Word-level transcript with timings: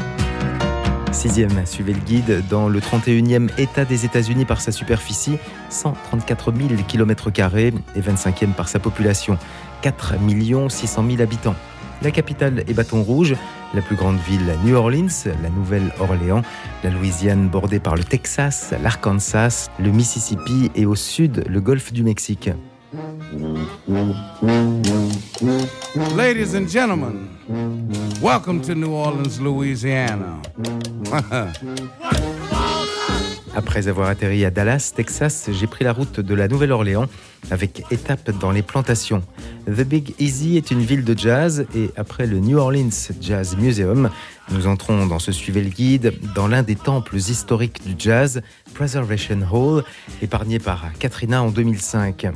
Sixième, 1.11 1.65
suivez 1.65 1.93
le 1.93 1.99
guide 1.99 2.43
dans 2.47 2.69
le 2.69 2.79
31e 2.79 3.49
État 3.57 3.85
des 3.85 4.05
États-Unis 4.05 4.45
par 4.45 4.61
sa 4.61 4.71
superficie, 4.71 5.39
134 5.69 6.53
000 6.53 6.69
km 6.87 7.31
et 7.95 8.01
25e 8.01 8.53
par 8.53 8.69
sa 8.69 8.77
population, 8.77 9.37
4 9.81 10.13
600 10.69 11.05
000 11.09 11.21
habitants. 11.21 11.55
La 12.03 12.11
capitale 12.11 12.63
est 12.67 12.73
Bâton 12.73 13.01
Rouge, 13.01 13.35
la 13.73 13.81
plus 13.81 13.95
grande 13.95 14.19
ville 14.19 14.53
New 14.63 14.75
Orleans, 14.75 15.07
la 15.41 15.49
Nouvelle-Orléans, 15.49 16.43
la 16.83 16.89
Louisiane 16.91 17.47
bordée 17.49 17.79
par 17.79 17.95
le 17.95 18.03
Texas, 18.03 18.75
l'Arkansas, 18.83 19.69
le 19.79 19.89
Mississippi 19.89 20.69
et 20.75 20.85
au 20.85 20.93
sud 20.93 21.43
le 21.49 21.61
golfe 21.61 21.91
du 21.91 22.03
Mexique. 22.03 22.51
Ladies 26.15 26.55
and 26.55 26.69
gentlemen, 26.69 27.27
welcome 28.21 28.61
to 28.61 28.73
New 28.75 28.93
Orleans, 28.93 29.41
Louisiana. 29.41 30.41
Après 33.55 33.89
avoir 33.89 34.07
atterri 34.07 34.45
à 34.45 34.51
Dallas, 34.51 34.93
Texas, 34.95 35.49
j'ai 35.51 35.67
pris 35.67 35.83
la 35.83 35.91
route 35.91 36.21
de 36.21 36.33
la 36.33 36.47
Nouvelle-Orléans 36.47 37.07
avec 37.51 37.83
étape 37.91 38.31
dans 38.39 38.51
les 38.51 38.61
plantations. 38.61 39.21
The 39.65 39.81
Big 39.81 40.13
Easy 40.19 40.55
est 40.55 40.71
une 40.71 40.81
ville 40.81 41.03
de 41.03 41.17
jazz 41.17 41.65
et 41.75 41.89
après 41.97 42.25
le 42.25 42.39
New 42.39 42.57
Orleans 42.57 43.11
Jazz 43.19 43.57
Museum, 43.57 44.09
nous 44.51 44.65
entrons 44.65 45.07
dans 45.07 45.19
ce 45.19 45.33
suivez 45.33 45.61
le 45.61 45.71
guide 45.71 46.13
dans 46.35 46.47
l'un 46.47 46.63
des 46.63 46.75
temples 46.75 47.17
historiques 47.17 47.85
du 47.85 47.95
jazz, 47.97 48.41
Preservation 48.75 49.39
Hall, 49.51 49.83
épargné 50.21 50.59
par 50.59 50.85
Katrina 50.99 51.43
en 51.43 51.49
2005. 51.49 52.27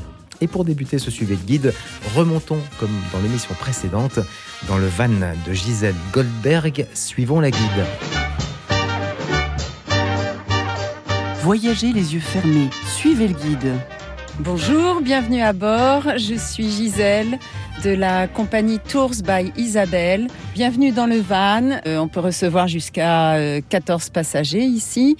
Et 0.41 0.47
pour 0.47 0.65
débuter 0.65 0.97
ce 0.97 1.11
suivi 1.11 1.37
de 1.37 1.43
guide, 1.43 1.73
remontons, 2.15 2.59
comme 2.79 2.89
dans 3.13 3.19
l'émission 3.19 3.53
précédente, 3.53 4.19
dans 4.67 4.77
le 4.77 4.87
van 4.87 5.07
de 5.07 5.53
Gisèle 5.53 5.95
Goldberg. 6.11 6.87
Suivons 6.93 7.39
la 7.39 7.51
guide. 7.51 7.85
Voyagez 11.43 11.93
les 11.93 12.15
yeux 12.15 12.19
fermés, 12.19 12.69
suivez 12.97 13.27
le 13.27 13.33
guide. 13.33 13.73
Bonjour, 14.39 15.01
bienvenue 15.01 15.41
à 15.41 15.53
bord. 15.53 16.03
Je 16.17 16.35
suis 16.35 16.69
Gisèle 16.71 17.37
de 17.83 17.91
la 17.91 18.27
compagnie 18.27 18.79
Tours 18.79 19.23
by 19.23 19.51
Isabelle. 19.57 20.27
Bienvenue 20.53 20.91
dans 20.91 21.05
le 21.05 21.19
van. 21.19 21.79
Euh, 21.85 21.97
on 21.97 22.07
peut 22.07 22.19
recevoir 22.19 22.67
jusqu'à 22.67 23.35
euh, 23.35 23.61
14 23.69 24.09
passagers 24.09 24.63
ici. 24.63 25.17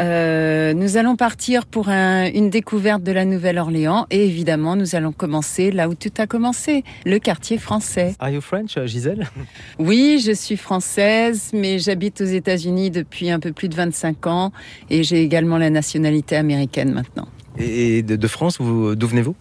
Euh, 0.00 0.72
nous 0.72 0.96
allons 0.96 1.16
partir 1.16 1.66
pour 1.66 1.88
un- 1.90 2.26
une 2.32 2.48
découverte 2.50 3.02
de 3.02 3.12
la 3.12 3.24
Nouvelle-Orléans 3.24 4.06
et 4.10 4.24
évidemment 4.24 4.74
nous 4.74 4.94
allons 4.96 5.12
commencer 5.12 5.70
là 5.70 5.88
où 5.88 5.94
tout 5.94 6.10
a 6.18 6.26
commencé, 6.26 6.82
le 7.04 7.18
quartier 7.18 7.58
français. 7.58 8.14
Are 8.18 8.30
you 8.30 8.40
French, 8.40 8.78
Gisèle? 8.86 9.28
Oui, 9.78 10.22
je 10.24 10.32
suis 10.32 10.56
française, 10.56 11.50
mais 11.52 11.78
j'habite 11.78 12.20
aux 12.20 12.24
États-Unis 12.24 12.90
depuis 12.90 13.30
un 13.30 13.38
peu 13.40 13.52
plus 13.52 13.68
de 13.68 13.74
25 13.74 14.26
ans 14.26 14.52
et 14.90 15.02
j'ai 15.02 15.22
également 15.22 15.58
la 15.58 15.70
nationalité 15.70 16.36
américaine 16.36 16.92
maintenant. 16.92 17.28
Et 17.58 18.02
de, 18.02 18.16
de 18.16 18.28
France, 18.28 18.58
d'où 18.60 19.06
venez-vous? 19.06 19.34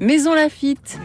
Maison 0.00 0.34
Lafitte. 0.34 0.98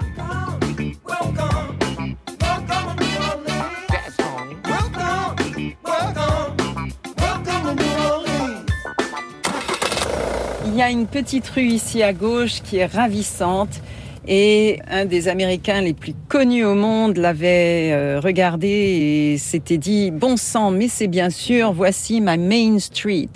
Y 10.77 10.83
a 10.83 10.91
une 10.91 11.07
petite 11.07 11.47
rue 11.49 11.63
ici 11.63 12.03
à 12.03 12.13
gauche 12.13 12.61
qui 12.61 12.77
est 12.77 12.85
ravissante. 12.85 13.81
Et 14.27 14.79
un 14.91 15.05
des 15.05 15.27
Américains 15.27 15.81
les 15.81 15.93
plus 15.93 16.13
connus 16.27 16.65
au 16.65 16.75
monde 16.75 17.17
l'avait 17.17 17.91
euh, 17.93 18.19
regardé 18.19 18.67
et 18.67 19.37
s'était 19.37 19.79
dit 19.79 20.11
Bon 20.11 20.37
sang, 20.37 20.69
mais 20.69 20.87
c'est 20.87 21.07
bien 21.07 21.31
sûr, 21.31 21.71
voici 21.71 22.21
ma 22.21 22.37
Main 22.37 22.77
Street. 22.77 23.29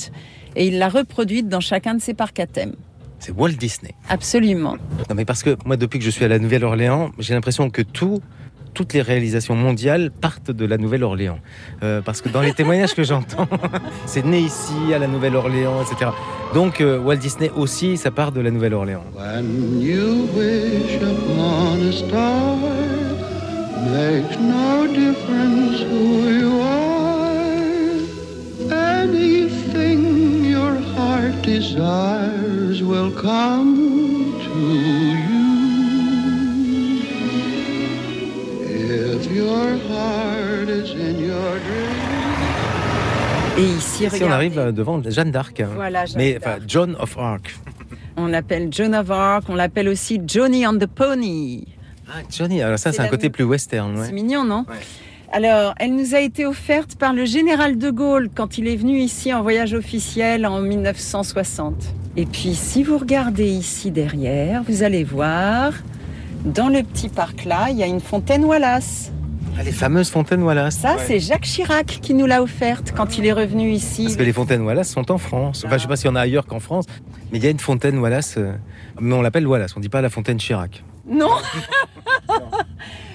Et 0.56 0.68
il 0.68 0.78
l'a 0.78 0.90
reproduite 0.90 1.48
dans 1.48 1.62
chacun 1.62 1.96
de 1.96 2.02
ses 2.02 2.14
parcs 2.14 2.40
à 2.40 2.46
thème. 2.46 2.74
C'est 3.18 3.32
Walt 3.32 3.54
Disney. 3.54 3.96
Absolument. 4.10 4.78
Non, 5.10 5.16
mais 5.16 5.26
parce 5.26 5.42
que 5.42 5.56
moi, 5.66 5.78
depuis 5.78 5.98
que 5.98 6.06
je 6.06 6.10
suis 6.10 6.26
à 6.26 6.28
la 6.28 6.38
Nouvelle-Orléans, 6.38 7.12
j'ai 7.18 7.34
l'impression 7.34 7.70
que 7.70 7.82
tout, 7.82 8.22
toutes 8.74 8.94
les 8.94 9.02
réalisations 9.02 9.56
mondiales 9.56 10.12
partent 10.12 10.52
de 10.52 10.66
la 10.66 10.78
Nouvelle-Orléans. 10.78 11.40
Euh, 11.84 12.02
parce 12.02 12.22
que 12.22 12.30
dans 12.30 12.42
les 12.42 12.54
témoignages 12.54 12.94
que 12.94 13.04
j'entends, 13.04 13.48
c'est 14.06 14.26
né 14.26 14.40
ici, 14.40 14.94
à 14.94 15.00
la 15.00 15.08
Nouvelle-Orléans, 15.08 15.82
etc. 15.82 16.12
Donc, 16.54 16.82
euh, 16.82 17.00
Walt 17.00 17.18
Disney 17.18 17.52
aussi, 17.56 17.98
ça 17.98 18.12
part 18.12 18.32
de 18.32 18.42
la 18.42 18.52
Nouvelle-Orléans. 18.52 19.04
Desires 31.44 32.82
will 32.84 33.12
come 33.12 34.40
to 34.44 34.60
you. 35.18 35.31
Et 43.58 43.64
ici, 43.64 44.06
Ici, 44.06 44.24
on 44.24 44.32
arrive 44.32 44.58
euh, 44.58 44.72
devant 44.72 45.02
Jeanne 45.04 45.32
d'Arc. 45.32 45.60
hein. 45.60 45.68
Voilà, 45.76 46.06
Jeanne 46.06 46.18
mais 46.18 46.34
d'Arc. 46.34 46.44
enfin, 46.58 46.66
John 46.68 46.96
of 47.00 47.18
Arc. 47.18 47.56
On 48.18 48.28
l'appelle 48.28 48.70
Joan 48.72 48.96
of 48.96 49.10
Arc, 49.12 49.44
on 49.50 49.56
l'appelle 49.56 49.88
aussi 49.88 50.20
Johnny 50.26 50.66
on 50.68 50.74
the 50.78 50.86
Pony. 50.88 51.66
Ah, 52.10 52.20
Johnny, 52.30 52.62
alors 52.62 52.78
ça, 52.80 52.92
C'est 52.92 53.02
un 53.02 53.08
côté 53.08 53.30
plus 53.30 53.44
western. 53.44 53.98
ouais. 53.98 54.06
C'est 54.08 54.12
mignon, 54.14 54.44
non 54.44 54.66
Ouais. 54.70 54.76
Alors, 55.34 55.74
elle 55.80 55.96
nous 55.96 56.14
a 56.14 56.20
été 56.20 56.46
offerte 56.46 56.96
par 56.96 57.14
le 57.14 57.24
général 57.26 57.78
de 57.78 57.90
Gaulle 57.90 58.30
quand 58.34 58.58
il 58.58 58.68
est 58.68 58.76
venu 58.76 59.00
ici 59.00 59.34
en 59.34 59.42
voyage 59.42 59.74
officiel 59.74 60.46
en 60.46 60.60
1960. 60.60 61.74
Et 62.18 62.26
puis, 62.26 62.54
si 62.54 62.84
vous 62.84 62.98
regardez 62.98 63.48
ici 63.50 63.92
derrière, 63.92 64.62
vous 64.68 64.84
allez 64.84 65.06
voir, 65.06 65.72
dans 66.44 66.68
le 66.68 66.84
petit 66.84 67.08
parc 67.08 67.46
là, 67.46 67.68
il 67.70 67.78
y 67.78 67.84
a 67.84 67.88
une 67.88 68.02
fontaine 68.02 68.44
Wallace. 68.44 69.12
Ah, 69.62 69.64
les 69.64 69.72
fameuses 69.72 70.10
fontaines 70.10 70.42
Wallace. 70.42 70.76
Ça, 70.78 70.96
Ouais. 70.96 71.04
c'est 71.06 71.20
Jacques 71.20 71.44
Chirac 71.44 71.86
qui 71.86 72.16
nous 72.16 72.26
l'a 72.26 72.42
offerte 72.42 72.94
quand 72.98 73.20
il 73.20 73.28
est 73.28 73.32
revenu 73.32 73.72
ici. 73.72 74.06
Parce 74.06 74.16
que 74.16 74.24
les 74.24 74.34
fontaines 74.34 74.62
Wallace 74.64 74.90
sont 74.90 75.12
en 75.12 75.20
France. 75.20 75.62
Enfin, 75.68 75.78
je 75.78 75.84
sais 75.84 75.88
pas 75.88 75.96
s'il 75.96 76.08
y 76.08 76.10
en 76.10 76.16
a 76.16 76.22
ailleurs 76.22 76.48
qu'en 76.48 76.60
France, 76.60 76.86
mais 77.32 77.38
il 77.38 77.44
y 77.44 77.48
a 77.48 77.52
une 77.52 77.60
fontaine 77.60 78.00
Wallace. 78.00 78.36
euh, 78.40 78.54
Mais 79.00 79.14
on 79.14 79.22
l'appelle 79.22 79.46
Wallace, 79.46 79.74
on 79.78 79.80
dit 79.80 79.90
pas 79.90 80.02
la 80.02 80.10
fontaine 80.10 80.38
Chirac. 80.38 80.84
Non 81.08 81.30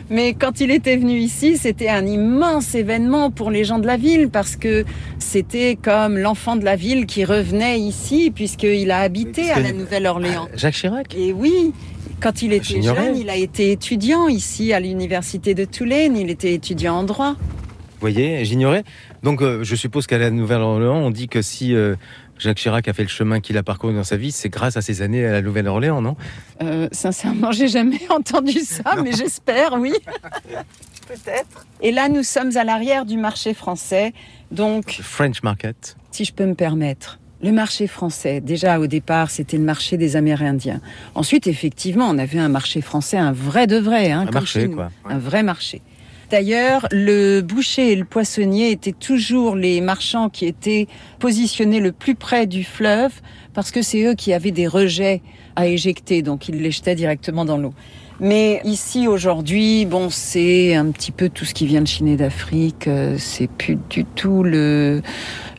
Mais 0.08 0.34
quand 0.34 0.60
il 0.60 0.70
était 0.70 0.96
venu 0.96 1.14
ici, 1.18 1.56
c'était 1.56 1.88
un 1.88 2.06
immense 2.06 2.76
événement 2.76 3.32
pour 3.32 3.50
les 3.50 3.64
gens 3.64 3.80
de 3.80 3.86
la 3.88 3.96
ville 3.96 4.28
parce 4.28 4.54
que 4.54 4.84
c'était 5.18 5.74
comme 5.80 6.16
l'enfant 6.16 6.54
de 6.54 6.64
la 6.64 6.76
ville 6.76 7.06
qui 7.06 7.24
revenait 7.24 7.80
ici 7.80 8.30
puisqu'il 8.32 8.92
a 8.92 9.00
habité 9.00 9.50
à 9.50 9.58
la 9.58 9.72
Nouvelle-Orléans. 9.72 10.46
Jacques 10.54 10.74
Chirac? 10.74 11.12
Et 11.16 11.32
oui, 11.32 11.72
quand 12.20 12.42
il 12.42 12.52
était 12.52 12.64
J'ignorais. 12.64 13.06
jeune, 13.06 13.16
il 13.16 13.30
a 13.30 13.36
été 13.36 13.72
étudiant 13.72 14.28
ici 14.28 14.72
à 14.72 14.80
l'université 14.80 15.54
de 15.54 15.64
Tulane. 15.64 16.16
Il 16.16 16.30
était 16.30 16.52
étudiant 16.54 16.96
en 16.96 17.02
droit. 17.04 17.32
Vous 17.34 18.00
voyez, 18.00 18.44
j'ignorais. 18.44 18.84
Donc, 19.22 19.40
euh, 19.42 19.64
je 19.64 19.74
suppose 19.74 20.06
qu'à 20.06 20.18
la 20.18 20.30
Nouvelle-Orléans, 20.30 20.96
on 20.98 21.10
dit 21.10 21.28
que 21.28 21.40
si 21.40 21.74
euh, 21.74 21.96
Jacques 22.38 22.58
Chirac 22.58 22.86
a 22.88 22.92
fait 22.92 23.02
le 23.02 23.08
chemin 23.08 23.40
qu'il 23.40 23.56
a 23.56 23.62
parcouru 23.62 23.94
dans 23.94 24.04
sa 24.04 24.16
vie, 24.18 24.32
c'est 24.32 24.50
grâce 24.50 24.76
à 24.76 24.82
ses 24.82 25.00
années 25.02 25.24
à 25.24 25.32
la 25.32 25.42
Nouvelle-Orléans, 25.42 26.02
non? 26.02 26.14
Euh, 26.62 26.88
sincèrement, 26.92 27.52
j'ai 27.52 27.68
jamais 27.68 28.00
entendu 28.10 28.60
ça, 28.60 28.96
mais 29.02 29.12
j'espère, 29.12 29.74
oui. 29.80 29.92
Peut-être. 31.08 31.66
Et 31.80 31.92
là, 31.92 32.08
nous 32.08 32.22
sommes 32.22 32.56
à 32.56 32.64
l'arrière 32.64 33.06
du 33.06 33.16
marché 33.16 33.54
français. 33.54 34.12
Donc, 34.50 34.98
Le 34.98 35.04
French 35.04 35.42
Market. 35.42 35.96
si 36.10 36.24
je 36.24 36.32
peux 36.32 36.46
me 36.46 36.54
permettre. 36.54 37.18
Le 37.42 37.52
marché 37.52 37.86
français, 37.86 38.40
déjà 38.40 38.80
au 38.80 38.86
départ, 38.86 39.30
c'était 39.30 39.58
le 39.58 39.62
marché 39.62 39.96
des 39.98 40.16
Amérindiens. 40.16 40.80
Ensuite, 41.14 41.46
effectivement, 41.46 42.08
on 42.08 42.16
avait 42.18 42.38
un 42.38 42.48
marché 42.48 42.80
français, 42.80 43.18
un 43.18 43.32
vrai 43.32 43.66
de 43.66 43.76
vrai. 43.76 44.10
Hein, 44.10 44.24
Un 44.28 44.30
marché, 44.30 44.68
quoi. 44.68 44.90
Ouais. 45.04 45.12
Un 45.12 45.18
vrai 45.18 45.42
marché. 45.42 45.82
D'ailleurs, 46.30 46.86
le 46.90 47.40
boucher 47.40 47.92
et 47.92 47.96
le 47.96 48.04
poissonnier 48.04 48.70
étaient 48.72 48.92
toujours 48.92 49.54
les 49.56 49.80
marchands 49.80 50.28
qui 50.28 50.46
étaient 50.46 50.88
positionnés 51.18 51.80
le 51.80 51.92
plus 51.92 52.14
près 52.14 52.46
du 52.46 52.64
fleuve, 52.64 53.12
parce 53.54 53.70
que 53.70 53.80
c'est 53.82 54.02
eux 54.04 54.14
qui 54.14 54.32
avaient 54.32 54.50
des 54.50 54.66
rejets 54.66 55.22
à 55.54 55.66
éjecter, 55.68 56.22
donc 56.22 56.48
ils 56.48 56.60
les 56.60 56.70
jetaient 56.70 56.94
directement 56.96 57.44
dans 57.44 57.56
l'eau. 57.56 57.72
Mais 58.18 58.60
ici 58.64 59.08
aujourd'hui, 59.08 59.84
bon, 59.84 60.08
c'est 60.10 60.74
un 60.74 60.90
petit 60.90 61.12
peu 61.12 61.28
tout 61.28 61.44
ce 61.44 61.52
qui 61.54 61.66
vient 61.66 61.82
de 61.82 61.86
Chine 61.86 62.08
et 62.08 62.16
d'Afrique. 62.16 62.88
euh, 62.88 63.16
C'est 63.18 63.46
plus 63.46 63.76
du 63.90 64.04
tout 64.06 64.42
le 64.42 65.02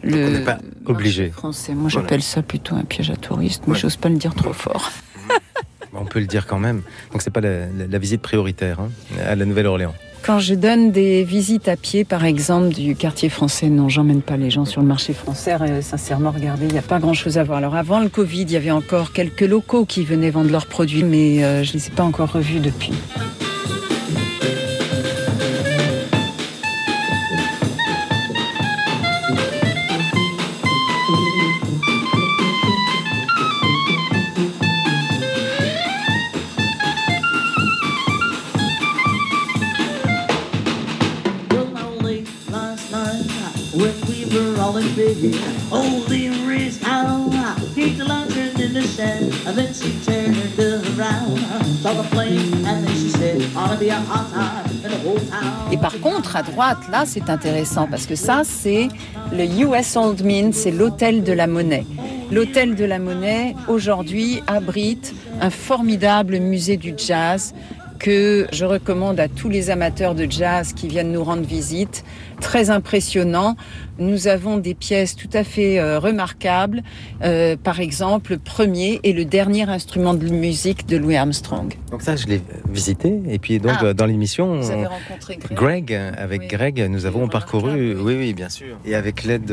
le 0.03 0.25
on 0.27 0.31
n'est 0.31 0.39
pas 0.43 0.57
obligé. 0.85 1.29
français. 1.29 1.73
Moi, 1.73 1.89
Voilà. 1.89 2.05
j'appelle 2.05 2.23
ça 2.23 2.41
plutôt 2.41 2.75
un 2.75 2.83
piège 2.83 3.11
à 3.11 3.15
touristes, 3.15 3.63
mais 3.67 3.73
Ouais. 3.73 3.79
j'ose 3.79 3.95
pas 3.95 4.09
le 4.09 4.15
dire 4.17 4.33
trop 4.33 4.53
fort. 4.53 4.91
On 5.99 6.05
peut 6.05 6.19
le 6.19 6.25
dire 6.25 6.45
quand 6.47 6.59
même. 6.59 6.81
Donc 7.11 7.21
c'est 7.21 7.31
pas 7.31 7.41
la, 7.41 7.97
visite 7.97 8.21
prioritaire 8.21 8.79
hein, 8.79 8.89
à 9.27 9.35
la 9.35 9.45
Nouvelle-Orléans. 9.45 9.93
Quand 10.23 10.39
je 10.39 10.55
donne 10.55 10.91
des 10.91 11.23
visites 11.23 11.69
à 11.69 11.77
pied, 11.77 12.03
par 12.03 12.25
exemple, 12.25 12.73
du 12.73 12.95
quartier 12.95 13.29
français, 13.29 13.69
non, 13.69 13.87
j'emmène 13.87 14.21
pas 14.21 14.35
les 14.35 14.49
gens 14.49 14.65
sur 14.65 14.81
le 14.81 14.87
marché 14.87 15.13
français. 15.13 15.55
Euh, 15.61 15.81
sincèrement, 15.81 16.31
regardez, 16.31 16.65
il 16.65 16.73
n'y 16.73 16.79
a 16.79 16.81
pas 16.81 16.99
grand-chose 16.99 17.37
à 17.37 17.43
voir. 17.43 17.59
Alors 17.59 17.75
avant 17.75 17.99
le 17.99 18.09
Covid, 18.09 18.41
il 18.41 18.51
y 18.51 18.57
avait 18.57 18.71
encore 18.71 19.13
quelques 19.13 19.41
locaux 19.41 19.85
qui 19.85 20.03
venaient 20.03 20.31
vendre 20.31 20.51
leurs 20.51 20.65
produits, 20.65 21.03
mais 21.03 21.43
euh, 21.43 21.63
je 21.63 21.73
les 21.73 21.87
ai 21.87 21.91
pas 21.91 22.03
encore 22.03 22.31
revus 22.31 22.59
depuis. 22.59 22.93
Et 55.71 55.77
par 55.77 55.99
contre, 55.99 56.35
à 56.35 56.43
droite, 56.43 56.77
là, 56.91 57.03
c'est 57.05 57.29
intéressant 57.29 57.87
parce 57.87 58.05
que 58.05 58.15
ça, 58.15 58.41
c'est 58.43 58.87
le 59.31 59.45
US 59.65 59.95
Old 59.95 60.23
Mint, 60.23 60.53
c'est 60.53 60.71
l'hôtel 60.71 61.23
de 61.23 61.33
la 61.33 61.47
monnaie. 61.47 61.85
L'hôtel 62.31 62.75
de 62.75 62.85
la 62.85 62.99
monnaie, 62.99 63.55
aujourd'hui, 63.67 64.41
abrite 64.47 65.13
un 65.41 65.49
formidable 65.49 66.39
musée 66.39 66.77
du 66.77 66.93
jazz 66.97 67.53
que 67.99 68.47
je 68.51 68.65
recommande 68.65 69.19
à 69.19 69.27
tous 69.27 69.49
les 69.49 69.69
amateurs 69.69 70.15
de 70.15 70.25
jazz 70.29 70.73
qui 70.73 70.87
viennent 70.87 71.11
nous 71.11 71.23
rendre 71.23 71.43
visite. 71.45 72.03
Très 72.41 72.69
impressionnant. 72.69 73.55
Nous 73.97 74.27
avons 74.27 74.57
des 74.57 74.75
pièces 74.75 75.15
tout 75.15 75.29
à 75.33 75.43
fait 75.43 75.79
euh, 75.79 75.97
remarquables. 75.99 76.83
Euh, 77.23 77.55
par 77.61 77.79
exemple, 77.79 78.33
le 78.33 78.37
premier 78.37 78.99
et 79.03 79.11
le 79.13 79.25
dernier 79.25 79.67
instrument 79.69 80.13
de 80.13 80.27
musique 80.29 80.85
de 80.87 80.97
Louis 80.97 81.15
Armstrong. 81.15 81.73
Donc 81.91 82.03
ça, 82.03 82.15
je 82.15 82.27
l'ai 82.27 82.41
visité. 82.71 83.19
Et 83.27 83.39
puis 83.39 83.57
donc 83.59 83.71
Ah. 83.79 83.85
euh, 83.85 83.93
dans 83.93 84.05
l'émission, 84.05 84.59
Vous 84.59 84.69
avez 84.71 84.85
on- 84.85 84.89
rencontré 84.89 85.37
Greg 85.37 85.57
Greg, 85.57 85.93
avec 86.17 86.41
Oui. 86.41 86.47
Greg, 86.47 86.87
nous 86.89 87.05
avons 87.07 87.27
parcouru, 87.27 87.95
oui. 87.95 87.99
oui, 87.99 88.15
oui, 88.17 88.33
bien 88.33 88.49
sûr. 88.49 88.77
Et 88.85 88.93
avec 88.93 89.23
l'aide 89.23 89.51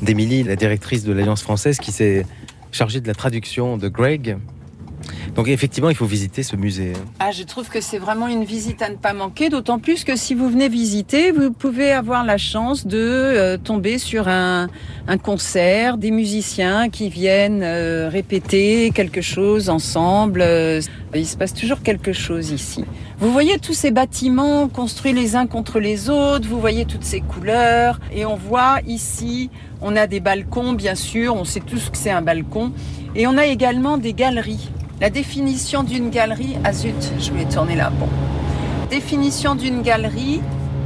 d'Émilie, 0.00 0.44
la 0.44 0.56
directrice 0.56 1.02
de 1.04 1.12
l'Alliance 1.12 1.42
française, 1.42 1.78
qui 1.78 1.90
s'est 1.92 2.24
chargée 2.70 3.00
de 3.00 3.08
la 3.08 3.14
traduction 3.14 3.76
de 3.76 3.88
Greg. 3.88 4.38
Donc 5.34 5.48
effectivement, 5.48 5.88
il 5.88 5.96
faut 5.96 6.04
visiter 6.04 6.42
ce 6.42 6.56
musée. 6.56 6.92
hein. 6.94 7.04
Ah, 7.18 7.30
je 7.30 7.42
trouve 7.42 7.68
que 7.70 7.80
c'est 7.80 7.96
vraiment 7.98 8.28
une 8.28 8.44
visite 8.44 8.82
à 8.82 8.90
ne 8.90 8.96
pas 8.96 9.14
manquer, 9.14 9.48
d'autant 9.48 9.78
plus 9.78 10.04
que 10.04 10.14
si 10.14 10.34
vous 10.34 10.50
venez 10.50 10.68
visiter, 10.68 11.32
vous 11.32 11.52
pouvez 11.52 11.90
avoir 11.90 12.22
la 12.22 12.36
chance 12.36 12.86
de 12.86 12.98
euh, 12.98 13.56
tomber 13.56 13.96
sur 13.96 14.28
un, 14.28 14.68
un 15.08 15.18
concert, 15.18 15.96
des 15.96 16.10
musiciens 16.10 16.90
qui 16.90 17.08
viennent 17.08 17.62
euh, 17.62 18.10
répéter 18.10 18.90
quelque 18.94 19.22
chose 19.22 19.70
ensemble. 19.70 20.42
Euh, 20.42 20.82
Il 21.14 21.26
se 21.26 21.36
passe 21.38 21.54
toujours 21.54 21.82
quelque 21.82 22.12
chose 22.12 22.50
ici. 22.50 22.84
Vous 23.18 23.32
voyez 23.32 23.58
tous 23.58 23.72
ces 23.74 23.90
bâtiments 23.90 24.68
construits 24.68 25.12
les 25.14 25.34
uns 25.34 25.46
contre 25.46 25.80
les 25.80 26.10
autres, 26.10 26.46
vous 26.46 26.60
voyez 26.60 26.84
toutes 26.84 27.04
ces 27.04 27.20
couleurs, 27.22 28.00
et 28.14 28.26
on 28.26 28.36
voit 28.36 28.80
ici, 28.86 29.48
on 29.80 29.96
a 29.96 30.06
des 30.06 30.20
balcons, 30.20 30.72
bien 30.74 30.94
sûr, 30.94 31.36
on 31.36 31.44
sait 31.44 31.60
tous 31.60 31.88
que 31.88 31.96
c'est 31.96 32.10
un 32.10 32.22
balcon, 32.22 32.72
et 33.14 33.26
on 33.26 33.38
a 33.38 33.46
également 33.46 33.96
des 33.96 34.12
galeries. 34.12 34.68
La 35.02 35.10
définition 35.10 35.82
d'une 35.82 36.10
galerie, 36.10 36.56
ah 36.62 36.72
zut, 36.72 36.94
je 37.18 37.32
vais 37.32 37.44
tourner 37.44 37.74
là. 37.74 37.90
Bon. 37.90 38.08
Définition 38.88 39.56
d'une 39.56 39.82
galerie, 39.82 40.40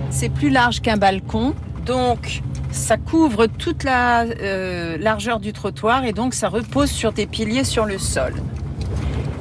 c'est 0.08 0.30
plus 0.30 0.48
large 0.48 0.80
qu'un 0.80 0.96
balcon, 0.96 1.52
donc 1.84 2.40
ça 2.70 2.96
couvre 2.96 3.46
toute 3.46 3.84
la 3.84 4.22
euh, 4.22 4.96
largeur 4.96 5.38
du 5.38 5.52
trottoir 5.52 6.06
et 6.06 6.14
donc 6.14 6.32
ça 6.32 6.48
repose 6.48 6.90
sur 6.90 7.12
des 7.12 7.26
piliers 7.26 7.64
sur 7.64 7.84
le 7.84 7.98
sol. 7.98 8.32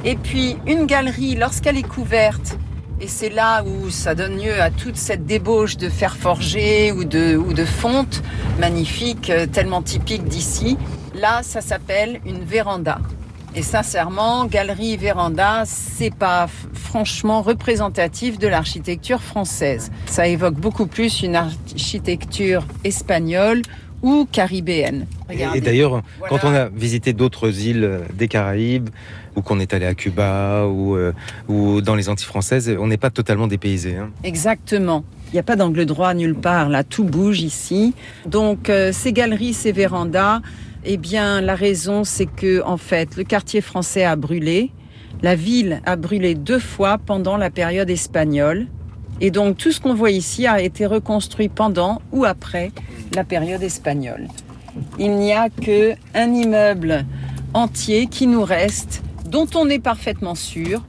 Et 0.04 0.14
puis 0.14 0.58
une 0.66 0.84
galerie, 0.84 1.36
lorsqu'elle 1.36 1.78
est 1.78 1.88
couverte, 1.88 2.58
et 3.00 3.08
c'est 3.08 3.30
là 3.30 3.64
où 3.64 3.88
ça 3.88 4.14
donne 4.14 4.36
lieu 4.36 4.60
à 4.60 4.68
toute 4.68 4.98
cette 4.98 5.24
débauche 5.24 5.78
de 5.78 5.88
fer 5.88 6.14
forgé 6.14 6.92
ou 6.92 7.04
de, 7.04 7.34
ou 7.34 7.54
de 7.54 7.64
fonte 7.64 8.22
magnifique, 8.60 9.30
euh, 9.30 9.46
tellement 9.46 9.80
typique 9.80 10.24
d'ici, 10.24 10.76
là 11.14 11.42
ça 11.42 11.62
s'appelle 11.62 12.20
une 12.26 12.44
véranda. 12.44 12.98
Et 13.58 13.62
sincèrement, 13.62 14.44
galerie 14.44 14.98
véranda, 14.98 15.62
c'est 15.64 16.14
pas 16.14 16.46
franchement 16.74 17.40
représentatif 17.40 18.38
de 18.38 18.48
l'architecture 18.48 19.22
française. 19.22 19.90
Ça 20.04 20.26
évoque 20.28 20.54
beaucoup 20.56 20.86
plus 20.86 21.22
une 21.22 21.36
architecture 21.36 22.66
espagnole 22.84 23.62
ou 24.02 24.28
caribéenne. 24.30 25.06
Et- 25.30 25.32
Regardez. 25.32 25.58
Et 25.58 25.60
d'ailleurs, 25.62 26.02
Voilà. 26.18 26.36
quand 26.38 26.46
on 26.48 26.54
a 26.54 26.68
visité 26.68 27.14
d'autres 27.14 27.58
îles 27.66 27.84
euh, 27.84 28.00
des 28.12 28.28
Caraïbes, 28.28 28.90
ou 29.36 29.40
qu'on 29.42 29.58
est 29.58 29.72
allé 29.72 29.86
à 29.86 29.94
Cuba, 29.94 30.66
ou, 30.66 30.94
euh, 30.96 31.12
ou 31.48 31.80
dans 31.80 31.94
les 31.94 32.08
Antilles 32.10 32.26
françaises, 32.26 32.70
on 32.78 32.86
n'est 32.86 32.96
pas 32.98 33.10
totalement 33.10 33.46
dépaysé. 33.46 33.96
hein. 33.96 34.10
Exactement. 34.22 35.02
Il 35.28 35.32
n'y 35.32 35.38
a 35.40 35.42
pas 35.42 35.56
d'angle 35.56 35.86
droit 35.86 36.12
nulle 36.14 36.34
part, 36.36 36.68
là, 36.68 36.84
tout 36.84 37.04
bouge 37.04 37.40
ici. 37.40 37.94
Donc, 38.26 38.68
euh, 38.68 38.92
ces 38.92 39.12
galeries, 39.14 39.54
ces 39.54 39.72
vérandas, 39.72 40.40
eh 40.86 40.96
bien, 40.96 41.40
la 41.40 41.54
raison, 41.54 42.04
c'est 42.04 42.26
que, 42.26 42.62
en 42.64 42.76
fait, 42.76 43.16
le 43.16 43.24
quartier 43.24 43.60
français 43.60 44.04
a 44.04 44.16
brûlé. 44.16 44.70
La 45.22 45.34
ville 45.34 45.80
a 45.86 45.96
brûlé 45.96 46.34
deux 46.34 46.58
fois 46.58 46.98
pendant 46.98 47.36
la 47.36 47.50
période 47.50 47.90
espagnole. 47.90 48.66
Et 49.20 49.30
donc, 49.30 49.56
tout 49.56 49.72
ce 49.72 49.80
qu'on 49.80 49.94
voit 49.94 50.10
ici 50.10 50.46
a 50.46 50.60
été 50.60 50.86
reconstruit 50.86 51.48
pendant 51.48 52.00
ou 52.12 52.24
après 52.24 52.70
la 53.14 53.24
période 53.24 53.62
espagnole. 53.62 54.28
Il 54.98 55.12
n'y 55.16 55.32
a 55.32 55.48
que 55.48 55.94
un 56.14 56.32
immeuble 56.34 57.06
entier 57.54 58.06
qui 58.08 58.26
nous 58.26 58.44
reste, 58.44 59.02
dont 59.24 59.46
on 59.54 59.70
est 59.70 59.78
parfaitement 59.78 60.34
sûr, 60.34 60.82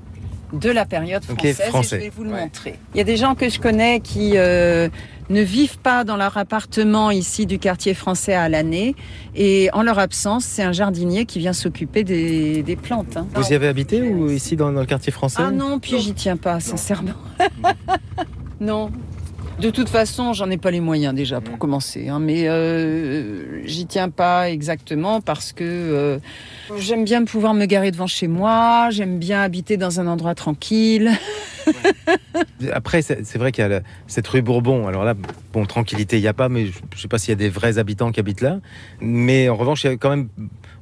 de 0.53 0.69
la 0.69 0.85
période 0.85 1.23
française. 1.23 1.59
Et 1.65 1.69
français. 1.69 1.97
je 1.99 2.03
vais 2.05 2.11
vous 2.15 2.23
le 2.25 2.31
Ouais. 2.31 2.41
montrer. 2.41 2.75
Il 2.93 2.97
y 2.97 3.01
a 3.01 3.05
des 3.05 3.17
gens 3.17 3.35
que 3.35 3.49
je 3.49 3.59
connais 3.59 3.99
qui 4.01 4.33
euh, 4.35 4.89
ne 5.29 5.41
vivent 5.41 5.77
pas 5.79 6.03
dans 6.03 6.15
leur 6.17 6.37
appartement 6.37 7.11
ici 7.11 7.45
du 7.45 7.59
quartier 7.59 7.93
français 7.93 8.33
à 8.33 8.47
l'année. 8.49 8.95
Et 9.35 9.69
en 9.73 9.83
leur 9.83 9.99
absence, 9.99 10.45
c'est 10.45 10.63
un 10.63 10.71
jardinier 10.71 11.25
qui 11.25 11.39
vient 11.39 11.53
s'occuper 11.53 12.03
des, 12.03 12.63
des 12.63 12.75
plantes. 12.75 13.17
hein. 13.17 13.27
Vous 13.35 13.51
y 13.51 13.53
avez 13.53 13.67
habité 13.67 14.01
ou 14.01 14.29
ici 14.31 14.55
dans, 14.55 14.71
dans 14.71 14.79
le 14.81 14.85
quartier 14.85 15.11
français? 15.11 15.41
Ah 15.45 15.51
non, 15.51 15.79
puis 15.79 15.99
j'y 15.99 16.13
tiens 16.13 16.37
pas, 16.37 16.59
sincèrement. 16.59 17.11
non. 18.59 18.91
De 19.59 19.71
toute 19.71 19.89
façon, 19.89 20.33
j'en 20.33 20.51
ai 20.51 20.57
pas 20.57 20.69
les 20.69 20.79
moyens 20.81 21.15
déjà 21.15 21.41
pour 21.41 21.57
commencer, 21.57 22.09
hein, 22.09 22.19
mais 22.19 22.47
euh, 22.47 23.65
j'y 23.65 23.87
tiens 23.87 24.09
pas 24.09 24.51
exactement 24.51 25.19
parce 25.19 25.51
que 25.51 25.63
euh, 25.63 26.19
j'aime 26.77 27.03
bien 27.03 27.25
pouvoir 27.25 27.55
me 27.55 27.65
garer 27.65 27.89
devant 27.89 28.05
chez 28.05 28.27
moi, 28.27 28.89
j'aime 28.91 29.17
bien 29.17 29.41
habiter 29.41 29.75
dans 29.77 29.99
un 29.99 30.05
endroit 30.05 30.35
tranquille. 30.35 31.09
Après, 32.71 33.01
c'est 33.01 33.25
c'est 33.25 33.39
vrai 33.39 33.51
qu'il 33.51 33.63
y 33.63 33.65
a 33.65 33.67
la- 33.67 33.81
cette 34.05 34.27
rue 34.27 34.43
Bourbon. 34.43 34.87
Alors 34.87 35.03
là, 35.03 35.15
bon, 35.53 35.65
tranquillité, 35.65 36.17
il 36.17 36.21
n'y 36.21 36.27
a 36.27 36.33
pas, 36.33 36.49
mais 36.49 36.67
je 36.67 36.77
ne 36.79 36.97
sais 36.99 37.07
pas 37.07 37.17
s'il 37.17 37.29
y 37.29 37.33
a 37.33 37.35
des 37.35 37.49
vrais 37.49 37.79
habitants 37.79 38.11
qui 38.11 38.19
habitent 38.19 38.41
là. 38.41 38.59
Mais 39.01 39.49
en 39.49 39.55
revanche, 39.55 39.83
il 39.83 39.87
y 39.87 39.89
a 39.93 39.97
quand 39.97 40.11
même, 40.11 40.29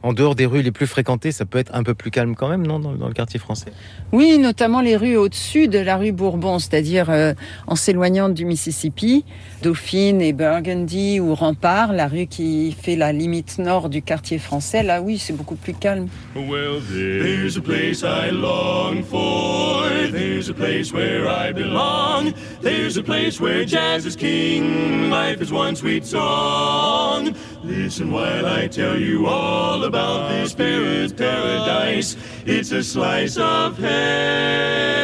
en 0.06 0.14
dehors 0.14 0.36
des 0.36 0.46
rues 0.46 0.62
les 0.62 0.72
plus 0.72 0.86
fréquentées, 0.86 1.32
ça 1.32 1.46
peut 1.46 1.58
être 1.58 1.74
un 1.74 1.82
peu 1.82 1.96
plus 1.96 2.12
calme 2.12 2.36
quand 2.36 2.48
même, 2.48 2.66
non, 2.66 2.78
dans, 2.78 2.94
dans 2.94 3.08
le 3.08 3.14
quartier 3.16 3.40
français? 3.40 3.74
Oui, 4.12 4.38
notamment 4.38 4.82
les 4.82 4.96
rues 4.96 5.18
au-dessus 5.18 5.68
de 5.68 5.80
la 5.80 5.98
rue 5.98 6.12
Bourbon, 6.12 6.60
c'est-à-dire 6.60 7.10
euh, 7.10 7.34
en 7.66 7.76
s'éloignant 7.76 8.30
du 8.30 8.46
Mississippi, 8.46 9.26
Dauphine 9.64 10.22
et 10.22 10.32
Burgundy 10.32 11.20
ou 11.20 11.34
Rempart, 11.34 11.92
la 11.92 12.08
rue 12.08 12.28
qui 12.28 12.78
fait 12.80 12.96
la 12.96 13.12
limite 13.12 13.58
nord 13.58 13.90
du 13.90 14.04
quartier 14.04 14.38
français. 14.38 14.84
Là, 14.84 15.02
oui, 15.02 15.18
c'est 15.18 15.34
beaucoup 15.34 15.56
plus 15.56 15.74
calme. 15.74 16.08
Well, 16.36 16.82
there's 16.94 17.58
a 17.58 17.62
place 17.62 18.04
I 18.04 18.30
long 18.32 19.04
for. 19.04 19.90
There's 20.12 20.52
a 20.52 20.54
place 20.54 20.94
where 20.94 21.28
I 21.28 21.52
belong. 21.52 22.32
There's 22.62 23.00
a 23.00 23.04
place 23.04 23.42
where 23.42 23.66
jazz 23.66 24.06
is 24.06 24.16
king. 24.16 25.10
Life 25.10 25.42
is 25.42 25.52
one 25.52 25.76
sweet 25.76 26.06
song. 26.06 27.34
Listen 27.64 28.12
while 28.12 28.46
I 28.46 28.68
tell 28.68 29.00
you 29.00 29.26
all 29.26 29.84
about 29.84 29.95
this 29.96 31.14
paradise. 31.14 32.18
It's 32.46 32.72
a 32.72 32.84
slice 32.84 33.38
of 33.38 33.78
heaven. 33.80 34.96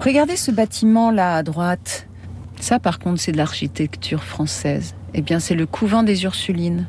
Regardez 0.00 0.36
ce 0.36 0.50
bâtiment 0.50 1.10
là 1.10 1.36
à 1.36 1.42
droite. 1.42 2.06
Ça, 2.60 2.78
par 2.78 2.98
contre, 2.98 3.20
c'est 3.20 3.32
de 3.32 3.36
l'architecture 3.36 4.22
française. 4.22 4.94
Eh 5.14 5.20
bien, 5.20 5.40
c'est 5.40 5.54
le 5.54 5.66
couvent 5.66 6.02
des 6.02 6.24
Ursulines. 6.24 6.86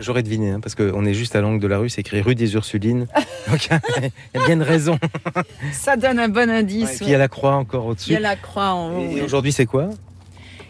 J'aurais 0.00 0.22
deviné, 0.22 0.50
hein, 0.50 0.60
parce 0.60 0.74
qu'on 0.74 1.04
est 1.04 1.14
juste 1.14 1.34
à 1.34 1.40
l'angle 1.40 1.60
de 1.60 1.66
la 1.66 1.78
rue, 1.78 1.88
c'est 1.88 2.02
écrit 2.02 2.20
rue 2.20 2.34
des 2.34 2.54
Ursulines. 2.54 3.06
Donc 3.50 3.66
il 3.66 3.72
y 3.72 4.38
a 4.38 4.46
bien 4.46 4.54
une 4.54 4.62
raison. 4.62 4.98
Ça 5.72 5.96
donne 5.96 6.18
un 6.18 6.28
bon 6.28 6.48
indice. 6.48 6.94
Et 6.94 6.96
puis 6.96 7.06
il 7.06 7.10
y 7.10 7.14
a 7.14 7.18
la 7.18 7.28
croix 7.28 7.54
encore 7.54 7.86
au-dessus. 7.86 8.10
Il 8.10 8.12
y 8.12 8.16
a 8.16 8.20
la 8.20 8.36
croix 8.36 8.70
en 8.70 8.92
haut. 8.92 9.16
Et 9.16 9.22
aujourd'hui, 9.22 9.52
c'est 9.52 9.66
quoi? 9.66 9.90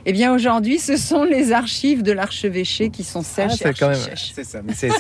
Eh 0.07 0.13
bien, 0.13 0.33
aujourd'hui, 0.35 0.79
ce 0.79 0.97
sont 0.97 1.25
les 1.25 1.53
archives 1.53 2.03
de 2.03 2.13
l'archevêché 2.13 2.91
qui 2.91 3.05
sont 3.05 3.23
Ah, 3.47 3.49
chez 3.51 3.65
c'est 3.65 3.75
quand 3.79 3.89
même, 3.89 3.99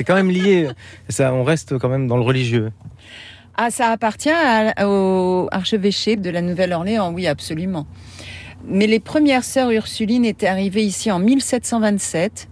quand 0.04 0.14
lié. 0.30 0.68
Ça, 1.08 1.32
on 1.32 1.42
reste 1.44 1.78
quand 1.78 1.88
même 1.88 2.06
dans 2.06 2.16
le 2.16 2.22
religieux. 2.22 2.70
Ah, 3.56 3.70
ça 3.70 3.88
appartient 3.88 4.30
à- 4.30 4.88
au 4.88 5.48
archevêché 5.52 6.16
de 6.16 6.30
la 6.30 6.42
Nouvelle-Orléans, 6.42 7.12
oui, 7.12 7.26
absolument. 7.26 7.86
Mais 8.66 8.86
les 8.86 9.00
premières 9.00 9.44
sœurs 9.44 9.70
Ursulines 9.70 10.24
étaient 10.24 10.46
arrivées 10.46 10.84
ici 10.84 11.10
en 11.10 11.18
1727 11.18 12.48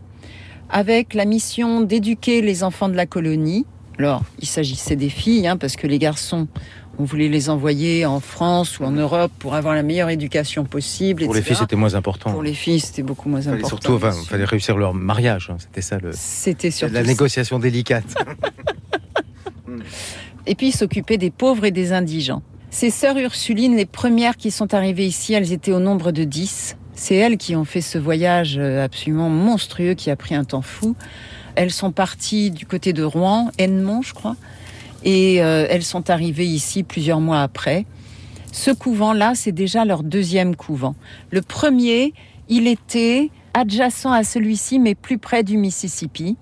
avec 0.70 1.14
la 1.14 1.24
mission 1.24 1.80
d'éduquer 1.82 2.40
les 2.42 2.64
enfants 2.64 2.88
de 2.88 2.96
la 2.96 3.06
colonie. 3.06 3.66
Alors, 3.98 4.22
il 4.38 4.46
s'agissait 4.46 4.96
des 4.96 5.08
filles, 5.10 5.46
hein, 5.48 5.56
parce 5.56 5.76
que 5.76 5.86
les 5.86 5.98
garçons, 5.98 6.46
on 6.98 7.04
voulait 7.04 7.28
les 7.28 7.48
envoyer 7.48 8.04
en 8.06 8.20
France 8.20 8.80
ou 8.80 8.84
en 8.84 8.90
Europe 8.90 9.30
pour 9.38 9.54
avoir 9.54 9.74
la 9.74 9.82
meilleure 9.82 10.10
éducation 10.10 10.64
possible. 10.64 11.24
Pour 11.24 11.34
les 11.34 11.42
filles, 11.42 11.56
c'était 11.56 11.76
moins 11.76 11.94
important. 11.94 12.32
Pour 12.32 12.42
les 12.42 12.54
filles, 12.54 12.80
c'était 12.80 13.02
beaucoup 13.04 13.28
moins 13.28 13.40
Il 13.40 13.48
important. 13.48 13.68
surtout, 13.68 13.92
enfin, 13.94 14.12
sûr. 14.12 14.24
fallait 14.26 14.44
réussir 14.44 14.76
leur 14.76 14.94
mariage. 14.94 15.50
hein. 15.52 15.56
C'était 15.60 15.80
ça 15.80 15.98
le, 15.98 16.10
C'était 16.12 16.70
surtout 16.70 16.94
la 16.94 17.02
ça. 17.02 17.06
négociation 17.06 17.58
délicate. 17.60 18.14
et 20.46 20.54
puis 20.54 20.72
s'occuper 20.72 21.18
des 21.18 21.30
pauvres 21.30 21.64
et 21.64 21.70
des 21.70 21.92
indigents. 21.92 22.42
Ces 22.70 22.90
sœurs 22.90 23.16
Ursulines, 23.18 23.76
les 23.76 23.86
premières 23.86 24.36
qui 24.36 24.50
sont 24.50 24.74
arrivées 24.74 25.06
ici, 25.06 25.34
elles 25.34 25.52
étaient 25.52 25.72
au 25.72 25.80
nombre 25.80 26.12
de 26.12 26.24
10. 26.24 26.76
C'est 26.94 27.14
elles 27.14 27.38
qui 27.38 27.54
ont 27.56 27.64
fait 27.64 27.80
ce 27.80 27.96
voyage 27.96 28.56
euh, 28.58 28.84
absolument 28.84 29.30
monstrueux 29.30 29.94
qui 29.94 30.10
a 30.10 30.16
pris 30.16 30.34
un 30.34 30.44
temps 30.44 30.62
fou. 30.62 30.96
Elles 31.54 31.70
sont 31.70 31.92
parties 31.92 32.50
du 32.50 32.66
côté 32.66 32.92
de 32.92 33.02
Rouen, 33.02 33.50
Ennemont, 33.58 34.02
je 34.02 34.14
crois, 34.14 34.36
et 35.04 35.42
euh, 35.42 35.66
elles 35.68 35.84
sont 35.84 36.10
arrivées 36.10 36.46
ici 36.46 36.82
plusieurs 36.82 37.20
mois 37.20 37.42
après. 37.42 37.86
Ce 38.52 38.70
couvent-là, 38.70 39.32
c'est 39.34 39.52
déjà 39.52 39.84
leur 39.84 40.02
deuxième 40.02 40.56
couvent. 40.56 40.94
Le 41.30 41.42
premier, 41.42 42.14
il 42.48 42.66
était 42.66 43.30
adjacent 43.54 44.12
à 44.12 44.24
celui-ci, 44.24 44.78
mais 44.78 44.94
plus 44.94 45.18
près 45.18 45.42
du 45.42 45.56
Mississippi. 45.56 46.36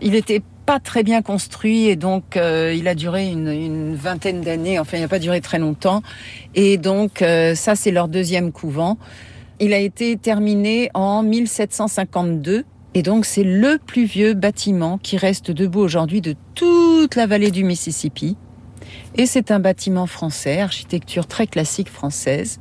Il 0.00 0.14
était 0.14 0.42
pas 0.66 0.80
très 0.80 1.02
bien 1.02 1.22
construit 1.22 1.86
et 1.86 1.96
donc 1.96 2.36
euh, 2.36 2.74
il 2.76 2.88
a 2.88 2.94
duré 2.94 3.28
une, 3.28 3.94
vingtaine 3.94 4.42
d'années. 4.42 4.78
Enfin, 4.78 4.98
il 4.98 5.00
n'a 5.00 5.08
pas 5.08 5.18
duré 5.18 5.40
très 5.40 5.58
longtemps. 5.58 6.02
Et 6.54 6.76
donc, 6.76 7.22
euh, 7.22 7.54
ça, 7.54 7.74
c'est 7.74 7.90
leur 7.90 8.08
deuxième 8.08 8.52
couvent. 8.52 8.98
Il 9.60 9.72
a 9.72 9.78
été 9.78 10.16
terminé 10.16 10.90
en 10.94 11.22
1752. 11.22 12.64
Et 12.98 13.02
donc, 13.02 13.26
c'est 13.26 13.44
le 13.44 13.78
plus 13.78 14.06
vieux 14.06 14.34
bâtiment 14.34 14.98
qui 14.98 15.16
reste 15.16 15.52
debout 15.52 15.78
aujourd'hui 15.78 16.20
de 16.20 16.34
toute 16.56 17.14
la 17.14 17.28
vallée 17.28 17.52
du 17.52 17.62
Mississippi. 17.62 18.36
Et 19.14 19.26
c'est 19.26 19.52
un 19.52 19.60
bâtiment 19.60 20.08
français, 20.08 20.60
architecture 20.60 21.28
très 21.28 21.46
classique 21.46 21.90
française. 21.90 22.58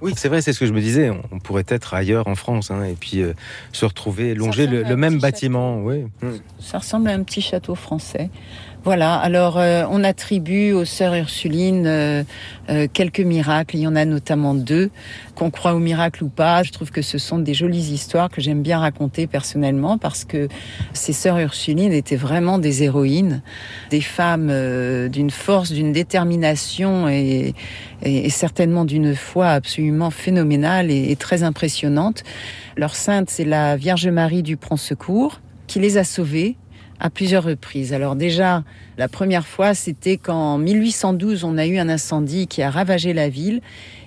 Oui, 0.00 0.14
c'est 0.16 0.30
vrai, 0.30 0.40
c'est 0.40 0.54
ce 0.54 0.60
que 0.60 0.64
je 0.64 0.72
me 0.72 0.80
disais. 0.80 1.10
On- 1.10 1.38
pourrait 1.40 1.66
être 1.68 1.92
ailleurs 1.92 2.26
en 2.26 2.34
France 2.34 2.70
hein, 2.70 2.84
et 2.84 2.94
puis 2.94 3.20
euh, 3.20 3.34
se 3.72 3.84
retrouver, 3.84 4.34
longer 4.34 4.66
le, 4.66 4.82
le 4.82 4.96
même 4.96 5.18
bâtiment. 5.18 5.82
Oui. 5.82 6.04
Mm. 6.22 6.28
Ça 6.58 6.78
ressemble 6.78 7.08
à 7.08 7.12
un 7.12 7.22
petit 7.22 7.42
château 7.42 7.74
français. 7.74 8.30
Voilà, 8.86 9.16
alors 9.16 9.58
euh, 9.58 9.82
on 9.90 10.04
attribue 10.04 10.70
aux 10.70 10.84
sœurs 10.84 11.16
Ursulines 11.16 11.88
euh, 11.88 12.22
euh, 12.70 12.86
quelques 12.92 13.18
miracles. 13.18 13.74
Il 13.74 13.80
y 13.80 13.86
en 13.88 13.96
a 13.96 14.04
notamment 14.04 14.54
deux. 14.54 14.90
Qu'on 15.34 15.50
croit 15.50 15.74
aux 15.74 15.80
miracles 15.80 16.22
ou 16.22 16.28
pas, 16.28 16.62
je 16.62 16.70
trouve 16.70 16.92
que 16.92 17.02
ce 17.02 17.18
sont 17.18 17.40
des 17.40 17.52
jolies 17.52 17.90
histoires 17.92 18.30
que 18.30 18.40
j'aime 18.40 18.62
bien 18.62 18.78
raconter 18.78 19.26
personnellement 19.26 19.98
parce 19.98 20.24
que 20.24 20.46
ces 20.92 21.12
sœurs 21.12 21.40
Ursulines 21.40 21.92
étaient 21.92 22.14
vraiment 22.14 22.60
des 22.60 22.84
héroïnes, 22.84 23.42
des 23.90 24.00
femmes 24.00 24.50
euh, 24.52 25.08
d'une 25.08 25.30
force, 25.30 25.72
d'une 25.72 25.90
détermination 25.90 27.08
et, 27.08 27.54
et- 28.02 28.30
certainement 28.30 28.84
d'une 28.84 29.16
foi 29.16 29.48
absolument 29.48 30.10
phénoménale 30.10 30.92
et, 30.92 31.10
et 31.10 31.16
très 31.16 31.42
impressionnante. 31.42 32.22
Leur 32.76 32.94
sainte, 32.94 33.30
c'est 33.30 33.44
la 33.44 33.74
Vierge 33.76 34.06
Marie 34.06 34.44
du 34.44 34.56
Prompt 34.56 34.80
Secours 34.80 35.40
qui 35.66 35.80
les 35.80 35.96
a 35.98 36.04
sauvées 36.04 36.56
à 37.00 37.10
plusieurs 37.10 37.44
reprises. 37.44 37.92
Alors 37.92 38.16
déjà, 38.16 38.64
la 38.98 39.08
première 39.08 39.46
fois, 39.46 39.74
c'était 39.74 40.16
qu'en 40.16 40.58
1812, 40.58 41.44
on 41.44 41.58
a 41.58 41.66
eu 41.66 41.78
un 41.78 41.88
incendie 41.88 42.46
qui 42.46 42.62
a 42.62 42.70
ravagé 42.70 43.12
la 43.12 43.28
ville 43.28 43.60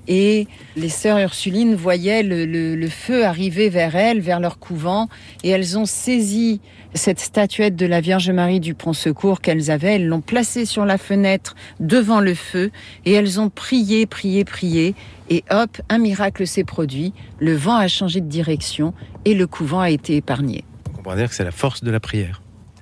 et 0.09 0.47
les 0.75 0.89
sœurs 0.89 1.19
Ursulines 1.19 1.75
voyaient 1.75 2.23
le, 2.23 2.87
feu 2.89 3.25
arriver 3.25 3.69
vers 3.69 3.95
elles, 3.95 4.19
vers 4.19 4.39
leur 4.39 4.57
couvent, 4.57 5.07
et 5.43 5.49
elles 5.49 5.77
ont 5.77 5.85
saisi 5.85 6.61
cette 6.95 7.19
statuette 7.19 7.75
de 7.75 7.85
la 7.85 8.01
Vierge 8.01 8.31
Marie 8.31 8.59
du 8.59 8.73
Pont 8.73 8.93
Secours 8.93 9.39
qu'elles 9.39 9.69
avaient, 9.69 9.95
elles 9.95 10.07
l'ont 10.07 10.21
placée 10.21 10.65
sur 10.65 10.85
la 10.85 10.97
fenêtre 10.97 11.55
devant 11.79 12.19
le 12.19 12.33
feu, 12.33 12.71
et 13.05 13.13
elles 13.13 13.39
ont 13.39 13.49
prié, 13.49 14.07
prié, 14.07 14.43
prié, 14.43 14.95
et 15.29 15.43
hop, 15.51 15.79
un 15.89 15.99
miracle 15.99 16.47
s'est 16.47 16.63
produit, 16.63 17.13
le 17.37 17.55
vent 17.55 17.75
a 17.75 17.87
changé 17.87 18.19
de 18.19 18.27
direction, 18.27 18.95
et 19.25 19.35
le 19.35 19.45
couvent 19.45 19.79
a 19.79 19.91
été 19.91 20.15
épargné. 20.15 20.63
On 20.97 21.03
pourrait 21.03 21.17
dire 21.17 21.29
que 21.29 21.35
c'est 21.35 21.43
la 21.43 21.51
force 21.51 21.83
de 21.83 21.91
la 21.91 21.99
prière 21.99 22.41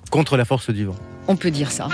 contre 0.09 0.37
la 0.37 0.45
force 0.45 0.69
du 0.69 0.85
vent. 0.85 0.95
On 1.27 1.35
peut 1.35 1.51
dire 1.51 1.71
ça. 1.71 1.89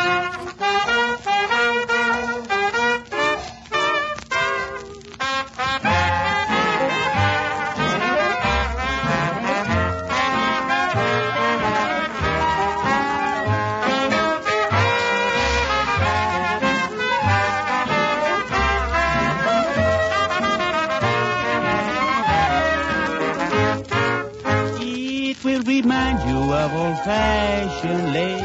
Of 26.63 26.73
old 26.73 26.97
fashioned 26.99 28.13
lace. 28.13 28.41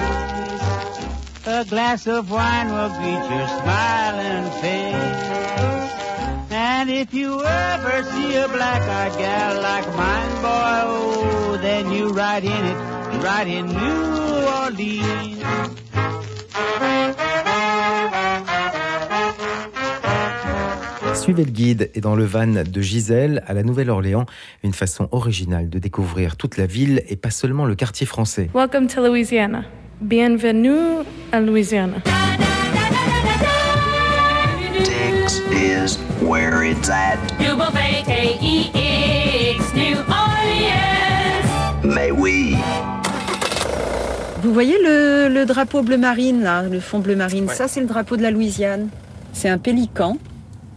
A 1.46 1.64
glass 1.64 2.06
of 2.08 2.30
wine 2.30 2.68
will 2.68 2.92
greet 2.98 3.24
your 3.34 3.48
smiling 3.58 4.50
face. 4.60 5.92
And 6.50 6.90
if 6.90 7.14
you 7.14 7.44
ever 7.44 8.02
see 8.10 8.34
a 8.34 8.48
black 8.48 8.82
eyed 8.82 9.16
gal 9.18 9.62
like 9.62 9.86
mine, 9.96 10.34
boy, 10.42 10.80
oh, 10.96 11.58
then 11.62 11.92
you 11.92 12.08
ride 12.08 12.44
in 12.44 12.64
it, 12.72 12.78
right 13.22 13.46
in 13.46 13.66
New 13.66 14.02
Orleans. 14.62 15.77
Suivez 21.28 21.44
le 21.44 21.50
guide 21.50 21.90
et 21.94 22.00
dans 22.00 22.16
le 22.16 22.24
van 22.24 22.46
de 22.46 22.80
Gisèle 22.80 23.44
à 23.46 23.52
la 23.52 23.62
Nouvelle-Orléans, 23.62 24.24
une 24.64 24.72
façon 24.72 25.10
originale 25.12 25.68
de 25.68 25.78
découvrir 25.78 26.38
toute 26.38 26.56
la 26.56 26.64
ville 26.64 27.02
et 27.06 27.16
pas 27.16 27.28
seulement 27.28 27.66
le 27.66 27.74
quartier 27.74 28.06
français. 28.06 28.48
Welcome 28.54 28.86
to 28.86 29.06
Louisiana. 29.06 29.64
Bienvenue 30.00 31.04
à 31.30 31.42
Louisiana. 31.42 31.96
Tex 34.82 35.42
is 35.52 35.98
where 36.22 36.62
it's 36.66 36.88
at. 36.88 37.18
U-B-K-E-X, 37.40 37.74
New 39.74 39.98
Orleans. 40.08 41.44
May 41.84 42.10
we? 42.10 42.56
Vous 44.42 44.54
voyez 44.54 44.78
le, 44.82 45.28
le 45.28 45.44
drapeau 45.44 45.82
bleu 45.82 45.98
marine, 45.98 46.40
là, 46.40 46.62
le 46.62 46.80
fond 46.80 47.00
bleu 47.00 47.16
marine, 47.16 47.48
ça 47.50 47.68
c'est 47.68 47.82
le 47.82 47.86
drapeau 47.86 48.16
de 48.16 48.22
la 48.22 48.30
Louisiane. 48.30 48.88
C'est 49.34 49.50
un 49.50 49.58
pélican. 49.58 50.16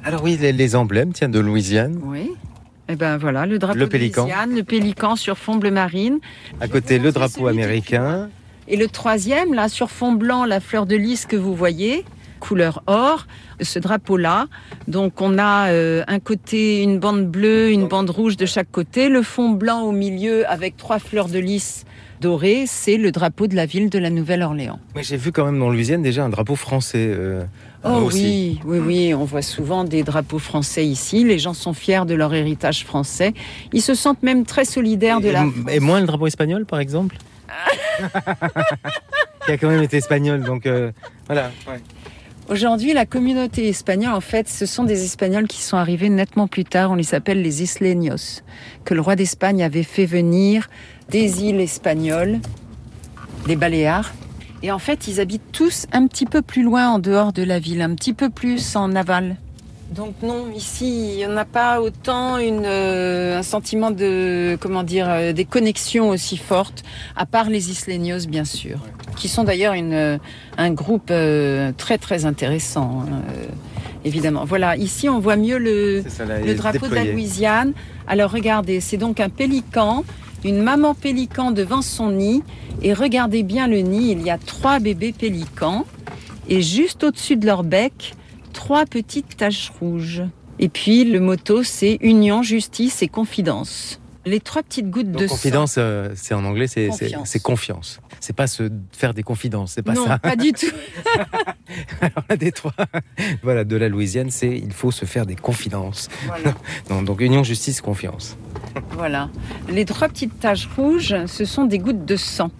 Alors 0.03 0.23
oui, 0.23 0.37
les, 0.39 0.51
les 0.51 0.75
emblèmes, 0.75 1.13
tiens, 1.13 1.29
de 1.29 1.39
Louisiane. 1.39 1.99
Oui. 2.03 2.31
Et 2.89 2.95
ben 2.95 3.17
voilà, 3.17 3.45
le 3.45 3.59
drapeau 3.59 3.77
Le 3.79 3.85
de 3.85 3.89
pélican. 3.89 4.23
Louisiane, 4.23 4.55
le 4.55 4.63
pélican 4.63 5.15
sur 5.15 5.37
fond 5.37 5.55
bleu 5.55 5.71
marine. 5.71 6.19
À 6.59 6.67
côté, 6.67 6.99
le 6.99 7.11
drapeau 7.11 7.47
américain. 7.47 8.29
Et 8.67 8.77
le 8.77 8.87
troisième, 8.87 9.53
là, 9.53 9.69
sur 9.69 9.89
fond 9.91 10.11
blanc, 10.11 10.45
la 10.45 10.59
fleur 10.59 10.85
de 10.85 10.95
lys 10.95 11.25
que 11.25 11.35
vous 11.35 11.55
voyez, 11.55 12.03
couleur 12.39 12.83
or, 12.87 13.27
ce 13.61 13.79
drapeau-là. 13.79 14.47
Donc 14.87 15.21
on 15.21 15.37
a 15.37 15.69
euh, 15.69 16.03
un 16.07 16.19
côté 16.19 16.81
une 16.81 16.99
bande 16.99 17.27
bleue, 17.27 17.71
une 17.71 17.87
bande 17.87 18.09
rouge 18.09 18.35
de 18.37 18.45
chaque 18.45 18.71
côté, 18.71 19.07
le 19.09 19.21
fond 19.21 19.49
blanc 19.49 19.81
au 19.83 19.91
milieu 19.91 20.49
avec 20.49 20.75
trois 20.77 20.99
fleurs 20.99 21.27
de 21.29 21.39
lys 21.39 21.85
dorées, 22.19 22.65
c'est 22.67 22.97
le 22.97 23.11
drapeau 23.11 23.47
de 23.47 23.55
la 23.55 23.65
ville 23.65 23.89
de 23.89 23.99
la 23.99 24.09
Nouvelle-Orléans. 24.09 24.79
Mais 24.95 25.03
j'ai 25.03 25.17
vu 25.17 25.31
quand 25.31 25.45
même 25.45 25.59
dans 25.59 25.69
Louisiane 25.69 26.01
déjà 26.03 26.23
un 26.23 26.29
drapeau 26.29 26.55
français. 26.55 27.07
euh, 27.09 27.43
Oh 27.83 28.03
aussi. 28.05 28.59
oui, 28.63 28.79
oui, 28.79 28.79
oui, 28.79 29.13
on 29.13 29.25
voit 29.25 29.41
souvent 29.41 29.83
des 29.83 30.03
drapeaux 30.03 30.39
français 30.39 30.85
ici. 30.85 31.23
Les 31.23 31.39
gens 31.39 31.53
sont 31.53 31.73
fiers 31.73 32.05
de 32.05 32.13
leur 32.13 32.33
héritage 32.33 32.85
français. 32.85 33.33
Ils 33.73 33.81
se 33.81 33.95
sentent 33.95 34.21
même 34.21 34.45
très 34.45 34.65
solidaires 34.65 35.19
de 35.19 35.29
la 35.29 35.45
Et, 35.69 35.77
et 35.77 35.79
moins 35.79 35.99
le 35.99 36.05
drapeau 36.05 36.27
espagnol, 36.27 36.65
par 36.65 36.79
exemple 36.79 37.17
Qui 39.45 39.51
a 39.51 39.57
quand 39.57 39.69
même 39.69 39.83
été 39.83 39.97
espagnol, 39.97 40.43
donc 40.43 40.65
euh, 40.65 40.91
voilà. 41.27 41.51
Aujourd'hui, 42.49 42.93
la 42.93 43.05
communauté 43.05 43.69
espagnole, 43.69 44.13
en 44.13 44.21
fait, 44.21 44.47
ce 44.49 44.65
sont 44.65 44.83
des 44.83 45.03
Espagnols 45.03 45.47
qui 45.47 45.61
sont 45.61 45.77
arrivés 45.77 46.09
nettement 46.09 46.47
plus 46.47 46.65
tard. 46.65 46.91
On 46.91 46.95
les 46.95 47.15
appelle 47.15 47.41
les 47.41 47.63
isleños, 47.63 48.41
que 48.83 48.93
le 48.93 49.01
roi 49.01 49.15
d'Espagne 49.15 49.63
avait 49.63 49.83
fait 49.83 50.05
venir 50.05 50.69
des 51.09 51.43
îles 51.43 51.61
espagnoles 51.61 52.39
les 53.47 53.55
Baléares. 53.55 54.13
Et 54.63 54.71
en 54.71 54.79
fait, 54.79 55.07
ils 55.07 55.19
habitent 55.19 55.51
tous 55.51 55.87
un 55.91 56.07
petit 56.07 56.25
peu 56.25 56.41
plus 56.41 56.63
loin 56.63 56.89
en 56.89 56.99
dehors 56.99 57.33
de 57.33 57.43
la 57.43 57.59
ville, 57.59 57.81
un 57.81 57.95
petit 57.95 58.13
peu 58.13 58.29
plus 58.29 58.75
en 58.75 58.95
aval. 58.95 59.37
Donc 59.91 60.13
non, 60.23 60.49
ici, 60.55 61.13
il 61.13 61.17
n'y 61.17 61.25
en 61.25 61.35
a 61.35 61.43
pas 61.43 61.81
autant 61.81 62.37
une, 62.37 62.63
euh, 62.65 63.39
un 63.39 63.43
sentiment 63.43 63.91
de, 63.91 64.57
comment 64.61 64.83
dire, 64.83 65.07
euh, 65.09 65.33
des 65.33 65.43
connexions 65.43 66.09
aussi 66.09 66.37
fortes, 66.37 66.83
à 67.17 67.25
part 67.25 67.49
les 67.49 67.71
Isleños, 67.71 68.25
bien 68.27 68.45
sûr, 68.45 68.79
qui 69.17 69.27
sont 69.27 69.43
d'ailleurs 69.43 69.73
euh, 69.75 70.17
un 70.57 70.71
groupe 70.71 71.09
euh, 71.11 71.73
très 71.75 71.97
très 71.97 72.23
intéressant, 72.25 73.01
hein, 73.01 73.21
euh, 73.31 73.45
évidemment. 74.05 74.45
Voilà, 74.45 74.77
ici 74.77 75.09
on 75.09 75.19
voit 75.19 75.35
mieux 75.35 75.57
le, 75.57 76.03
ça, 76.07 76.23
là, 76.23 76.39
le 76.39 76.55
drapeau 76.55 76.87
de 76.87 76.95
la 76.95 77.01
déployé. 77.01 77.11
Louisiane. 77.11 77.73
Alors 78.07 78.31
regardez, 78.31 78.79
c'est 78.79 78.97
donc 78.97 79.19
un 79.19 79.29
pélican, 79.29 80.05
une 80.43 80.61
maman 80.61 80.93
pélican 80.93 81.51
devant 81.51 81.81
son 81.81 82.11
nid. 82.11 82.43
Et 82.81 82.93
regardez 82.93 83.43
bien 83.43 83.67
le 83.67 83.79
nid, 83.79 84.11
il 84.11 84.21
y 84.21 84.29
a 84.29 84.37
trois 84.37 84.79
bébés 84.79 85.13
pélicans. 85.13 85.85
Et 86.49 86.61
juste 86.61 87.03
au-dessus 87.03 87.37
de 87.37 87.45
leur 87.45 87.63
bec, 87.63 88.15
trois 88.53 88.85
petites 88.85 89.37
taches 89.37 89.71
rouges. 89.79 90.23
Et 90.59 90.69
puis 90.69 91.05
le 91.05 91.19
motto, 91.19 91.63
c'est 91.63 91.97
Union, 92.01 92.43
Justice 92.43 93.01
et 93.01 93.07
Confidence. 93.07 94.00
Les 94.25 94.39
trois 94.39 94.61
petites 94.61 94.89
gouttes 94.89 95.11
Donc, 95.11 95.23
de 95.23 95.27
confidence, 95.27 95.75
euh, 95.77 96.09
c'est 96.15 96.35
en 96.35 96.45
anglais, 96.45 96.67
c'est 96.67 96.87
Confiance. 96.89 97.29
c'est 97.29 97.41
confiance. 97.41 98.01
C'est 98.19 98.35
pas 98.35 98.45
se 98.45 98.69
faire 98.91 99.13
des 99.15 99.23
confidences, 99.23 99.73
c'est 99.73 99.81
pas 99.81 99.93
non, 99.93 100.05
ça. 100.05 100.19
pas 100.19 100.35
du 100.35 100.53
tout. 100.53 100.67
Alors, 102.01 102.23
la 102.29 102.37
des 102.37 102.51
trois, 102.51 102.73
voilà, 103.41 103.63
de 103.63 103.75
la 103.75 103.89
Louisiane, 103.89 104.29
c'est 104.29 104.55
il 104.55 104.73
faut 104.73 104.91
se 104.91 105.05
faire 105.05 105.25
des 105.25 105.35
confidences. 105.35 106.09
Voilà. 106.25 106.53
Non, 106.89 107.01
donc 107.01 107.21
union, 107.21 107.43
justice, 107.43 107.81
confiance. 107.81 108.37
Voilà. 108.91 109.29
Les 109.69 109.85
trois 109.85 110.07
petites 110.07 110.39
taches 110.39 110.67
rouges, 110.75 111.15
ce 111.25 111.45
sont 111.45 111.65
des 111.65 111.79
gouttes 111.79 112.05
de 112.05 112.15
sang. 112.15 112.51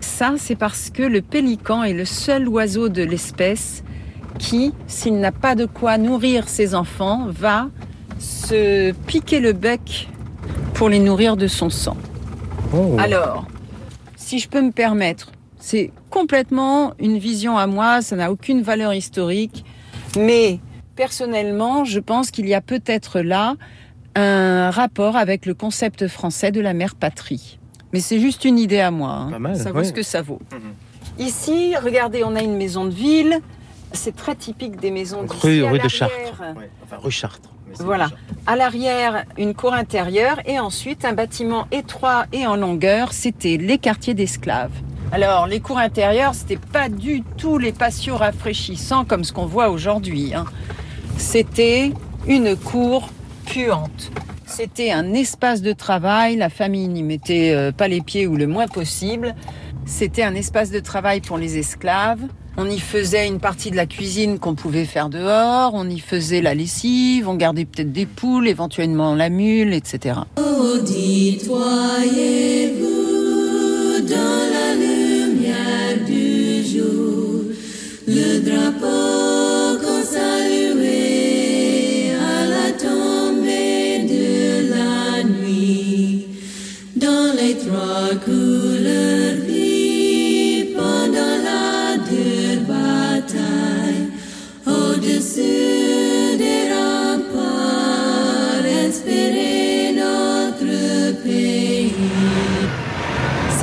Ça, 0.00 0.34
c'est 0.38 0.56
parce 0.56 0.90
que 0.90 1.02
le 1.02 1.22
pélican 1.22 1.82
est 1.82 1.92
le 1.92 2.04
seul 2.04 2.48
oiseau 2.48 2.88
de 2.88 3.02
l'espèce 3.02 3.82
qui, 4.38 4.72
s'il 4.86 5.18
n'a 5.18 5.32
pas 5.32 5.54
de 5.54 5.66
quoi 5.66 5.98
nourrir 5.98 6.48
ses 6.48 6.74
enfants, 6.74 7.26
va 7.28 7.68
se 8.18 8.92
piquer 9.06 9.40
le 9.40 9.52
bec 9.52 10.08
pour 10.74 10.88
les 10.88 10.98
nourrir 10.98 11.36
de 11.36 11.46
son 11.46 11.70
sang. 11.70 11.96
Oh. 12.74 12.96
Alors, 12.98 13.46
si 14.16 14.38
je 14.38 14.48
peux 14.48 14.60
me 14.62 14.72
permettre, 14.72 15.32
c'est 15.58 15.90
complètement 16.10 16.92
une 16.98 17.18
vision 17.18 17.56
à 17.58 17.66
moi, 17.66 18.02
ça 18.02 18.16
n'a 18.16 18.30
aucune 18.30 18.62
valeur 18.62 18.94
historique, 18.94 19.64
mais 20.16 20.60
personnellement, 20.96 21.84
je 21.84 22.00
pense 22.00 22.30
qu'il 22.30 22.46
y 22.48 22.54
a 22.54 22.60
peut-être 22.60 23.20
là 23.20 23.54
un 24.14 24.70
rapport 24.70 25.16
avec 25.16 25.46
le 25.46 25.54
concept 25.54 26.08
français 26.08 26.50
de 26.50 26.60
la 26.60 26.74
mère 26.74 26.94
patrie. 26.94 27.58
Mais 27.92 28.00
c'est 28.00 28.20
juste 28.20 28.44
une 28.44 28.58
idée 28.58 28.80
à 28.80 28.90
moi. 28.90 29.10
hein. 29.12 29.30
Pas 29.30 29.38
mal, 29.38 29.56
ça 29.56 29.72
vaut 29.72 29.78
ouais. 29.78 29.84
ce 29.84 29.92
que 29.92 30.02
ça 30.02 30.22
vaut. 30.22 30.40
Ici, 31.18 31.74
regardez, 31.82 32.22
on 32.24 32.36
a 32.36 32.42
une 32.42 32.56
maison 32.56 32.84
de 32.84 32.90
ville. 32.90 33.40
C'est 33.92 34.14
très 34.14 34.34
typique 34.34 34.76
des 34.78 34.90
maisons 34.90 35.22
Donc, 35.22 35.32
d'ici. 35.34 35.46
rue, 35.46 35.64
rue 35.64 35.78
de 35.78 35.88
Chartres. 35.88 36.14
l'arrière, 36.38 36.56
Ouais, 36.58 36.70
Enfin, 36.84 36.96
rue 37.02 37.10
Chartres. 37.10 37.48
Voilà. 37.78 38.08
À 38.46 38.56
l'arrière, 38.56 39.24
une 39.36 39.54
cour 39.54 39.74
intérieure 39.74 40.40
et 40.46 40.58
ensuite 40.58 41.04
un 41.04 41.12
bâtiment 41.12 41.66
étroit 41.70 42.26
et 42.32 42.46
en 42.46 42.56
longueur, 42.56 43.12
c'était 43.12 43.56
les 43.56 43.78
quartiers 43.78 44.14
d'esclaves. 44.14 44.72
Alors, 45.12 45.46
les 45.46 45.60
cours 45.60 45.78
intérieures, 45.78 46.34
c'était 46.34 46.58
pas 46.58 46.88
du 46.88 47.22
tout 47.36 47.58
les 47.58 47.72
patios 47.72 48.16
rafraîchissants 48.16 49.04
comme 49.04 49.24
ce 49.24 49.32
qu'on 49.32 49.46
voit 49.46 49.70
aujourd'hui. 49.70 50.34
hein. 50.34 50.44
C'était 51.16 51.92
une 52.26 52.56
cour 52.56 53.10
puante. 53.46 54.10
C'était 54.46 54.90
un 54.90 55.12
espace 55.14 55.62
de 55.62 55.72
travail, 55.72 56.36
la 56.36 56.48
famille 56.50 56.88
n'y 56.88 57.02
mettait 57.02 57.52
euh, 57.54 57.72
pas 57.72 57.88
les 57.88 58.00
pieds 58.00 58.26
ou 58.26 58.36
le 58.36 58.46
moins 58.46 58.66
possible. 58.66 59.34
C'était 59.86 60.22
un 60.22 60.34
espace 60.34 60.70
de 60.70 60.80
travail 60.80 61.20
pour 61.20 61.38
les 61.38 61.58
esclaves. 61.58 62.20
On 62.60 62.68
y 62.68 62.80
faisait 62.80 63.28
une 63.28 63.38
partie 63.38 63.70
de 63.70 63.76
la 63.76 63.86
cuisine 63.86 64.40
qu'on 64.40 64.56
pouvait 64.56 64.84
faire 64.84 65.08
dehors, 65.08 65.74
on 65.74 65.88
y 65.88 66.00
faisait 66.00 66.42
la 66.42 66.56
lessive, 66.56 67.28
on 67.28 67.36
gardait 67.36 67.64
peut-être 67.64 67.92
des 67.92 68.04
poules, 68.04 68.48
éventuellement 68.48 69.14
la 69.14 69.28
mule, 69.28 69.72
etc. 69.72 70.16
Le 78.08 78.40
drapeau 78.40 79.17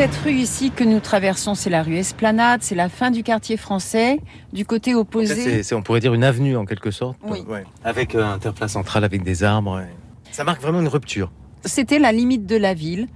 Cette 0.05 0.23
rue 0.23 0.33
ici 0.33 0.69
que 0.69 0.83
nous 0.83 0.99
traversons, 0.99 1.55
c'est 1.55 1.71
la 1.71 1.81
rue 1.81 1.95
Esplanade, 1.95 2.61
c'est 2.61 2.75
la 2.75 2.89
fin 2.89 3.09
du 3.09 3.23
quartier 3.23 3.57
français. 3.57 4.19
Du 4.53 4.63
côté 4.63 4.93
opposé, 4.93 5.33
c'est- 5.33 5.63
c'est- 5.63 5.73
on 5.73 5.81
pourrait 5.81 5.99
dire 5.99 6.13
une 6.13 6.23
avenue 6.23 6.55
en 6.55 6.65
quelque 6.65 6.91
sorte. 6.91 7.17
Oui. 7.27 7.43
Ouais. 7.49 7.63
Avec 7.83 8.13
euh, 8.13 8.23
un 8.23 8.37
terre-place 8.37 8.73
central, 8.73 9.03
avec 9.03 9.23
des 9.23 9.43
arbres. 9.43 9.77
ouais. 9.77 9.87
Ça 10.31 10.43
marque 10.43 10.61
vraiment 10.61 10.79
une 10.81 10.87
rupture. 10.89 11.31
c'était 11.65 11.97
la 11.97 12.11
limite 12.11 12.45
de 12.45 12.55
la 12.55 12.75
ville. 12.75 13.07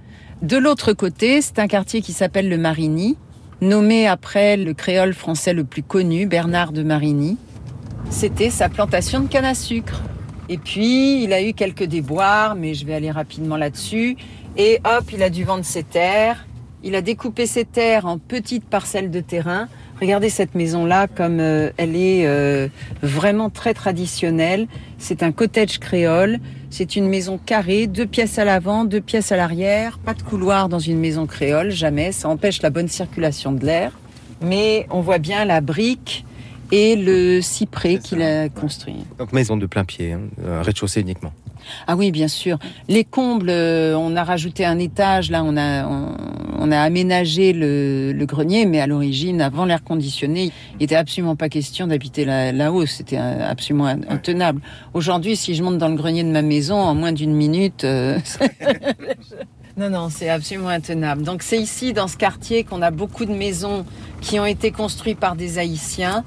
De 0.42 0.56
l'autre 0.56 0.92
côté, 0.92 1.40
c'est 1.42 1.60
un 1.60 1.68
quartier 1.68 2.02
qui 2.02 2.12
s'appelle 2.12 2.48
le 2.48 2.58
Marigny, 2.58 3.16
nommé 3.60 4.08
après 4.08 4.56
le 4.56 4.74
créole 4.74 5.14
français 5.14 5.52
le 5.52 5.62
plus 5.62 5.84
connu, 5.84 6.26
Bernard 6.26 6.72
de 6.72 6.82
Marigny. 6.82 7.36
C'était 8.10 8.50
sa 8.50 8.68
plantation 8.68 9.20
de 9.20 9.28
canne 9.28 9.44
à 9.44 9.54
sucre. 9.54 10.02
Et 10.48 10.58
puis, 10.58 11.22
il 11.22 11.32
a 11.32 11.40
eu 11.40 11.52
quelques 11.52 11.84
déboires, 11.84 12.56
mais 12.56 12.74
je 12.74 12.84
vais 12.84 12.94
aller 12.94 13.12
rapidement 13.12 13.56
là-dessus. 13.56 14.16
Et 14.56 14.80
hop, 14.84 15.04
il 15.12 15.22
a 15.22 15.30
dû 15.30 15.44
vendre 15.44 15.64
ses 15.64 15.84
terres. 15.84 16.44
Il 16.82 16.94
a 16.94 17.02
découpé 17.02 17.46
ses 17.46 17.64
terres 17.64 18.06
en 18.06 18.18
petites 18.18 18.64
parcelles 18.64 19.10
de 19.10 19.20
terrain. 19.20 19.68
Regardez 20.00 20.30
cette 20.30 20.54
maison-là, 20.54 21.08
comme 21.08 21.38
euh, 21.40 21.70
elle 21.76 21.94
est 21.94 22.26
euh, 22.26 22.68
vraiment 23.02 23.50
très 23.50 23.74
traditionnelle. 23.74 24.66
C'est 24.98 25.22
un 25.22 25.30
cottage 25.30 25.78
créole. 25.78 26.38
C'est 26.70 26.96
une 26.96 27.06
maison 27.06 27.38
carrée, 27.38 27.86
deux 27.86 28.06
pièces 28.06 28.38
à 28.38 28.44
l'avant, 28.44 28.84
deux 28.84 29.00
pièces 29.00 29.30
à 29.30 29.36
l'arrière. 29.36 29.98
Pas 29.98 30.14
de 30.14 30.22
couloir 30.22 30.70
dans 30.70 30.78
une 30.78 30.98
maison 30.98 31.26
créole, 31.26 31.70
jamais. 31.70 32.12
Ça 32.12 32.28
empêche 32.28 32.62
la 32.62 32.70
bonne 32.70 32.88
circulation 32.88 33.52
de 33.52 33.66
l'air. 33.66 33.98
Mais 34.40 34.86
on 34.88 35.00
voit 35.00 35.18
bien 35.18 35.44
la 35.44 35.60
brique 35.60 36.24
et 36.72 36.96
le 36.96 37.40
cyprès 37.40 37.98
qu'il 37.98 38.22
a 38.22 38.48
construit. 38.48 39.04
Donc 39.18 39.32
maison 39.32 39.56
de 39.56 39.66
plein 39.66 39.84
pied, 39.84 40.12
hein, 40.12 40.20
euh, 40.44 40.62
rez-de-chaussée 40.62 41.00
uniquement. 41.00 41.32
Ah 41.86 41.96
oui, 41.96 42.10
bien 42.10 42.28
sûr. 42.28 42.58
Les 42.88 43.04
combles, 43.04 43.50
euh, 43.50 43.94
on 43.96 44.16
a 44.16 44.24
rajouté 44.24 44.64
un 44.64 44.78
étage. 44.78 45.30
Là, 45.30 45.42
on 45.44 45.56
a, 45.56 45.86
on, 45.86 46.14
on 46.58 46.72
a 46.72 46.78
aménagé 46.80 47.52
le, 47.52 48.12
le 48.12 48.26
grenier, 48.26 48.66
mais 48.66 48.80
à 48.80 48.86
l'origine, 48.86 49.40
avant 49.40 49.64
l'air 49.64 49.82
conditionné, 49.84 50.52
il 50.78 50.84
était 50.84 50.96
absolument 50.96 51.36
pas 51.36 51.48
question 51.48 51.86
d'habiter 51.86 52.24
là- 52.24 52.52
là-haut. 52.52 52.86
C'était 52.86 53.18
euh, 53.18 53.48
absolument 53.50 53.86
in- 53.86 54.00
intenable. 54.08 54.60
Aujourd'hui, 54.94 55.36
si 55.36 55.54
je 55.54 55.62
monte 55.62 55.78
dans 55.78 55.88
le 55.88 55.96
grenier 55.96 56.22
de 56.24 56.30
ma 56.30 56.42
maison, 56.42 56.76
en 56.76 56.94
moins 56.94 57.12
d'une 57.12 57.32
minute, 57.34 57.84
euh, 57.84 58.18
non, 59.76 59.88
non, 59.90 60.08
c'est 60.10 60.28
absolument 60.28 60.68
intenable. 60.68 61.22
Donc, 61.22 61.42
c'est 61.42 61.58
ici, 61.58 61.92
dans 61.92 62.08
ce 62.08 62.16
quartier, 62.16 62.64
qu'on 62.64 62.82
a 62.82 62.90
beaucoup 62.90 63.24
de 63.24 63.32
maisons 63.32 63.84
qui 64.20 64.38
ont 64.38 64.46
été 64.46 64.70
construites 64.70 65.18
par 65.18 65.36
des 65.36 65.58
Haïtiens. 65.58 66.24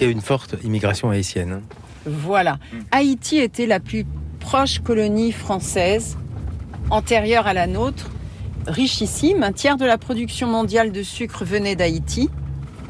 A 0.00 0.04
une 0.04 0.20
forte 0.20 0.54
immigration 0.62 1.10
haïtienne. 1.10 1.52
hein. 1.52 1.62
Voilà. 2.06 2.58
Haïti 2.92 3.38
était 3.38 3.66
la 3.66 3.80
plus 3.80 4.04
proche 4.40 4.80
colonie 4.80 5.30
française, 5.30 6.16
antérieure 6.90 7.46
à 7.46 7.54
la 7.54 7.68
nôtre, 7.68 8.10
richissime. 8.66 9.44
Un 9.44 9.52
tiers 9.52 9.76
de 9.76 9.84
la 9.84 9.98
production 9.98 10.48
mondiale 10.48 10.90
de 10.90 11.02
sucre 11.02 11.44
venait 11.44 11.76
d'Haïti. 11.76 12.28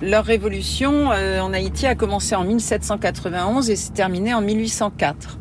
Leur 0.00 0.24
révolution 0.24 1.10
euh, 1.12 1.40
en 1.40 1.52
Haïti 1.52 1.86
a 1.86 1.94
commencé 1.94 2.34
en 2.34 2.44
1791 2.44 3.68
et 3.68 3.76
s'est 3.76 3.92
terminée 3.92 4.32
en 4.32 4.40
1804. 4.40 5.38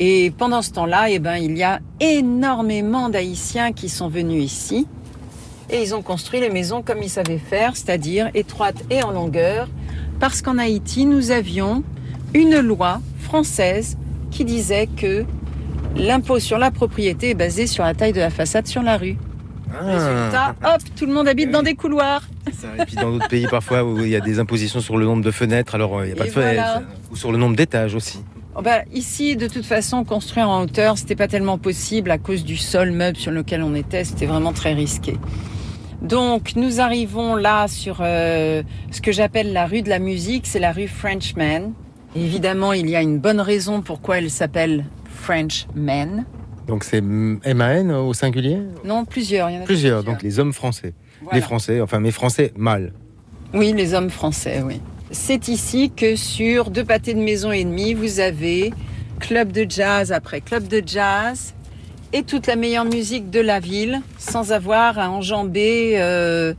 Et 0.00 0.32
pendant 0.36 0.60
ce 0.60 0.72
temps-là, 0.72 1.08
eh 1.08 1.18
ben, 1.18 1.36
il 1.36 1.56
y 1.56 1.62
a 1.62 1.80
énormément 2.00 3.08
d'Haïtiens 3.08 3.72
qui 3.72 3.88
sont 3.88 4.08
venus 4.08 4.44
ici. 4.44 4.86
Et 5.70 5.82
ils 5.82 5.94
ont 5.94 6.02
construit 6.02 6.40
les 6.40 6.50
maisons 6.50 6.82
comme 6.82 7.02
ils 7.02 7.08
savaient 7.08 7.38
faire, 7.38 7.76
c'est-à-dire 7.76 8.28
étroites 8.34 8.82
et 8.90 9.02
en 9.02 9.10
longueur, 9.10 9.68
parce 10.20 10.42
qu'en 10.42 10.58
Haïti, 10.58 11.06
nous 11.06 11.30
avions 11.30 11.82
une 12.34 12.58
loi 12.58 13.00
française 13.20 13.96
qui 14.32 14.44
disait 14.44 14.88
que 14.88 15.24
l'impôt 15.94 16.40
sur 16.40 16.58
la 16.58 16.70
propriété 16.72 17.30
est 17.30 17.34
basé 17.34 17.66
sur 17.68 17.84
la 17.84 17.94
taille 17.94 18.12
de 18.12 18.20
la 18.20 18.30
façade 18.30 18.66
sur 18.66 18.82
la 18.82 18.96
rue. 18.96 19.16
Résultat, 19.80 20.54
hop, 20.64 20.82
tout 20.96 21.06
le 21.06 21.12
monde 21.14 21.28
habite 21.28 21.50
dans 21.50 21.62
des 21.62 21.74
couloirs. 21.74 22.22
Et 22.78 22.84
puis 22.84 22.96
dans 22.96 23.10
d'autres 23.12 23.28
pays, 23.28 23.46
parfois, 23.48 23.84
où 23.84 24.00
il 24.00 24.08
y 24.08 24.16
a 24.16 24.20
des 24.20 24.38
impositions 24.38 24.80
sur 24.80 24.98
le 24.98 25.06
nombre 25.06 25.22
de 25.22 25.30
fenêtres, 25.30 25.74
alors 25.74 25.98
euh, 25.98 26.04
il 26.04 26.08
n'y 26.08 26.12
a 26.12 26.16
pas 26.16 26.24
Et 26.24 26.28
de 26.28 26.32
fenêtres. 26.32 26.54
voilà. 26.62 26.82
Ou 27.10 27.16
sur 27.16 27.32
le 27.32 27.38
nombre 27.38 27.56
d'étages 27.56 27.94
aussi. 27.94 28.20
Oh 28.54 28.60
bah, 28.60 28.82
ici, 28.92 29.34
de 29.36 29.48
toute 29.48 29.64
façon, 29.64 30.04
construire 30.04 30.48
en 30.50 30.62
hauteur, 30.62 30.98
c'était 30.98 31.16
pas 31.16 31.28
tellement 31.28 31.56
possible 31.56 32.10
à 32.10 32.18
cause 32.18 32.44
du 32.44 32.58
sol 32.58 32.90
meuble 32.90 33.16
sur 33.16 33.30
lequel 33.32 33.62
on 33.62 33.74
était. 33.74 34.04
C'était 34.04 34.26
vraiment 34.26 34.52
très 34.52 34.74
risqué. 34.74 35.16
Donc 36.02 36.56
nous 36.56 36.80
arrivons 36.80 37.36
là 37.36 37.68
sur 37.68 37.98
euh, 38.00 38.62
ce 38.90 39.00
que 39.00 39.12
j'appelle 39.12 39.52
la 39.52 39.66
rue 39.66 39.82
de 39.82 39.88
la 39.88 40.00
musique, 40.00 40.46
c'est 40.46 40.58
la 40.58 40.72
rue 40.72 40.88
Frenchman. 40.88 41.72
Évidemment, 42.14 42.72
il 42.72 42.88
y 42.88 42.96
a 42.96 43.02
une 43.02 43.18
bonne 43.18 43.40
raison 43.40 43.80
pourquoi 43.80 44.18
elle 44.18 44.30
s'appelle 44.30 44.84
Frenchman. 45.06 46.24
Donc 46.66 46.84
c'est 46.84 46.98
M-A-N 46.98 47.90
au 47.92 48.12
singulier 48.14 48.58
Non, 48.84 49.04
plusieurs. 49.04 49.50
Il 49.50 49.54
y 49.54 49.58
en 49.58 49.62
a 49.62 49.64
Plusieurs, 49.64 50.04
donc 50.04 50.22
les 50.22 50.38
hommes 50.38 50.52
français. 50.52 50.94
Voilà. 51.22 51.36
Les 51.36 51.42
Français, 51.42 51.80
enfin 51.80 52.00
mes 52.00 52.10
Français 52.10 52.52
mâles. 52.56 52.92
Oui, 53.54 53.72
les 53.76 53.94
hommes 53.94 54.10
français, 54.10 54.62
oui. 54.64 54.80
C'est 55.10 55.48
ici 55.48 55.92
que 55.94 56.16
sur 56.16 56.70
deux 56.70 56.84
pâtés 56.84 57.14
de 57.14 57.20
maison 57.20 57.52
et 57.52 57.64
demi, 57.64 57.94
vous 57.94 58.18
avez 58.20 58.72
club 59.20 59.52
de 59.52 59.66
jazz 59.68 60.10
après 60.10 60.40
club 60.40 60.66
de 60.68 60.82
jazz 60.84 61.54
et 62.12 62.22
toute 62.22 62.46
la 62.46 62.56
meilleure 62.56 62.84
musique 62.84 63.30
de 63.30 63.40
la 63.40 63.60
ville, 63.60 64.00
sans 64.18 64.52
avoir 64.52 64.98
à 64.98 65.10
enjamber 65.10 65.94
euh, 65.96 66.54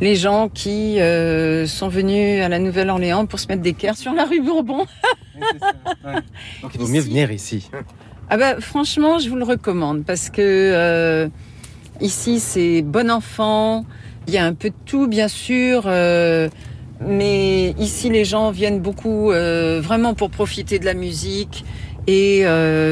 les 0.00 0.16
gens 0.16 0.48
qui 0.48 1.00
euh, 1.00 1.66
sont 1.66 1.88
venus 1.88 2.42
à 2.42 2.48
la 2.48 2.58
Nouvelle-Orléans 2.58 3.26
pour 3.26 3.38
se 3.38 3.48
mettre 3.48 3.62
des 3.62 3.72
d'équerre 3.72 3.96
sur 3.96 4.12
la 4.12 4.24
rue 4.24 4.40
Bourbon. 4.40 4.86
Donc 6.62 6.72
il 6.74 6.80
vaut 6.80 6.88
mieux 6.88 7.00
venir 7.00 7.30
ici. 7.30 7.70
Ah 8.28 8.36
bah, 8.36 8.60
franchement, 8.60 9.18
je 9.18 9.28
vous 9.28 9.36
le 9.36 9.44
recommande 9.44 10.04
parce 10.04 10.30
que 10.30 10.40
euh, 10.40 11.28
ici 12.00 12.40
c'est 12.40 12.82
bon 12.82 13.10
enfant. 13.10 13.84
Il 14.26 14.34
y 14.34 14.38
a 14.38 14.44
un 14.44 14.54
peu 14.54 14.70
de 14.70 14.74
tout, 14.86 15.08
bien 15.08 15.28
sûr, 15.28 15.82
euh, 15.86 16.48
mais 17.00 17.70
ici 17.78 18.08
les 18.08 18.24
gens 18.24 18.50
viennent 18.50 18.80
beaucoup 18.80 19.30
vraiment 19.30 20.14
pour 20.14 20.30
profiter 20.30 20.78
de 20.78 20.84
la 20.84 20.94
musique 20.94 21.64
et 22.06 22.44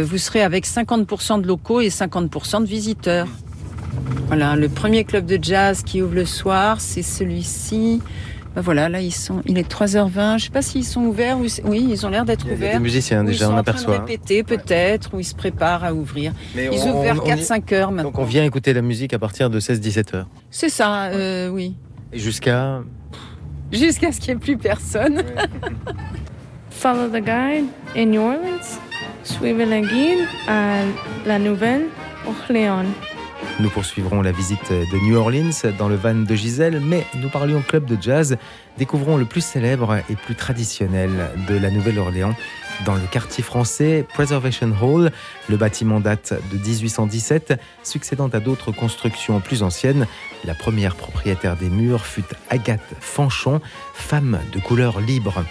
vous 0.02 0.18
serez 0.18 0.42
avec 0.42 0.66
50% 0.66 1.40
de 1.40 1.46
locaux 1.46 1.80
et 1.80 1.88
50% 1.88 2.62
de 2.62 2.66
visiteurs. 2.66 3.28
Voilà, 4.28 4.54
le 4.56 4.68
premier 4.68 5.04
club 5.04 5.26
de 5.26 5.38
jazz 5.42 5.82
qui 5.82 6.02
ouvre 6.02 6.14
le 6.14 6.24
soir, 6.24 6.80
c'est 6.80 7.02
celui-ci. 7.02 8.00
Ben 8.54 8.62
voilà, 8.62 8.88
là 8.88 9.00
ils 9.00 9.12
sont, 9.12 9.42
il 9.46 9.58
est 9.58 9.70
3h20. 9.70 10.38
Je 10.38 10.44
sais 10.44 10.50
pas 10.50 10.62
s'ils 10.62 10.84
sont 10.84 11.02
ouverts 11.02 11.38
ou 11.38 11.46
oui, 11.64 11.86
ils 11.88 12.04
ont 12.04 12.08
l'air 12.08 12.24
d'être 12.24 12.44
Il 12.46 12.48
y 12.48 12.50
a 12.50 12.54
ouverts. 12.56 12.72
des 12.74 12.78
musiciens 12.80 13.22
déjà, 13.22 13.44
ils 13.44 13.48
sont 13.48 13.54
on 13.54 13.58
en 13.58 13.62
train 13.62 13.72
de 13.72 13.78
aperçoit. 13.78 13.98
répéter 13.98 14.42
peut-être, 14.42 15.14
ou 15.14 15.20
ils 15.20 15.24
se 15.24 15.34
préparent 15.36 15.84
à 15.84 15.94
ouvrir. 15.94 16.32
Mais 16.56 16.68
ils 16.72 16.80
on- 16.80 16.88
ouvrent 16.90 17.02
vers 17.02 17.16
on- 17.16 17.22
on 17.22 17.26
y- 17.26 17.28
4-5 17.28 17.72
heures 17.72 17.90
maintenant. 17.92 18.10
Donc 18.10 18.18
on 18.18 18.24
vient 18.24 18.44
écouter 18.44 18.72
la 18.72 18.82
musique 18.82 19.12
à 19.14 19.18
partir 19.20 19.50
de 19.50 19.60
16-17 19.60 20.14
heures. 20.14 20.26
C'est 20.50 20.68
ça, 20.68 21.04
euh, 21.06 21.48
oui. 21.48 21.76
Et 22.12 22.18
jusqu'à... 22.18 22.80
Jusqu'à 23.72 24.10
ce 24.10 24.18
qu'il 24.18 24.34
n'y 24.34 24.38
ait 24.38 24.40
plus 24.44 24.56
personne. 24.56 25.22
Follow 26.70 27.08
the 27.08 27.22
guide 27.22 27.66
in 27.96 28.06
New 28.06 28.20
Orleans. 28.20 28.78
Suivez 29.22 29.64
le 29.66 29.80
guide 29.86 30.26
à 30.48 30.78
la 31.26 31.38
Nouvelle-Orléans. 31.38 32.84
Nous 33.60 33.70
poursuivrons 33.70 34.22
la 34.22 34.32
visite 34.32 34.70
de 34.70 35.04
New 35.04 35.16
Orleans 35.16 35.50
dans 35.78 35.88
le 35.88 35.96
van 35.96 36.14
de 36.14 36.34
Gisèle, 36.34 36.80
mais 36.80 37.04
nous 37.16 37.28
parlions 37.28 37.62
club 37.62 37.84
de 37.84 38.00
jazz. 38.00 38.36
Découvrons 38.78 39.16
le 39.16 39.26
plus 39.26 39.44
célèbre 39.44 39.98
et 40.08 40.16
plus 40.16 40.34
traditionnel 40.34 41.10
de 41.48 41.56
la 41.56 41.70
Nouvelle-Orléans 41.70 42.34
dans 42.86 42.94
le 42.94 43.06
quartier 43.10 43.44
français 43.44 44.06
Preservation 44.08 44.72
Hall. 44.80 45.10
Le 45.48 45.56
bâtiment 45.56 46.00
date 46.00 46.34
de 46.50 46.56
1817, 46.56 47.60
succédant 47.82 48.28
à 48.28 48.40
d'autres 48.40 48.72
constructions 48.72 49.40
plus 49.40 49.62
anciennes. 49.62 50.06
La 50.44 50.54
première 50.54 50.96
propriétaire 50.96 51.56
des 51.56 51.68
murs 51.68 52.06
fut 52.06 52.24
Agathe 52.48 52.94
Fanchon, 53.00 53.60
femme 53.92 54.38
de 54.52 54.60
couleur 54.60 55.00
libre. 55.00 55.44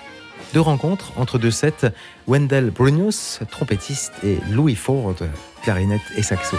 Deux 0.53 0.61
rencontres 0.61 1.13
entre 1.15 1.37
deux 1.37 1.51
sets, 1.51 1.91
Wendell 2.27 2.71
Brunius, 2.71 3.39
trompettiste, 3.51 4.13
et 4.23 4.39
Louis 4.49 4.75
Ford, 4.75 5.15
clarinette 5.61 6.01
et 6.17 6.23
saxo. 6.23 6.57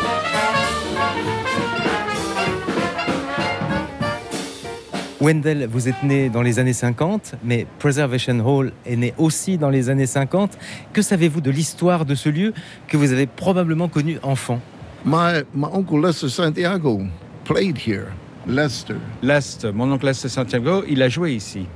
Wendell, 5.20 5.68
vous 5.70 5.86
êtes 5.86 6.02
né 6.02 6.30
dans 6.30 6.40
les 6.40 6.58
années 6.58 6.72
50, 6.72 7.34
mais 7.44 7.66
Preservation 7.78 8.40
Hall 8.40 8.72
est 8.86 8.96
né 8.96 9.12
aussi 9.18 9.58
dans 9.58 9.68
les 9.68 9.90
années 9.90 10.06
50. 10.06 10.56
Que 10.94 11.02
savez-vous 11.02 11.42
de 11.42 11.50
l'histoire 11.50 12.06
de 12.06 12.14
ce 12.14 12.30
lieu 12.30 12.54
que 12.88 12.96
vous 12.96 13.12
avez 13.12 13.26
probablement 13.26 13.88
connu 13.88 14.18
enfant? 14.22 14.60
My, 15.04 15.42
my 15.54 15.68
uncle 15.74 16.00
Lester 16.00 16.30
Santiago 16.30 17.02
played 17.44 17.76
here. 17.76 18.12
Lester. 18.46 18.96
Lest, 19.22 19.66
mon 19.66 19.92
oncle 19.92 20.06
Lester 20.06 20.28
Santiago, 20.30 20.84
il 20.88 21.02
a 21.02 21.08
joué 21.10 21.34
ici. 21.34 21.66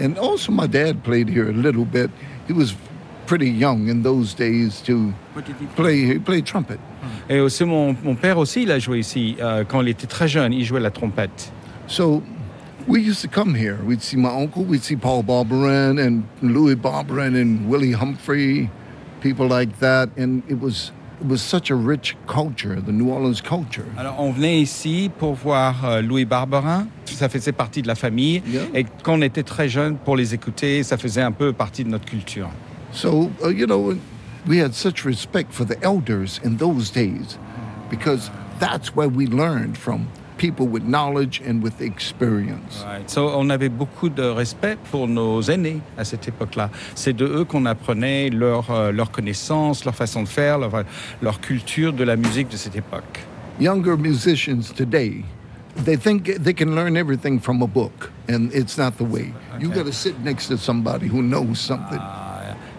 And 0.00 0.18
also 0.18 0.50
my 0.50 0.66
dad 0.66 1.02
played 1.04 1.28
here 1.28 1.48
a 1.48 1.52
little 1.52 1.84
bit. 1.84 2.10
He 2.48 2.52
was 2.52 2.74
pretty 3.26 3.50
young 3.50 3.88
in 3.88 4.02
those 4.02 4.34
days 4.34 4.80
to 4.82 5.12
play. 5.76 6.06
He 6.06 6.18
played 6.18 6.44
trumpet. 6.44 6.80
Et 7.28 7.40
aussi 7.40 7.64
mon, 7.64 7.96
mon 8.02 8.14
père 8.14 8.38
aussi, 8.38 8.62
il 8.62 8.70
a 8.70 8.78
joué 8.78 8.98
ici 8.98 9.36
euh, 9.40 9.64
quand 9.66 9.80
il 9.82 9.88
était 9.88 10.06
très 10.06 10.28
jeune. 10.28 10.52
Il 10.52 10.64
jouait 10.64 10.80
la 10.80 10.90
trompette. 10.90 11.52
So 11.86 12.22
we 12.86 13.00
used 13.00 13.22
to 13.22 13.28
come 13.28 13.54
here. 13.54 13.78
We'd 13.84 14.02
see 14.02 14.16
my 14.16 14.28
uncle. 14.28 14.64
We'd 14.64 14.82
see 14.82 14.96
Paul 14.96 15.22
Barberin 15.22 15.98
and 15.98 16.22
Louis 16.42 16.76
Barberin 16.76 17.34
and 17.34 17.68
Willie 17.68 17.92
Humphrey, 17.92 18.70
people 19.20 19.48
like 19.48 19.78
that. 19.80 20.08
And 20.16 20.42
it 20.48 20.60
was 20.60 20.92
it 21.20 21.28
was 21.28 21.42
such 21.42 21.70
a 21.70 21.74
rich 21.74 22.16
culture, 22.26 22.80
the 22.80 22.92
New 22.92 23.10
Orleans 23.10 23.42
culture. 23.42 23.84
Alors 23.98 24.16
on 24.18 24.32
venait 24.32 24.60
ici 24.60 25.10
pour 25.18 25.34
voir 25.34 25.84
euh, 25.84 26.00
Louis 26.02 26.24
Barberin. 26.24 26.86
Ça 27.04 27.28
faisait 27.28 27.52
partie 27.52 27.82
de 27.82 27.88
la 27.88 27.94
famille. 27.94 28.42
Yeah. 28.46 28.62
Et 28.74 28.86
quand 29.02 29.18
on 29.18 29.22
était 29.22 29.42
très 29.42 29.68
jeune, 29.68 29.96
pour 29.96 30.16
les 30.16 30.32
écouter, 30.32 30.82
ça 30.82 30.96
faisait 30.96 31.22
un 31.22 31.32
peu 31.32 31.52
partie 31.52 31.84
de 31.84 31.90
notre 31.90 32.06
culture. 32.06 32.48
So, 32.92 33.30
uh, 33.44 33.50
you 33.50 33.66
know, 33.66 33.94
we 34.46 34.58
had 34.58 34.74
such 34.74 35.04
respect 35.04 35.52
for 35.52 35.64
the 35.64 35.80
elders 35.82 36.40
in 36.42 36.56
those 36.56 36.90
days 36.90 37.38
because 37.90 38.30
that's 38.58 38.94
where 38.94 39.08
we 39.08 39.26
learned 39.26 39.76
from 39.76 40.08
people 40.40 40.66
with 40.66 40.82
knowledge 40.84 41.42
and 41.46 41.62
with 41.62 41.82
experience. 41.82 42.82
Ouais. 42.82 43.02
So, 43.06 43.28
on 43.28 43.50
avait 43.50 43.68
beaucoup 43.68 44.08
de 44.08 44.22
respect 44.22 44.78
pour 44.90 45.06
nos 45.06 45.42
aînés 45.42 45.82
à 45.98 46.04
cette 46.04 46.26
époque-là. 46.26 46.70
C'est 46.94 47.12
de 47.12 47.26
eux 47.26 47.44
qu'on 47.44 47.66
apprenait 47.66 48.30
leur, 48.30 48.70
euh, 48.70 48.90
leur 48.90 49.10
connaissance, 49.10 49.84
leur 49.84 49.94
façon 49.94 50.22
de 50.22 50.28
faire, 50.28 50.58
leur, 50.58 50.84
leur 51.20 51.40
culture 51.40 51.92
de 51.92 52.04
la 52.04 52.16
musique 52.16 52.48
de 52.48 52.56
cette 52.56 52.74
époque. 52.74 53.20
Younger 53.60 53.98
musicians 53.98 54.72
today, 54.74 55.22
they 55.84 55.96
think 55.96 56.42
they 56.42 56.54
can 56.54 56.74
learn 56.74 56.96
everything 56.96 57.38
from 57.38 57.62
a 57.62 57.66
book, 57.66 58.10
and 58.26 58.50
it's 58.54 58.78
not 58.78 58.92
the 58.96 59.04
way. 59.04 59.34
You 59.60 59.68
got 59.68 59.84
to 59.84 59.92
sit 59.92 60.18
next 60.24 60.48
to 60.48 60.56
somebody 60.56 61.06
who 61.06 61.20
knows 61.20 61.60
something. 61.60 62.00
Ah. 62.00 62.29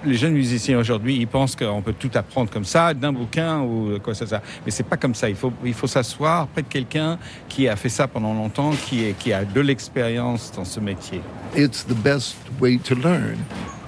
Les 0.03 0.15
jeunes 0.15 0.33
musiciens 0.33 0.79
aujourd'hui, 0.79 1.17
ils 1.17 1.27
pensent 1.27 1.55
qu'on 1.55 1.81
peut 1.83 1.93
tout 1.93 2.09
apprendre 2.15 2.49
comme 2.49 2.65
ça, 2.65 2.91
d'un 2.93 3.13
bouquin 3.13 3.61
ou 3.61 3.99
quoi 4.03 4.15
ça, 4.15 4.25
ça. 4.25 4.41
Mais 4.65 4.71
c'est 4.71 4.83
pas 4.83 4.97
comme 4.97 5.13
ça. 5.13 5.29
Il 5.29 5.35
faut, 5.35 5.53
il 5.63 5.75
faut 5.75 5.85
s'asseoir 5.85 6.47
près 6.47 6.63
de 6.63 6.67
quelqu'un 6.67 7.19
qui 7.47 7.67
a 7.67 7.75
fait 7.75 7.89
ça 7.89 8.07
pendant 8.07 8.33
longtemps, 8.33 8.71
qui, 8.71 9.05
est, 9.05 9.17
qui 9.17 9.31
a 9.31 9.45
de 9.45 9.61
l'expérience 9.61 10.51
dans 10.55 10.65
ce 10.65 10.79
métier. 10.79 11.21
It's 11.55 11.85
the 11.85 11.93
best 11.93 12.35
way 12.59 12.79
to 12.79 12.95
learn. 12.95 13.37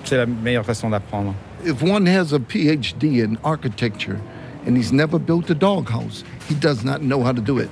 C'est 0.04 0.18
la 0.18 0.28
meilleure 0.28 0.66
façon 0.66 0.92
d'apprendre. 0.92 1.34
If 1.66 1.82
one 1.82 2.08
has 2.08 2.34
a 2.34 2.40
PhD 2.40 3.24
in 3.24 3.38
architecture 3.44 4.18
and 4.68 4.76
he's 4.76 4.92
never 4.92 5.18
built 5.18 5.50
a 5.50 5.56
doghouse, 5.56 6.24
he 6.48 6.54
does 6.54 6.84
not 6.84 7.00
know 7.00 7.24
how 7.24 7.34
to 7.34 7.42
do 7.42 7.60
it. 7.60 7.70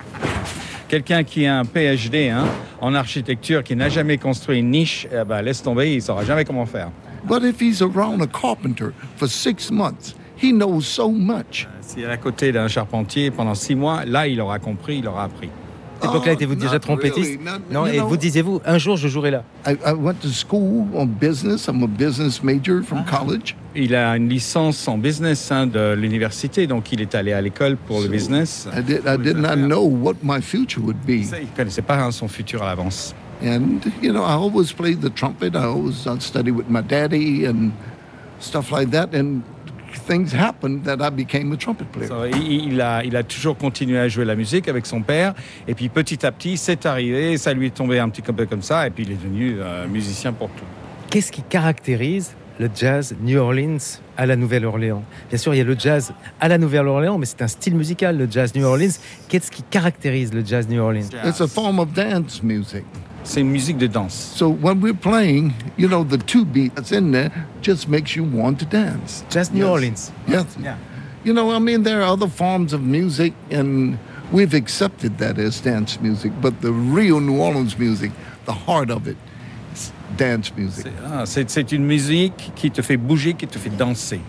Quelqu'un 0.88 1.24
qui 1.24 1.46
a 1.46 1.60
un 1.60 1.64
PhD 1.66 2.30
hein, 2.30 2.46
en 2.82 2.96
architecture, 2.96 3.64
qui 3.64 3.76
n'a 3.76 3.88
jamais 3.88 4.18
construit 4.18 4.60
une 4.60 4.72
niche, 4.72 5.08
eh 5.12 5.24
ben, 5.24 5.42
laisse 5.42 5.62
tomber, 5.62 5.92
il 5.92 5.98
ne 5.98 6.02
saura 6.02 6.26
jamais 6.26 6.44
comment 6.44 6.66
faire. 6.66 6.90
But 7.24 7.44
if 7.44 7.60
he's 7.62 7.82
around 7.82 8.22
a 8.22 8.28
carpenter 8.28 8.94
for 9.18 9.28
six 9.28 9.72
months, 9.72 10.16
he 10.42 10.52
knows 10.52 10.82
so 10.86 11.12
much. 11.12 11.68
S'il 11.82 12.04
est 12.04 12.06
à 12.08 12.18
côté 12.18 12.52
d'un 12.52 12.68
charpentier 12.68 13.32
pendant 13.32 13.56
six 13.56 13.76
mois, 13.76 14.06
là, 14.06 14.28
il 14.28 14.40
aura 14.42 14.60
compris, 14.60 14.98
il 15.00 15.08
aura 15.08 15.26
appris. 15.26 15.50
À 16.00 16.06
cette 16.06 16.12
époque-là, 16.16 16.32
étiez-vous 16.34 16.56
déjà 16.56 16.74
not 16.74 16.80
trompettiste 16.80 17.40
Non, 17.72 17.86
you 17.86 17.94
et 17.94 17.98
know- 17.98 18.08
vous 18.08 18.18
disiez-vous, 18.18 18.60
un 18.66 18.80
jour 18.80 18.98
je 18.98 19.08
jouerai 19.08 19.30
là 19.30 19.44
I, 19.68 19.74
I 19.86 19.92
went 19.94 20.16
to 20.22 20.30
school 20.30 20.88
on 20.96 21.06
business. 21.06 21.68
I'm 21.68 21.84
a 21.84 21.88
business 21.88 22.42
major 22.42 22.82
from 22.82 23.04
college. 23.06 23.56
Il 23.76 23.94
a 23.94 24.18
une 24.18 24.28
licence 24.28 24.88
en 24.88 24.98
business 24.98 25.52
hein, 25.52 25.68
de 25.68 25.94
l'université, 25.94 26.66
donc 26.66 26.92
il 26.92 27.02
est 27.02 27.14
allé 27.14 27.34
à 27.34 27.42
l'école 27.42 27.78
pour 27.78 28.02
le 28.02 28.08
business. 28.08 28.68
I 28.76 28.82
did, 28.82 29.02
I 29.06 29.16
did 29.16 29.38
not 29.38 29.58
know 29.58 29.84
what 29.86 30.16
my 30.24 30.42
future 30.42 30.82
would 30.84 30.98
be. 31.06 31.24
Ça, 31.24 31.38
Il 31.40 31.46
ne 31.52 31.56
connaissait 31.56 31.84
pas 31.84 32.02
hein, 32.02 32.10
son 32.10 32.28
futur 32.28 32.64
à 32.64 32.66
l'avance. 32.66 33.14
And, 33.44 33.80
you 34.02 34.14
know, 34.14 34.24
I 34.24 34.34
always 34.34 34.72
played 34.72 35.02
the 35.02 35.10
trumpet. 35.10 35.56
I 35.56 35.66
always 35.66 36.06
uh, 36.06 36.20
studied 36.20 36.56
with 36.56 36.70
my 36.70 36.82
daddy 36.82 37.46
and 37.46 37.72
stuff 38.40 38.72
like 38.72 38.92
that. 38.92 39.16
And 39.16 39.42
things 40.08 40.32
happened 40.32 40.84
that 40.86 41.02
I 41.02 41.10
became 41.10 41.52
a 41.52 41.58
trumpet 41.58 41.92
player. 41.92 42.08
So, 42.08 42.26
il, 42.26 42.74
il 42.74 42.82
a, 42.82 43.04
il 43.04 43.16
a 43.16 43.24
toujours 43.24 43.58
continué 43.58 44.00
à 44.00 44.08
jouer 44.08 44.26
la 44.26 44.36
musique 44.36 44.68
avec 44.70 44.86
son 44.86 45.02
père, 45.02 45.34
et 45.68 45.74
puis 45.74 45.90
petit 45.90 46.26
à 46.26 46.32
petit, 46.32 46.56
c'est 46.56 46.86
arrivé, 46.86 47.38
ça 47.38 47.54
lui 47.54 47.68
est 47.68 47.76
tombé 47.76 48.00
un 48.00 48.08
petit 48.10 48.22
peu 48.22 48.46
comme 48.46 48.62
ça, 48.62 48.88
et 48.88 48.90
puis 48.90 49.04
il 49.04 49.12
est 49.12 49.16
devenu 49.16 49.58
euh, 49.60 49.88
musicien 49.88 50.32
pour 50.32 50.50
tout. 50.50 50.64
Qu'est-ce 51.10 51.32
qui 51.32 51.42
caractérise 51.42 52.32
le 52.58 52.70
jazz 52.74 53.14
New 53.22 53.38
Orleans 53.38 54.00
à 54.16 54.26
la 54.26 54.38
Nouvelle-Orléans? 54.38 55.04
Bien 55.30 55.38
sûr, 55.38 55.54
il 55.54 55.58
y 55.58 55.62
a 55.62 55.66
le 55.66 55.76
jazz 55.78 56.14
à 56.40 56.48
la 56.48 56.58
Nouvelle-Orléans, 56.58 57.18
mais 57.18 57.26
c'est 57.26 57.42
un 57.42 57.48
style 57.48 57.76
musical, 57.76 58.18
le 58.18 58.28
jazz 58.32 58.56
New 58.56 58.66
Orleans. 58.66 58.94
Qu'est-ce 59.28 59.52
qui 59.52 59.64
caractérise 59.64 60.34
le 60.34 60.46
jazz 60.46 60.70
New 60.70 60.82
Orleans? 60.82 61.10
It's 61.26 61.42
a 61.42 61.48
form 61.48 61.80
of 61.80 61.92
dance 61.94 62.42
music. 62.42 62.86
C'est 63.24 63.42
une 63.42 63.50
musique 63.52 63.78
de 63.78 63.88
danse. 63.88 64.14
So 64.36 64.50
when 64.50 64.82
we're 64.82 64.94
playing, 64.98 65.54
you 65.78 65.88
know, 65.88 66.04
the 66.04 66.18
two 66.18 66.44
beat 66.44 66.76
that's 66.76 66.92
in 66.92 67.12
there 67.12 67.32
just 67.62 67.88
makes 67.88 68.16
you 68.16 68.24
want 68.24 68.58
to 68.60 68.66
dance. 68.66 69.24
Just 69.30 69.54
New 69.54 69.60
Yes. 69.62 69.70
Orleans. 69.70 70.12
Yes. 70.28 70.46
Yeah. 70.62 70.76
You 71.24 71.34
know, 71.34 71.52
I 71.52 71.60
mean, 71.60 71.84
there 71.84 72.02
are 72.02 72.12
other 72.12 72.28
forms 72.28 72.74
of 72.74 72.82
music, 72.82 73.34
and 73.52 74.00
we've 74.32 74.56
accepted 74.56 75.20
that 75.20 75.38
as 75.38 75.62
dance 75.62 76.00
music, 76.02 76.32
but 76.42 76.62
the 76.62 76.72
real 76.72 77.20
New 77.20 77.38
Orleans 77.40 77.78
music, 77.78 78.12
the 78.46 78.54
heart 78.54 78.90
of 78.90 79.08
it, 79.08 79.18
is 79.72 79.92
dance 80.18 80.52
music. 80.58 80.92
Ah, 81.06 81.26
C'est 81.28 81.48
c'est 81.52 81.72
une 81.72 81.86
musique 81.86 82.52
qui 82.56 82.72
te 82.72 82.82
fait 82.82 82.98
bouger, 82.98 83.36
qui 83.36 83.46
te 83.46 83.60
fait 83.60 83.70
danser. 83.78 84.20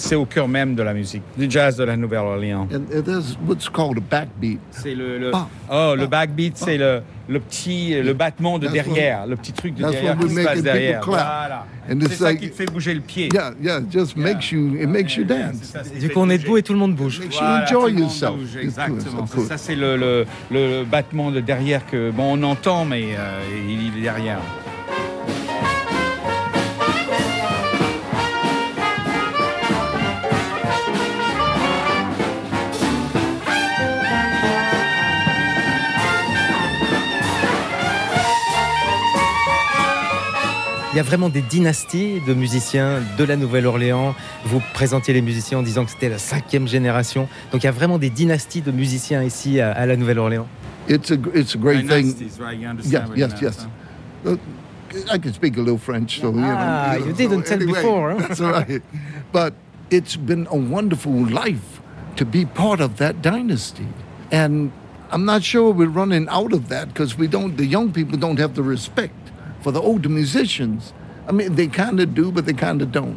C'est 0.00 0.14
au 0.14 0.26
cœur 0.26 0.46
même 0.46 0.76
de 0.76 0.82
la 0.84 0.94
musique, 0.94 1.22
du 1.36 1.50
jazz 1.50 1.76
de 1.76 1.82
la 1.82 1.96
Nouvelle-Orléans. 1.96 2.68
And 2.72 2.96
and 2.96 3.02
there's 3.02 3.36
what's 3.48 3.68
called 3.68 3.98
a 3.98 4.00
backbeat. 4.00 4.60
C'est 4.70 4.94
le, 4.94 5.18
le- 5.18 5.32
oh, 5.72 5.94
le 5.96 6.06
backbeat, 6.06 6.56
c'est 6.56 6.78
le, 6.78 7.02
le 7.28 7.40
petit, 7.40 8.00
le 8.00 8.12
battement 8.12 8.60
de 8.60 8.66
That's 8.68 8.74
derrière, 8.74 9.26
le 9.26 9.34
petit 9.34 9.52
truc 9.52 9.74
de 9.74 9.82
derrière 9.90 10.16
qui 10.16 10.30
se 10.30 10.44
passe 10.44 10.62
derrière. 10.62 11.02
Voilà. 11.04 11.66
C'est 11.88 12.12
ça 12.12 12.24
like- 12.26 12.40
qui 12.40 12.50
te 12.50 12.54
fait 12.54 12.66
bouger 12.66 12.94
le 12.94 13.00
pied. 13.00 13.28
Yeah, 13.34 13.50
yeah, 13.60 13.80
it 13.80 13.90
just 13.90 14.16
makes 14.16 14.52
you, 14.52 14.76
it 14.80 14.86
makes 14.88 15.16
you 15.16 15.24
dance. 15.24 15.74
Du 15.98 16.08
coup, 16.10 16.20
on 16.20 16.30
est 16.30 16.38
debout 16.38 16.58
et 16.58 16.62
tout 16.62 16.74
le 16.74 16.78
monde 16.78 16.94
bouge. 16.94 17.18
Makes 17.18 17.34
you 17.34 17.38
Voilà, 17.40 17.64
enjoy 17.64 17.80
tout 17.80 17.86
le 17.88 17.92
monde 17.94 18.00
yourself. 18.02 18.56
exactement. 18.62 19.26
Ça, 19.48 19.56
c'est 19.58 19.74
le, 19.74 19.96
le, 19.96 20.24
le 20.52 20.84
battement 20.84 21.32
de 21.32 21.40
derrière 21.40 21.84
que 21.86 22.12
bon, 22.12 22.38
on 22.38 22.42
entend, 22.44 22.84
mais 22.84 23.16
euh, 23.18 23.40
il 23.68 23.98
est 23.98 24.02
derrière. 24.02 24.38
Il 40.92 40.96
y 40.96 41.00
a 41.00 41.02
vraiment 41.02 41.28
des 41.28 41.42
dynasties 41.42 42.22
de 42.26 42.32
musiciens 42.32 43.02
de 43.18 43.24
la 43.24 43.36
Nouvelle-Orléans. 43.36 44.14
Vous 44.46 44.62
présentiez 44.72 45.12
les 45.12 45.20
musiciens 45.20 45.58
en 45.58 45.62
disant 45.62 45.84
que 45.84 45.90
c'était 45.90 46.08
la 46.08 46.16
cinquième 46.16 46.66
génération. 46.66 47.28
Donc 47.52 47.62
il 47.62 47.66
y 47.66 47.68
a 47.68 47.72
vraiment 47.72 47.98
des 47.98 48.08
dynasties 48.08 48.62
de 48.62 48.70
musiciens 48.70 49.22
ici 49.22 49.60
à, 49.60 49.72
à 49.72 49.84
la 49.84 49.96
Nouvelle-Orléans. 49.96 50.46
It's 50.88 51.10
a, 51.10 51.16
it's 51.34 51.54
a 51.54 51.58
great 51.58 51.86
thing. 51.86 52.14
Right? 52.40 52.58
You 52.58 52.74
Yes, 52.90 53.02
yes, 53.14 53.40
yes. 53.42 53.68
Uh, 54.24 54.36
I 55.12 55.18
can 55.18 55.34
speak 55.34 55.58
a 55.58 55.60
little 55.60 55.76
French, 55.76 56.20
so 56.20 56.30
you 56.30 56.40
know. 56.40 56.56
Ah, 56.56 56.94
you 56.94 57.00
know, 57.00 57.06
you 57.08 57.12
didn't 57.12 57.46
so 57.46 57.50
tell 57.50 57.62
anyway, 57.62 57.82
before, 57.82 58.12
huh? 58.12 58.26
That's 58.26 58.40
all 58.40 58.52
right. 58.52 58.82
But 59.30 59.52
it's 59.90 60.16
been 60.16 60.48
a 60.50 60.56
wonderful 60.56 61.12
life 61.12 61.82
to 62.16 62.24
be 62.24 62.46
part 62.46 62.80
of 62.80 62.96
that 62.96 63.20
dynasty, 63.20 63.86
and 64.32 64.72
I'm 65.10 65.26
not 65.26 65.42
sure 65.42 65.70
we're 65.70 65.90
running 65.90 66.26
out 66.30 66.54
of 66.54 66.70
that 66.70 66.88
because 66.88 67.18
we 67.18 67.28
don't. 67.28 67.58
The 67.58 67.66
young 67.66 67.92
people 67.92 68.16
don't 68.16 68.38
have 68.38 68.54
the 68.54 68.62
respect 68.62 69.27
for 69.68 69.72
the 69.72 69.84
older 69.84 70.08
musicians. 70.08 70.94
I 71.28 71.32
mean, 71.32 71.54
they 71.54 71.66
kind 71.68 72.00
of 72.00 72.14
do, 72.14 72.30
but 72.32 72.46
they 72.46 72.54
kind 72.54 72.80
of 72.82 72.90
don't. 72.90 73.16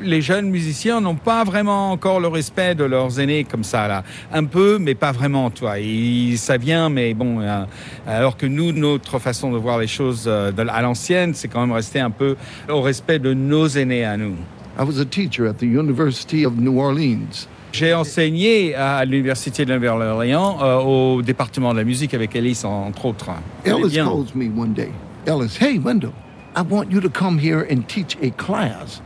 les 0.00 0.20
jeunes 0.22 0.48
musiciens 0.48 1.00
n'ont 1.00 1.16
pas 1.16 1.42
vraiment 1.42 1.90
encore 1.90 2.20
le 2.20 2.28
respect 2.28 2.76
de 2.76 2.84
leurs 2.84 3.18
aînés 3.18 3.42
comme 3.42 3.64
ça 3.64 3.88
là. 3.88 4.04
Un 4.32 4.44
peu, 4.44 4.78
mais 4.78 4.94
pas 4.94 5.10
vraiment, 5.10 5.50
toi. 5.50 5.80
Et 5.80 6.36
ça 6.36 6.56
vient, 6.56 6.88
mais 6.88 7.14
bon. 7.14 7.40
euh, 7.40 7.64
alors 8.06 8.36
que 8.36 8.46
nous, 8.46 8.70
notre 8.70 9.18
façon 9.18 9.50
de 9.50 9.56
voir 9.58 9.76
les 9.80 9.88
choses 9.88 10.26
euh, 10.28 10.52
de- 10.52 10.62
à 10.68 10.82
l'ancienne, 10.82 11.34
c'est 11.34 11.48
quand 11.48 11.62
même 11.62 11.72
rester 11.72 11.98
un 11.98 12.10
peu 12.12 12.36
au 12.68 12.80
respect 12.80 13.18
de 13.18 13.34
nos 13.34 13.66
aînés 13.66 14.04
à 14.04 14.16
nous. 14.16 14.36
I 14.78 14.84
was 14.84 15.00
a 15.00 15.04
teacher 15.04 15.48
at 15.48 15.54
the 15.54 15.62
University 15.64 16.46
of 16.46 16.52
New 16.56 16.78
Orleans. 16.80 17.48
J'ai 17.72 17.92
enseigné 17.92 18.76
à 18.76 19.04
l'université 19.04 19.64
de 19.64 19.74
Nouvelle-Orléans 19.74 20.58
euh, 20.62 20.76
au 20.78 21.22
département 21.22 21.72
de 21.72 21.78
la 21.78 21.84
musique 21.84 22.14
avec 22.14 22.36
Ellis 22.36 22.60
entre 22.64 23.04
autres. 23.06 23.30
Ellis 23.64 23.94
calls 23.96 24.26
me 24.36 24.48
one 24.56 24.72
day. 24.74 24.90
Ellis, 25.28 25.58
hey, 25.58 25.78
Wendell, 25.78 26.14
I 26.54 26.62
want 26.62 26.90
you 26.90 27.02
to 27.02 27.10
come 27.10 27.36
here 27.36 27.60
and 27.60 27.86
teach 27.86 28.16
a 28.22 28.30
class. 28.30 29.02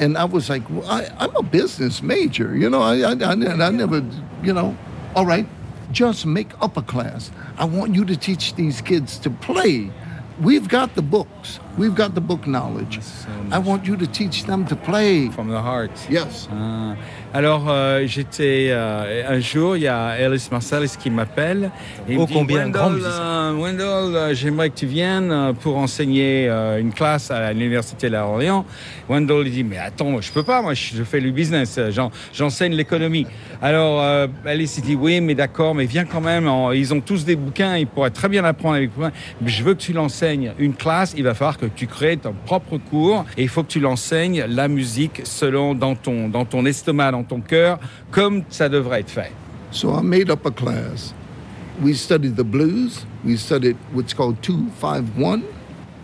And 0.00 0.18
I 0.18 0.24
was 0.24 0.50
like, 0.50 0.68
well, 0.68 0.84
I, 0.90 1.06
I'm 1.18 1.34
a 1.36 1.42
business 1.42 2.02
major. 2.02 2.56
You 2.56 2.68
know, 2.68 2.82
I, 2.82 2.96
I, 3.02 3.12
I, 3.12 3.30
I 3.30 3.70
never, 3.70 4.04
you 4.42 4.52
know, 4.52 4.76
all 5.14 5.24
right, 5.24 5.46
just 5.92 6.26
make 6.26 6.50
up 6.60 6.76
a 6.76 6.82
class. 6.82 7.30
I 7.58 7.64
want 7.66 7.94
you 7.94 8.04
to 8.06 8.16
teach 8.16 8.56
these 8.56 8.80
kids 8.80 9.18
to 9.20 9.30
play. 9.30 9.92
We've 10.40 10.66
got 10.68 10.96
the 10.96 11.02
books. 11.02 11.60
We've 11.78 11.94
got 11.94 12.10
the 12.14 12.20
book 12.20 12.46
knowledge. 12.46 13.00
I 13.50 13.58
want 13.58 13.86
you 13.86 13.96
to 13.96 14.06
teach 14.06 14.44
them 14.44 14.64
to 14.66 14.76
play. 14.76 15.30
From 15.30 15.48
the 15.48 15.60
heart. 15.60 15.90
Yes. 16.10 16.48
Ah. 16.52 16.94
Alors, 17.34 17.64
euh, 17.70 18.02
j'étais 18.06 18.68
euh, 18.70 19.22
un 19.36 19.40
jour, 19.40 19.76
il 19.78 19.84
y 19.84 19.88
a 19.88 20.18
Ellis 20.20 20.48
Marsalis 20.50 20.96
qui 20.98 21.08
m'appelle. 21.08 21.70
Oh, 22.10 22.12
me 22.12 22.26
dit, 22.26 22.32
combien 22.34 22.68
grand 22.68 22.90
Wendell, 22.90 23.06
euh, 23.06 23.52
Wendell, 23.56 24.34
j'aimerais 24.34 24.68
que 24.68 24.74
tu 24.76 24.86
viennes 24.86 25.54
pour 25.62 25.78
enseigner 25.78 26.46
une 26.78 26.92
classe 26.92 27.30
à 27.30 27.52
l'université 27.54 28.08
de 28.08 28.12
la 28.12 28.26
Orléans. 28.26 28.66
Wendell 29.08 29.46
il 29.46 29.52
dit, 29.52 29.64
mais 29.64 29.78
attends, 29.78 30.20
je 30.20 30.30
peux 30.30 30.42
pas, 30.42 30.60
moi 30.60 30.74
je, 30.74 31.02
fais 31.04 31.20
du 31.22 31.32
business, 31.32 31.80
j'en- 31.90 32.10
j'enseigne 32.34 32.74
l'économie. 32.74 33.26
Alors, 33.62 34.02
Alice 34.44 34.76
il 34.76 34.84
dit, 34.84 34.94
oui, 34.94 35.22
mais 35.22 35.34
d'accord, 35.34 35.74
mais 35.74 35.86
viens 35.86 36.04
quand 36.04 36.20
même. 36.20 36.46
en- 36.48 36.72
ils 36.72 36.92
ont 36.92 37.00
tous 37.00 37.24
des 37.24 37.36
bouquins, 37.36 37.76
ils 37.78 37.86
pourraient 37.86 38.10
très 38.10 38.28
bien 38.28 38.44
apprendre 38.44 38.74
avec 38.76 38.96
moi. 38.96 39.10
Mais 39.40 39.48
je 39.48 39.62
veux 39.64 39.72
que 39.72 39.80
tu 39.80 39.94
l'enseignes 39.94 40.52
une 40.58 40.74
classe. 40.74 41.14
Il 41.16 41.24
va 41.24 41.32
falloir 41.32 41.56
que 41.68 41.74
tu 41.74 41.86
crées 41.86 42.16
ton 42.16 42.34
propre 42.44 42.76
cours 42.78 43.24
et 43.36 43.42
il 43.42 43.48
faut 43.48 43.62
que 43.62 43.68
tu 43.68 43.78
l'enseignes 43.80 44.44
la 44.48 44.66
musique 44.68 45.20
selon 45.24 45.74
dans 45.74 45.94
ton 45.94 46.28
dans 46.28 46.44
ton 46.44 46.66
estomac, 46.66 47.12
dans 47.12 47.22
ton 47.22 47.40
cœur, 47.40 47.78
comme 48.10 48.42
ça 48.48 48.68
devrait 48.68 49.00
être 49.00 49.10
fait. 49.10 49.30
So 49.70 49.96
I 49.98 50.02
made 50.02 50.28
up 50.30 50.44
a 50.44 50.50
class. 50.50 51.14
We 51.80 51.94
studied 51.96 52.36
the 52.36 52.44
blues. 52.44 53.06
We 53.24 53.38
studied 53.38 53.76
what's 53.94 54.12
called 54.12 54.36
251. 54.42 55.42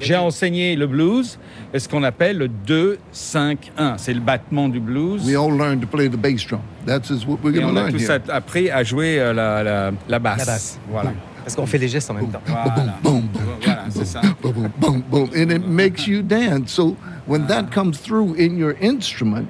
J'ai 0.01 0.17
enseigné 0.17 0.77
le 0.77 0.87
blues, 0.87 1.39
ce 1.77 1.89
qu'on 1.89 2.05
appelle 2.05 2.39
le 2.39 2.49
2-5-1. 2.49 3.99
C'est 3.99 4.15
le 4.15 4.21
battement 4.21 4.69
du 4.69 4.79
blues. 4.79 5.25
We 5.27 5.37
all 5.37 5.51
learned 5.51 5.81
to 5.81 5.89
play 5.89 6.09
the 6.09 6.17
bass 6.17 6.47
drum. 6.47 6.61
That's 6.87 7.11
what 7.27 7.39
we're 7.43 7.53
going 7.53 7.65
on 7.65 7.75
to 7.75 7.81
a 7.81 7.83
learn 7.83 7.93
tous 7.93 8.09
here. 8.09 8.21
appris 8.29 8.71
à 8.71 8.85
jouer 8.85 9.19
euh, 9.19 9.33
la, 9.33 9.63
la, 9.65 9.91
la 10.09 10.19
basse. 10.21 10.39
La 10.39 10.45
basse. 10.45 10.79
Voilà. 10.89 11.13
Parce 11.43 11.57
qu'on 11.57 11.67
fait 11.67 11.79
les 11.79 11.89
gestes 11.89 12.11
en 12.11 12.15
même 12.15 12.31
temps. 12.31 12.43
Voilà. 12.47 12.99
Boom, 13.03 13.23
Voilà, 13.33 13.45
c'est 13.63 13.68
ça. 13.91 14.21
boom, 14.41 14.53
boom, 14.53 14.73
boom, 14.79 15.03
boom, 15.11 15.31
and 15.35 15.51
it 15.51 15.67
makes 15.67 16.07
you 16.07 16.23
dance. 16.23 16.73
So 16.73 16.97
when 17.27 17.47
that 17.49 17.71
comes 17.71 17.99
through 17.99 18.35
in 18.35 18.57
your 18.57 18.77
instrument, 18.81 19.49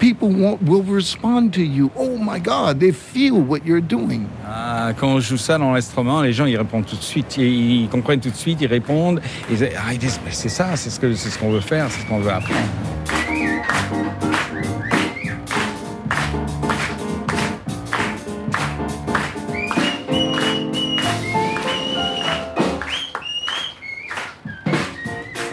people 0.00 0.28
won't, 0.28 0.62
will 0.62 0.82
respond 0.82 1.52
to 1.54 1.62
you. 1.62 1.90
Oh 1.94 2.16
my 2.16 2.38
God, 2.38 2.80
they 2.80 2.92
feel 2.92 3.40
what 3.40 3.64
you're 3.64 3.80
doing. 3.82 4.26
Ah, 4.46 4.92
quand 4.96 5.08
on 5.08 5.20
joue 5.20 5.36
ça 5.36 5.58
dans 5.58 5.72
l'instrument, 5.72 6.22
les 6.22 6.32
gens 6.32 6.46
ils 6.46 6.56
répondent 6.56 6.86
tout 6.86 6.96
de 6.96 7.02
suite, 7.02 7.36
ils, 7.36 7.82
ils 7.82 7.88
comprennent 7.88 8.20
tout 8.20 8.30
de 8.30 8.36
suite, 8.36 8.58
ils 8.60 8.66
répondent, 8.66 9.20
ils 9.50 9.56
disent, 9.56 9.68
ah, 9.76 9.94
disent, 9.94 10.20
Mais 10.24 10.32
c'est 10.32 10.48
ça, 10.48 10.76
c'est 10.76 10.90
ce 10.90 10.98
que 10.98 11.14
c'est 11.14 11.30
ce 11.30 11.38
qu'on 11.38 11.50
veut 11.50 11.60
faire, 11.60 11.86
c'est 11.90 12.00
ce 12.00 12.06
qu'on 12.06 12.18
veut 12.18 12.32
apprendre. 12.32 12.58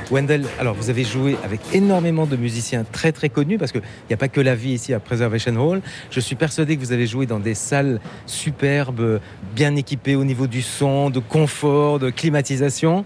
Wendell, 0.10 0.46
alors 0.60 0.74
vous 0.76 0.90
avez 0.90 1.04
joué 1.04 1.38
avec 1.44 1.60
énormément 1.74 2.26
de 2.26 2.36
musiciens 2.36 2.86
très 2.90 3.12
très 3.12 3.30
connus 3.30 3.58
parce 3.58 3.72
qu'il 3.72 3.82
n'y 4.10 4.14
a 4.14 4.18
pas 4.18 4.30
que 4.30 4.40
la 4.40 4.56
vie 4.56 4.72
ici 4.72 4.94
à 4.94 5.00
Preservation 5.00 5.56
Hall. 5.58 5.82
Je 6.12 6.20
suis 6.20 6.36
persuadé 6.36 6.78
que 6.78 6.82
vous 6.82 6.94
avez 6.94 7.08
joué 7.08 7.26
dans 7.26 7.40
des 7.40 7.54
salles 7.54 8.00
superbes, 8.26 9.20
bien 9.56 9.76
équipées 9.76 10.16
au 10.16 10.24
niveau 10.24 10.48
du 10.48 10.62
son, 10.62 11.10
de 11.10 11.20
confort, 11.20 12.00
de 12.00 12.10
climatisation. 12.10 13.06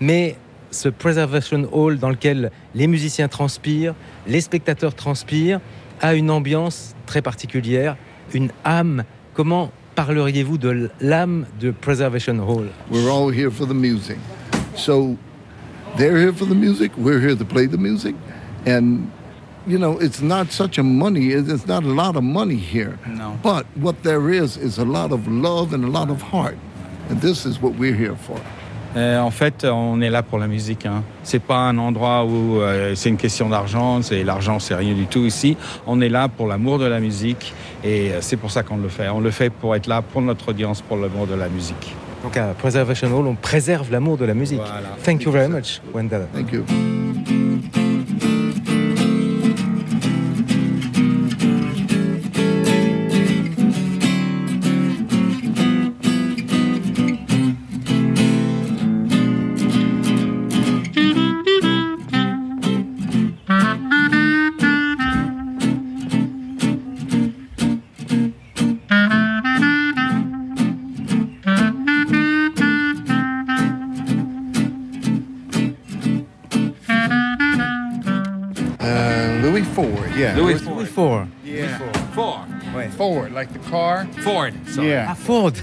Mais 0.00 0.36
ce 0.70 0.88
Preservation 0.88 1.68
Hall 1.72 1.98
dans 1.98 2.10
lequel 2.10 2.50
les 2.74 2.86
musiciens 2.86 3.28
transpirent, 3.28 3.94
les 4.26 4.40
spectateurs 4.40 4.94
transpirent, 4.94 5.60
a 6.00 6.14
une 6.14 6.30
ambiance 6.30 6.94
très 7.06 7.22
particulière, 7.22 7.96
une 8.34 8.50
âme. 8.64 9.04
Comment 9.34 9.70
parleriez-vous 9.94 10.58
de 10.58 10.90
l'âme 11.00 11.46
de 11.60 11.70
Preservation 11.70 12.38
Hall? 12.46 12.68
We're 12.90 13.10
all 13.10 13.32
here 13.32 13.50
for 13.50 13.66
the 13.66 13.74
music. 13.74 14.18
They're 15.96 16.16
here 16.16 16.32
for 16.32 16.44
the 16.44 16.54
music. 16.54 16.92
We're 16.96 17.20
here 17.20 17.36
to 17.36 17.44
play 17.44 17.66
the 17.66 17.78
music. 17.78 18.14
And, 18.66 19.10
you 19.66 19.78
know, 19.78 19.98
it's 19.98 20.20
not 20.20 20.50
such 20.50 20.78
a 20.78 20.82
money, 20.82 21.30
it's 21.30 21.66
not 21.66 21.84
a 21.84 21.88
lot 21.88 22.16
of 22.16 22.24
money 22.24 22.56
here. 22.56 22.98
No. 23.06 23.38
But 23.42 23.66
what 23.76 24.02
there 24.02 24.30
is, 24.30 24.56
is 24.56 24.78
a 24.78 24.84
lot 24.84 25.12
of 25.12 25.28
love 25.28 25.72
and 25.72 25.84
a 25.84 25.88
lot 25.88 26.10
of 26.10 26.22
heart. 26.22 26.58
And 27.08 27.20
this 27.20 27.44
is 27.44 27.60
what 27.60 27.74
we're 27.74 27.94
here 27.94 28.16
for. 28.16 28.40
Euh, 28.94 29.18
en 29.20 29.30
fait, 29.30 29.64
on 29.64 30.02
est 30.02 30.10
là 30.10 30.22
pour 30.22 30.38
la 30.38 30.46
musique. 30.46 30.84
Hein. 30.84 31.02
C'est 31.22 31.38
pas 31.38 31.56
un 31.56 31.78
endroit 31.78 32.24
où 32.24 32.60
euh, 32.60 32.94
c'est 32.94 33.08
une 33.08 33.16
question 33.16 33.48
d'argent. 33.48 34.02
C'est 34.02 34.22
l'argent, 34.22 34.58
c'est 34.58 34.74
rien 34.74 34.94
du 34.94 35.06
tout 35.06 35.24
ici. 35.24 35.56
On 35.86 36.00
est 36.00 36.10
là 36.10 36.28
pour 36.28 36.46
l'amour 36.46 36.78
de 36.78 36.84
la 36.84 37.00
musique 37.00 37.54
et 37.82 38.12
euh, 38.12 38.18
c'est 38.20 38.36
pour 38.36 38.50
ça 38.50 38.62
qu'on 38.62 38.76
le 38.76 38.88
fait. 38.88 39.08
On 39.08 39.20
le 39.20 39.30
fait 39.30 39.48
pour 39.48 39.74
être 39.74 39.86
là 39.86 40.02
pour 40.02 40.20
notre 40.20 40.50
audience, 40.50 40.82
pour 40.82 40.98
l'amour 40.98 41.26
de 41.26 41.34
la 41.34 41.48
musique. 41.48 41.94
Donc 42.22 42.36
à 42.36 42.54
Preservation 42.54 43.08
Hall, 43.18 43.26
on 43.26 43.34
préserve 43.34 43.90
l'amour 43.90 44.16
de 44.16 44.24
la 44.24 44.34
musique. 44.34 44.60
Voilà. 44.60 44.96
Thank 45.04 45.22
you 45.24 45.32
very 45.32 45.48
much, 45.48 45.80
Wendell. 45.92 46.26
Thank 46.32 46.52
you. 46.52 46.64
Ford, 80.02 80.16
yeah. 80.18 80.36
Louis 80.36 80.54
Louis 80.54 80.86
Ford. 80.86 80.88
Ford. 80.88 81.28
Yeah. 81.44 81.78
Ford. 82.14 82.48
Ouais. 82.74 82.88
Ford, 82.90 83.32
like 83.32 83.52
the 83.52 83.58
car? 83.70 84.06
Ford. 84.22 84.54
sorry. 84.66 84.88
Yeah. 84.88 85.06
Ah, 85.10 85.14
Ford 85.14 85.54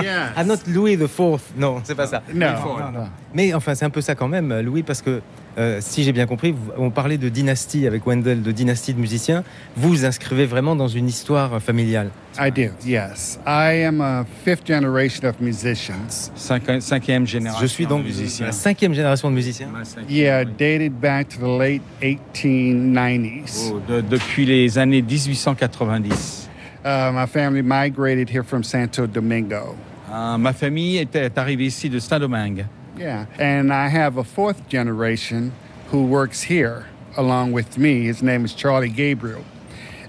Yeah. 0.00 0.32
Ah, 0.36 0.44
not 0.44 0.66
Louis 0.68 0.96
the 0.96 1.08
Fourth. 1.08 1.52
Non, 1.56 1.80
c'est 1.82 1.94
pas 1.94 2.06
ça. 2.06 2.22
No. 2.32 2.56
Ford. 2.58 2.78
no, 2.78 2.90
no. 2.90 3.08
Mais 3.34 3.52
enfin, 3.54 3.74
c'est 3.74 3.84
un 3.84 3.90
peu 3.90 4.00
ça 4.00 4.14
quand 4.14 4.28
même, 4.28 4.60
Louis, 4.60 4.82
parce 4.82 5.02
que 5.02 5.20
euh, 5.58 5.78
si 5.80 6.04
j'ai 6.04 6.12
bien 6.12 6.26
compris, 6.26 6.52
vous- 6.52 6.70
on 6.76 6.90
parlait 6.90 7.18
de 7.18 7.28
dynastie 7.28 7.86
avec 7.86 8.06
Wendell, 8.06 8.42
de 8.42 8.52
dynastie 8.52 8.94
de 8.94 9.00
musiciens. 9.00 9.42
Vous 9.76 9.88
vous 9.88 10.04
inscrivez 10.04 10.46
vraiment 10.46 10.76
dans 10.76 10.88
une 10.88 11.08
histoire 11.08 11.60
familiale. 11.60 12.10
I 12.40 12.50
do, 12.52 12.70
yes. 12.86 13.40
I 13.46 13.82
am 13.84 14.00
a 14.00 14.24
fifth 14.44 14.66
generation 14.66 15.28
of 15.28 15.40
musicians. 15.40 16.30
Cinqui- 16.36 16.80
cinquième 16.80 17.26
génération. 17.26 17.60
Je 17.60 17.66
suis 17.66 17.86
donc 17.86 18.04
musicien. 18.04 18.46
la 18.46 18.52
cinquième 18.52 18.94
génération 18.94 19.28
de 19.30 19.34
musiciens. 19.34 19.68
Yeah, 20.08 20.44
dated 20.44 20.92
back 21.00 21.28
to 21.30 21.38
the 21.38 21.58
late 21.58 21.82
1890s. 22.00 23.72
Oh, 23.72 23.80
de- 23.88 24.00
depuis 24.00 24.46
les 24.46 24.78
années 24.78 25.02
1890. 25.02 26.48
Uh, 26.84 27.10
my 27.12 27.26
family 27.26 27.62
migrated 27.62 28.28
here 28.30 28.44
from 28.44 28.62
Santo 28.62 29.06
Domingo. 29.06 29.74
Euh, 30.10 30.38
ma 30.38 30.52
famille 30.52 30.98
était 30.98 31.30
arrivée 31.36 31.66
ici 31.66 31.90
de 31.90 31.98
Saint-Domingue. 31.98 32.64
Yeah, 32.98 33.26
and 33.38 33.72
I 33.72 33.88
have 33.88 34.18
a 34.18 34.24
fourth 34.24 34.68
generation 34.68 35.52
who 35.90 36.04
works 36.06 36.42
here 36.42 36.86
along 37.16 37.52
with 37.52 37.78
me. 37.78 38.04
His 38.06 38.22
name 38.22 38.44
is 38.44 38.54
Charlie 38.54 38.90
Gabriel, 38.90 39.44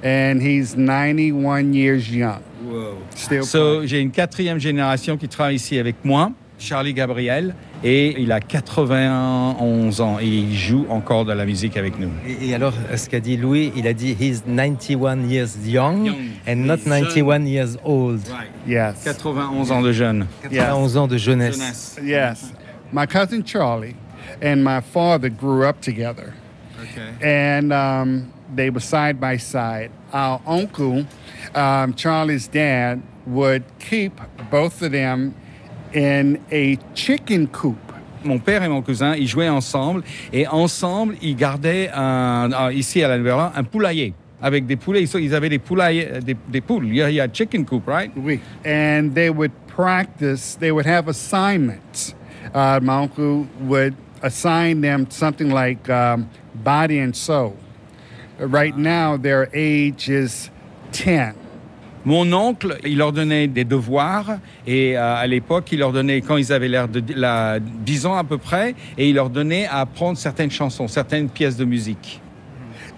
and 0.04 0.42
he's 0.42 0.76
91 0.76 1.74
years 1.74 2.10
young. 2.14 2.42
Still 3.16 3.44
So, 3.46 3.86
j'ai 3.86 4.00
une 4.02 4.12
quatrième 4.12 4.60
génération 4.60 5.18
qui 5.18 5.28
travaille 5.28 5.56
ici 5.56 5.80
avec 5.80 5.96
moi, 6.04 6.32
Charlie 6.60 6.94
Gabriel, 6.94 7.56
et 7.84 8.16
il 8.22 8.32
a 8.34 8.42
91 8.42 10.02
ans 10.02 10.18
et 10.20 10.28
il 10.28 10.54
joue 10.56 10.86
encore 10.90 11.24
de 11.26 11.32
la 11.34 11.46
musique 11.46 11.78
avec 11.78 11.98
nous. 11.98 12.10
Et, 12.28 12.50
et 12.50 12.54
alors, 12.56 12.74
ce 12.96 13.10
qu'a 13.10 13.22
dit 13.22 13.38
Louis, 13.38 13.72
il 13.78 13.88
a 13.88 13.94
dit 13.94 14.16
he's 14.20 14.44
91 14.46 15.32
years 15.32 15.56
young, 15.66 16.06
Young. 16.08 16.16
and 16.48 16.56
not 16.68 16.78
He's 16.80 16.86
young. 16.88 17.06
91 17.06 17.48
years 17.48 17.78
old. 17.86 18.22
Yes. 18.68 19.04
91 19.06 19.72
ans 19.72 19.82
de 19.82 19.92
jeune. 19.94 20.28
91 20.44 20.98
ans 20.98 21.08
de 21.08 21.18
jeunesse. 21.18 21.56
Jeunesse. 21.56 22.00
Yes. 22.04 22.52
My 22.92 23.06
cousin 23.06 23.44
Charlie 23.44 23.96
and 24.42 24.64
my 24.64 24.82
father 24.82 25.30
grew 25.30 25.64
up 25.66 25.82
together, 25.82 26.34
Okay. 26.82 27.14
and 27.22 27.72
um, 27.72 28.34
they 28.56 28.70
were 28.70 28.80
side 28.80 29.20
by 29.20 29.38
side. 29.38 29.92
Our 30.12 30.42
uncle, 30.48 31.06
um, 31.54 31.94
Charlie's 31.94 32.48
dad, 32.48 33.02
would 33.28 33.64
keep 33.80 34.20
both 34.50 34.82
of 34.82 34.92
them 34.92 35.36
in 35.94 36.40
a 36.52 36.78
chicken 36.96 37.48
coop. 37.48 37.78
Mon 38.24 38.40
père 38.40 38.64
et 38.64 38.68
mon 38.68 38.82
cousin, 38.82 39.16
ils 39.16 39.28
jouaient 39.28 39.50
ensemble 39.50 40.04
et 40.34 40.46
ensemble, 40.48 41.16
ils 41.22 41.36
gardaient 41.36 41.90
un, 41.94 42.72
ici 42.72 43.02
à 43.04 43.08
la 43.08 43.18
Nouvelle-Orléans 43.18 43.54
un 43.56 43.64
poulailler 43.64 44.14
avec 44.42 44.66
des 44.66 44.76
poulets. 44.76 45.04
Ils, 45.04 45.36
avaient 45.36 45.50
des 45.50 45.60
poulaillers, 45.60 46.20
des, 46.22 46.36
des 46.48 46.62
poules. 46.62 46.88
Il 46.88 46.96
y 46.96 47.02
a, 47.02 47.10
il 47.10 47.16
y 47.16 47.22
a 47.22 47.28
chicken 47.32 47.66
coop, 47.66 47.88
right? 47.88 48.12
Oui. 48.18 48.40
And 48.66 49.14
they 49.14 49.30
would 49.30 49.52
practice, 49.68 50.58
they 50.60 50.72
would 50.72 50.86
have 50.86 51.08
assignments. 51.08 52.14
Uh, 52.54 52.80
my 52.82 53.04
uncle 53.04 53.48
would 53.62 53.96
assign 54.22 54.82
them 54.82 55.10
something 55.10 55.50
like 55.50 55.90
um, 55.90 56.30
body 56.56 57.00
and 57.00 57.16
soul. 57.16 57.56
Right 58.40 58.76
now, 58.78 59.18
their 59.18 59.50
age 59.54 60.10
is 60.10 60.50
10. 60.92 61.36
Mon 62.06 62.32
oncle, 62.32 62.78
il 62.86 62.98
leur 62.98 63.12
donnait 63.12 63.48
des 63.48 63.66
devoirs 63.66 64.40
et 64.66 64.98
euh, 64.98 65.16
à 65.16 65.28
l'époque, 65.28 65.72
il 65.72 65.80
leur 65.80 65.92
donnait, 65.92 66.22
quand 66.22 66.38
ils 66.38 66.54
avaient 66.54 66.70
l'air 66.70 66.88
de 66.88 67.04
la, 67.14 67.60
10 67.60 68.06
ans 68.06 68.16
à 68.16 68.24
peu 68.24 68.38
près, 68.38 68.74
et 68.98 69.10
il 69.10 69.16
leur 69.16 69.30
donnait 69.30 69.66
à 69.66 69.82
apprendre 69.82 70.18
certaines 70.18 70.50
chansons, 70.50 70.88
certaines 70.88 71.30
pièces 71.30 71.58
de 71.58 71.66
musique. 71.66 72.22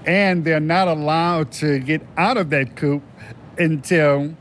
And 0.08 0.43
they're 0.43 0.60
not 0.60 0.88
allowed 0.88 1.51
to 1.60 1.80
get 1.80 2.01
out 2.17 2.38
of 2.38 2.49
that 2.49 2.75
coop 2.75 3.01
until 3.60 4.34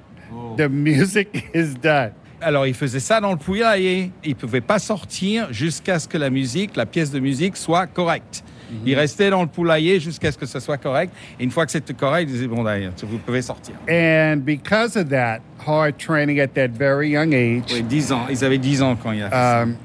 the 0.57 0.69
music 0.69 1.51
is 1.55 1.75
done. 1.75 2.13
Alors, 2.43 2.67
il 2.67 2.75
faisait 2.75 3.01
ça 3.01 3.21
dans 3.21 3.31
le 3.33 3.37
poulailler. 3.37 4.11
Il 4.25 4.31
ne 4.31 4.35
pouvait 4.35 4.61
pas 4.61 4.79
sortir 4.79 5.53
jusqu'à 5.53 5.99
ce 5.99 6.09
que 6.09 6.17
la 6.19 6.31
musique, 6.31 6.77
la 6.77 6.87
pièce 6.87 7.11
de 7.11 7.21
musique 7.21 7.57
soit 7.57 7.87
correcte. 7.87 8.43
Il 8.87 8.95
restait 8.95 9.31
dans 9.31 9.43
le 9.43 9.49
poulailler 9.49 9.99
jusqu'à 9.99 10.31
ce 10.31 10.39
que 10.39 10.47
ce 10.47 10.61
soit 10.61 10.79
correct. 10.79 11.13
Et 11.41 11.45
une 11.45 11.51
fois 11.51 11.67
que 11.67 11.73
c'était 11.73 11.93
correct, 11.93 12.29
il 12.29 12.33
disait, 12.35 12.47
bon, 12.47 12.63
d'ailleurs, 12.63 12.93
vous 13.03 13.19
pouvez 13.19 13.43
sortir. 13.43 13.75
And 13.91 14.37
because 14.45 14.97
of 14.97 15.09
that 15.09 15.41
hard 15.67 15.97
training 15.99 16.39
at 16.39 16.49
that 16.55 16.69
very 16.69 17.11
young 17.11 17.35
age, 17.35 17.65
Oui, 17.73 17.83
10 17.83 18.13
ans. 18.13 18.27
Ils 18.31 18.45
avaient 18.45 18.59
10 18.59 18.83
ans 18.83 18.97
quand 19.03 19.11
il 19.11 19.23
a 19.23 19.29
fait 19.29 19.35
ça. 19.35 19.63
um, 19.63 19.77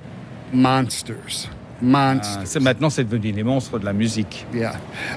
monsters. 0.54 1.50
Ah, 1.94 2.14
Monsters. 2.16 2.42
c'est- 2.46 2.60
maintenant, 2.60 2.90
c'est 2.90 3.04
devenu 3.04 3.32
des 3.32 3.44
monstres 3.44 3.80
de 3.80 3.86
la 3.86 3.94
musique. 3.94 4.46
Yeah. 4.54 4.74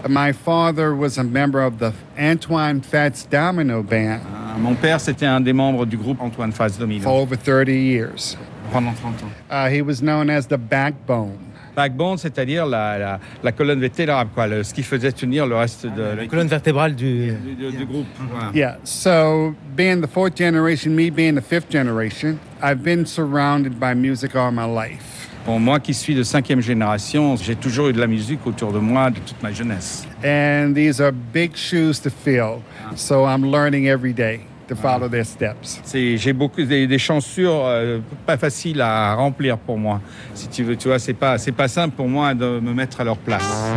My 0.09 0.33
father 0.33 0.93
was 0.95 1.19
a 1.19 1.23
member 1.25 1.61
of 1.65 1.79
the 1.79 1.93
Antoine 2.19 2.81
Fats 2.83 3.27
Domino 3.31 3.83
Band 3.83 4.21
Ah, 4.27 4.59
mon 4.59 4.75
père, 4.75 5.01
c'était 5.01 5.27
un 5.27 5.41
des 5.41 5.53
membres 5.53 5.87
du 5.87 5.97
groupe 5.97 6.21
Antoine 6.21 6.53
for 6.53 6.67
Domino 6.79 7.09
over 7.09 7.37
30 7.37 7.69
years. 7.73 8.37
pendant 8.73 8.93
30 8.93 9.23
ans. 9.23 9.31
Uh, 9.51 9.69
he 9.75 9.81
was 9.81 10.01
known 10.03 10.29
as 10.29 10.47
the 10.47 10.59
backbone. 10.59 11.39
Backbone, 11.75 12.19
c'est-à-dire 12.19 12.67
la, 12.67 12.99
la, 12.99 13.21
la 13.43 13.53
colonne 13.53 13.79
vertébrale, 13.79 14.27
quoi, 14.35 14.49
le- 14.49 14.65
ce 14.65 14.75
qui 14.75 14.83
faisait 14.83 15.13
tenir 15.13 15.47
le 15.47 15.55
reste 15.55 15.87
de 15.87 16.03
La 16.17 16.27
colonne 16.27 16.49
vertébrale 16.49 16.95
du. 16.97 17.31
du, 17.33 17.55
du- 17.55 17.71
du 17.77 17.87
groupe. 17.87 18.07
Voilà. 18.19 18.51
Yeah. 18.53 18.79
So, 18.83 19.55
being 19.77 20.01
the 20.01 20.09
fourth 20.09 20.37
generation, 20.37 20.91
me 20.91 21.09
being 21.09 21.37
the 21.37 21.41
fifth 21.41 21.71
generation, 21.71 22.39
I've 22.61 22.83
been 22.83 23.07
surrounded 23.07 23.79
by 23.79 23.95
music 23.95 24.35
all 24.35 24.51
my 24.51 24.67
life. 24.67 25.18
Bon, 25.49 25.59
moi 25.59 25.81
qui 25.81 25.95
suis 25.95 26.15
de 26.15 26.23
cinquième 26.23 26.61
génération, 26.61 27.35
j'ai 27.37 27.57
toujours 27.57 27.89
eu 27.89 27.95
de 27.95 27.99
la 27.99 28.07
musique 28.07 28.47
autour 28.47 28.71
de 28.71 28.79
moi 28.79 29.09
de 29.09 29.19
toute 29.19 29.43
ma 29.43 29.51
jeunesse. 29.51 30.07
And 30.23 30.75
these 30.75 31.01
are 31.01 31.11
big 31.11 31.57
shoes 31.57 31.95
to 32.03 32.11
fill. 32.11 32.61
So, 32.97 33.25
I'm 33.25 33.51
learning 33.51 33.89
every 33.89 34.13
day 34.13 34.41
to 34.69 34.77
follow 34.77 35.09
their 35.09 35.25
steps. 35.25 35.81
J'ai 35.95 36.35
beaucoup 36.35 36.63
des, 36.65 36.87
des 36.87 36.99
chaussures 36.99 37.65
euh, 37.65 38.01
pas 38.27 38.37
faciles 38.37 38.83
à 38.83 39.15
remplir 39.15 39.57
pour 39.57 39.79
moi. 39.79 40.03
Si 40.35 40.49
tu 40.49 40.65
veux, 40.65 40.77
tu 40.77 40.89
vois, 40.89 40.99
c'est 40.99 41.15
pas 41.15 41.39
c'est 41.39 41.53
pas 41.53 41.69
simple 41.69 41.97
pour 41.97 42.09
moi 42.09 42.35
de 42.35 42.61
me 42.61 42.75
mettre 42.75 43.01
à 43.01 43.05
leur 43.05 43.17
place. 43.17 43.73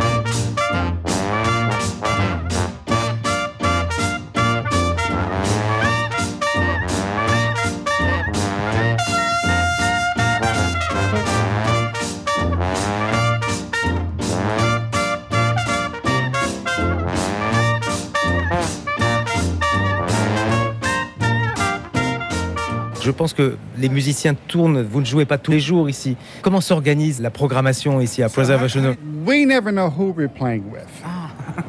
Pense 23.22 23.34
que 23.34 23.56
les 23.78 23.88
musiciens 23.88 24.34
tournent, 24.48 24.82
vous 24.82 24.98
ne 25.00 25.06
jouez 25.06 25.24
pas 25.26 25.38
tous 25.38 25.52
les 25.52 25.60
jours 25.60 25.88
ici. 25.88 26.16
Comment 26.40 26.60
s'organise 26.60 27.20
la 27.20 27.30
programmation 27.30 28.00
ici 28.00 28.20
à 28.20 28.28
Preservation 28.28 28.96
We 29.24 29.46
never 29.46 29.70
know 29.70 29.88
who 29.88 30.12
we're 30.16 30.28
playing 30.28 30.64
with. 30.72 30.88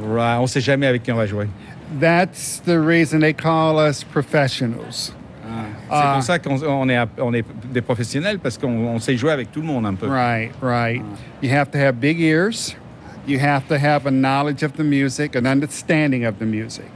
Right, 0.03 0.39
on 0.39 0.47
sait 0.47 0.61
jamais 0.61 0.87
avec 0.87 1.03
qui 1.03 1.11
on 1.11 1.15
va 1.15 1.27
jouer. 1.27 1.47
That's 1.99 2.59
the 2.65 2.79
reason 2.79 3.19
they 3.19 3.35
call 3.35 3.77
us 3.77 4.03
professionals. 4.03 5.13
C'est 5.43 5.91
Ah. 5.91 6.13
pour 6.15 6.23
ça 6.23 6.39
qu'on 6.39 6.59
on 6.63 6.89
est, 6.89 6.97
on 7.19 7.31
est 7.35 7.45
des 7.71 7.81
professionnels 7.81 8.39
parce 8.39 8.57
qu'on 8.57 8.87
on 8.95 8.99
sait 8.99 9.15
jouer 9.15 9.31
avec 9.31 9.51
tout 9.51 9.61
le 9.61 9.67
monde 9.67 9.85
un 9.85 9.93
peu. 9.93 10.07
Right, 10.07 10.49
right. 10.59 11.03
You 11.43 11.51
have 11.51 11.69
to 11.69 11.77
have 11.77 11.97
big 11.99 12.19
ears. 12.19 12.75
You 13.27 13.37
have 13.39 13.67
to 13.67 13.75
have 13.75 14.07
a 14.07 14.11
knowledge 14.11 14.63
of 14.63 14.71
the 14.75 14.83
music, 14.83 15.35
an 15.35 15.45
understanding 15.45 16.25
of 16.25 16.39
the 16.39 16.45
music. 16.45 16.89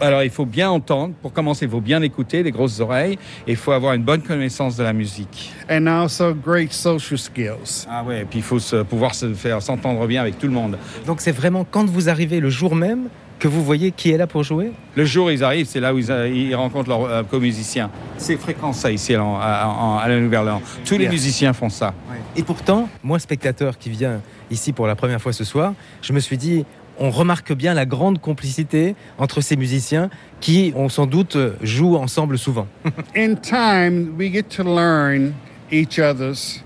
Alors 0.00 0.22
il 0.22 0.30
faut 0.30 0.44
bien 0.46 0.70
entendre, 0.70 1.14
pour 1.22 1.32
commencer, 1.32 1.66
il 1.66 1.70
faut 1.70 1.80
bien 1.80 2.02
écouter, 2.02 2.42
des 2.42 2.50
grosses 2.50 2.80
oreilles, 2.80 3.18
et 3.46 3.52
il 3.52 3.56
faut 3.56 3.72
avoir 3.72 3.94
une 3.94 4.02
bonne 4.02 4.22
connaissance 4.22 4.76
de 4.76 4.82
la 4.82 4.92
musique. 4.92 5.52
And 5.70 5.86
also 5.86 6.34
great 6.34 6.72
social 6.72 7.18
skills. 7.18 7.86
Ah 7.88 8.02
ouais, 8.02 8.22
et 8.22 8.24
puis 8.24 8.40
il 8.40 8.42
faut 8.44 8.58
se- 8.58 8.82
pouvoir 8.82 9.14
se 9.14 9.32
faire 9.34 9.62
s'entendre 9.62 10.06
bien 10.06 10.20
avec 10.20 10.38
tout 10.38 10.46
le 10.46 10.52
monde. 10.52 10.76
Donc 11.06 11.20
c'est 11.20 11.32
vraiment 11.32 11.64
quand 11.70 11.84
vous 11.88 12.08
arrivez 12.08 12.40
le 12.40 12.50
jour 12.50 12.74
même 12.74 13.08
que 13.38 13.48
vous 13.48 13.64
voyez 13.64 13.90
qui 13.90 14.10
est 14.10 14.16
là 14.16 14.26
pour 14.26 14.42
jouer? 14.44 14.70
Le 14.94 15.04
jour 15.04 15.26
où 15.26 15.30
ils 15.30 15.42
arrivent, 15.42 15.66
c'est 15.66 15.80
là 15.80 15.92
où 15.92 15.98
ils, 15.98 16.08
ils 16.34 16.54
rencontrent 16.54 16.88
leurs 16.88 17.04
euh, 17.04 17.22
co-musiciens. 17.24 17.90
C'est 18.16 18.36
fréquent 18.36 18.72
ça 18.72 18.90
ici 18.92 19.14
à, 19.14 19.22
à- 19.22 20.04
la 20.08 20.20
Nouvelle-Orléans. 20.20 20.62
Tous 20.84 20.96
les 20.96 21.08
musiciens 21.08 21.52
font 21.52 21.68
ça. 21.68 21.92
Et 22.36 22.42
pourtant, 22.42 22.88
moi, 23.02 23.18
spectateur 23.18 23.76
qui 23.76 23.90
vient 23.90 24.20
ici 24.50 24.72
pour 24.72 24.86
la 24.86 24.94
première 24.94 25.20
fois 25.20 25.32
ce 25.32 25.44
soir, 25.44 25.74
je 26.00 26.12
me 26.12 26.20
suis 26.20 26.38
dit, 26.38 26.64
on 26.98 27.10
remarque 27.10 27.52
bien 27.52 27.74
la 27.74 27.86
grande 27.86 28.20
complicité 28.20 28.94
entre 29.18 29.40
ces 29.40 29.56
musiciens 29.56 30.10
qui, 30.40 30.72
on 30.76 30.88
sans 30.88 31.06
doute, 31.06 31.36
jouent 31.62 31.96
ensemble 31.96 32.38
souvent. 32.38 32.66
In 33.16 33.34
time, 33.36 34.14
we 34.18 34.32
get 34.32 34.44
to 34.56 34.62
learn 34.62 35.34
each 35.70 35.98
other's 35.98 36.62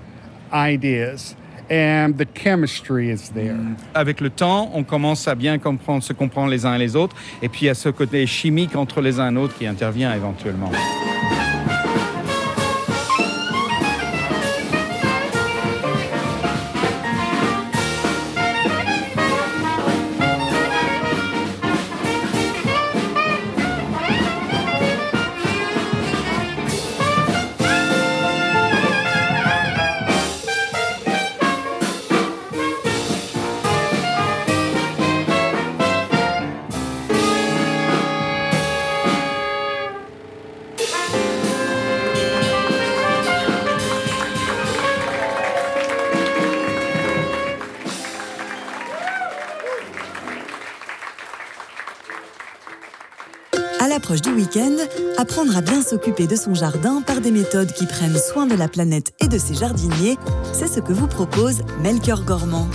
ideas, 0.53 1.37
and 1.71 2.15
the 2.19 2.27
chemistry 2.35 3.11
is 3.11 3.31
there. 3.35 3.57
Avec 3.95 4.21
le 4.21 4.31
temps, 4.31 4.71
on 4.75 4.85
commence 4.85 5.29
à 5.29 5.35
bien 5.35 5.59
comprendre, 5.59 6.03
se 6.03 6.13
comprendre 6.13 6.51
les 6.51 6.67
uns 6.67 6.75
et 6.75 6.79
les 6.79 6.97
autres, 6.97 7.17
et 7.43 7.49
puis 7.49 7.63
il 7.63 7.67
y 7.67 7.71
a 7.71 7.75
ce 7.75 7.89
côté 7.89 8.27
chimique 8.27 8.77
entre 8.77 9.01
les 9.01 9.21
uns 9.21 9.29
et 9.29 9.35
les 9.35 9.41
autres 9.41 9.57
qui 9.57 9.67
intervient 9.67 10.15
éventuellement. 10.15 10.71
Apprendre 55.39 55.57
à 55.57 55.61
bien 55.61 55.83
s'occuper 55.83 56.27
de 56.27 56.35
son 56.35 56.53
jardin 56.53 57.01
par 57.01 57.21
des 57.21 57.31
méthodes 57.31 57.73
qui 57.73 57.87
prennent 57.87 58.19
soin 58.19 58.47
de 58.47 58.57
la 58.57 58.67
planète 58.67 59.13
et 59.21 59.29
de 59.29 59.39
ses 59.39 59.55
jardiniers, 59.55 60.17
c'est 60.53 60.67
ce 60.67 60.81
que 60.81 60.93
vous 60.93 61.07
propose 61.07 61.63
Melchior 61.81 62.25
Gormand. 62.25 62.67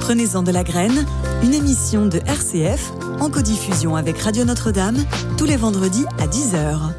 Prenez-en 0.00 0.42
de 0.42 0.50
la 0.50 0.62
graine, 0.62 1.06
une 1.42 1.54
émission 1.54 2.04
de 2.04 2.18
RCF 2.18 2.92
en 3.18 3.30
codiffusion 3.30 3.96
avec 3.96 4.18
Radio 4.18 4.44
Notre-Dame 4.44 4.98
tous 5.38 5.46
les 5.46 5.56
vendredis 5.56 6.04
à 6.18 6.26
10h. 6.26 6.92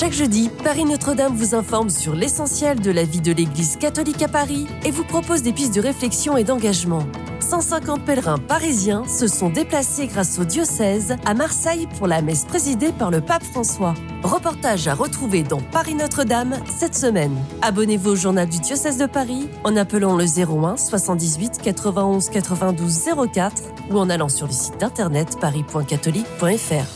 Chaque 0.00 0.12
jeudi, 0.12 0.50
Paris 0.64 0.86
Notre-Dame 0.86 1.36
vous 1.36 1.54
informe 1.54 1.90
sur 1.90 2.16
l'essentiel 2.16 2.80
de 2.80 2.90
la 2.90 3.04
vie 3.04 3.20
de 3.20 3.30
l'Église 3.30 3.76
catholique 3.76 4.22
à 4.22 4.28
Paris 4.28 4.66
et 4.84 4.90
vous 4.90 5.04
propose 5.04 5.42
des 5.42 5.52
pistes 5.52 5.76
de 5.76 5.80
réflexion 5.80 6.36
et 6.36 6.42
d'engagement. 6.42 7.06
150 7.52 8.06
pèlerins 8.06 8.38
parisiens 8.38 9.04
se 9.06 9.26
sont 9.26 9.50
déplacés 9.50 10.06
grâce 10.06 10.38
au 10.38 10.44
diocèse 10.44 11.16
à 11.26 11.34
Marseille 11.34 11.86
pour 11.98 12.06
la 12.06 12.22
messe 12.22 12.46
présidée 12.46 12.92
par 12.92 13.10
le 13.10 13.20
pape 13.20 13.42
François. 13.42 13.92
Reportage 14.22 14.88
à 14.88 14.94
retrouver 14.94 15.42
dans 15.42 15.60
Paris 15.60 15.94
Notre-Dame 15.94 16.56
cette 16.66 16.94
semaine. 16.94 17.36
Abonnez-vous 17.60 18.12
au 18.12 18.16
journal 18.16 18.48
du 18.48 18.58
diocèse 18.58 18.96
de 18.96 19.04
Paris 19.04 19.50
en 19.64 19.76
appelant 19.76 20.16
le 20.16 20.24
01 20.24 20.78
78 20.78 21.58
91 21.62 22.30
92 22.30 23.10
04 23.34 23.62
ou 23.90 23.98
en 23.98 24.08
allant 24.08 24.30
sur 24.30 24.46
le 24.46 24.52
site 24.54 24.82
internet 24.82 25.36
paris.catholique.fr. 25.38 26.86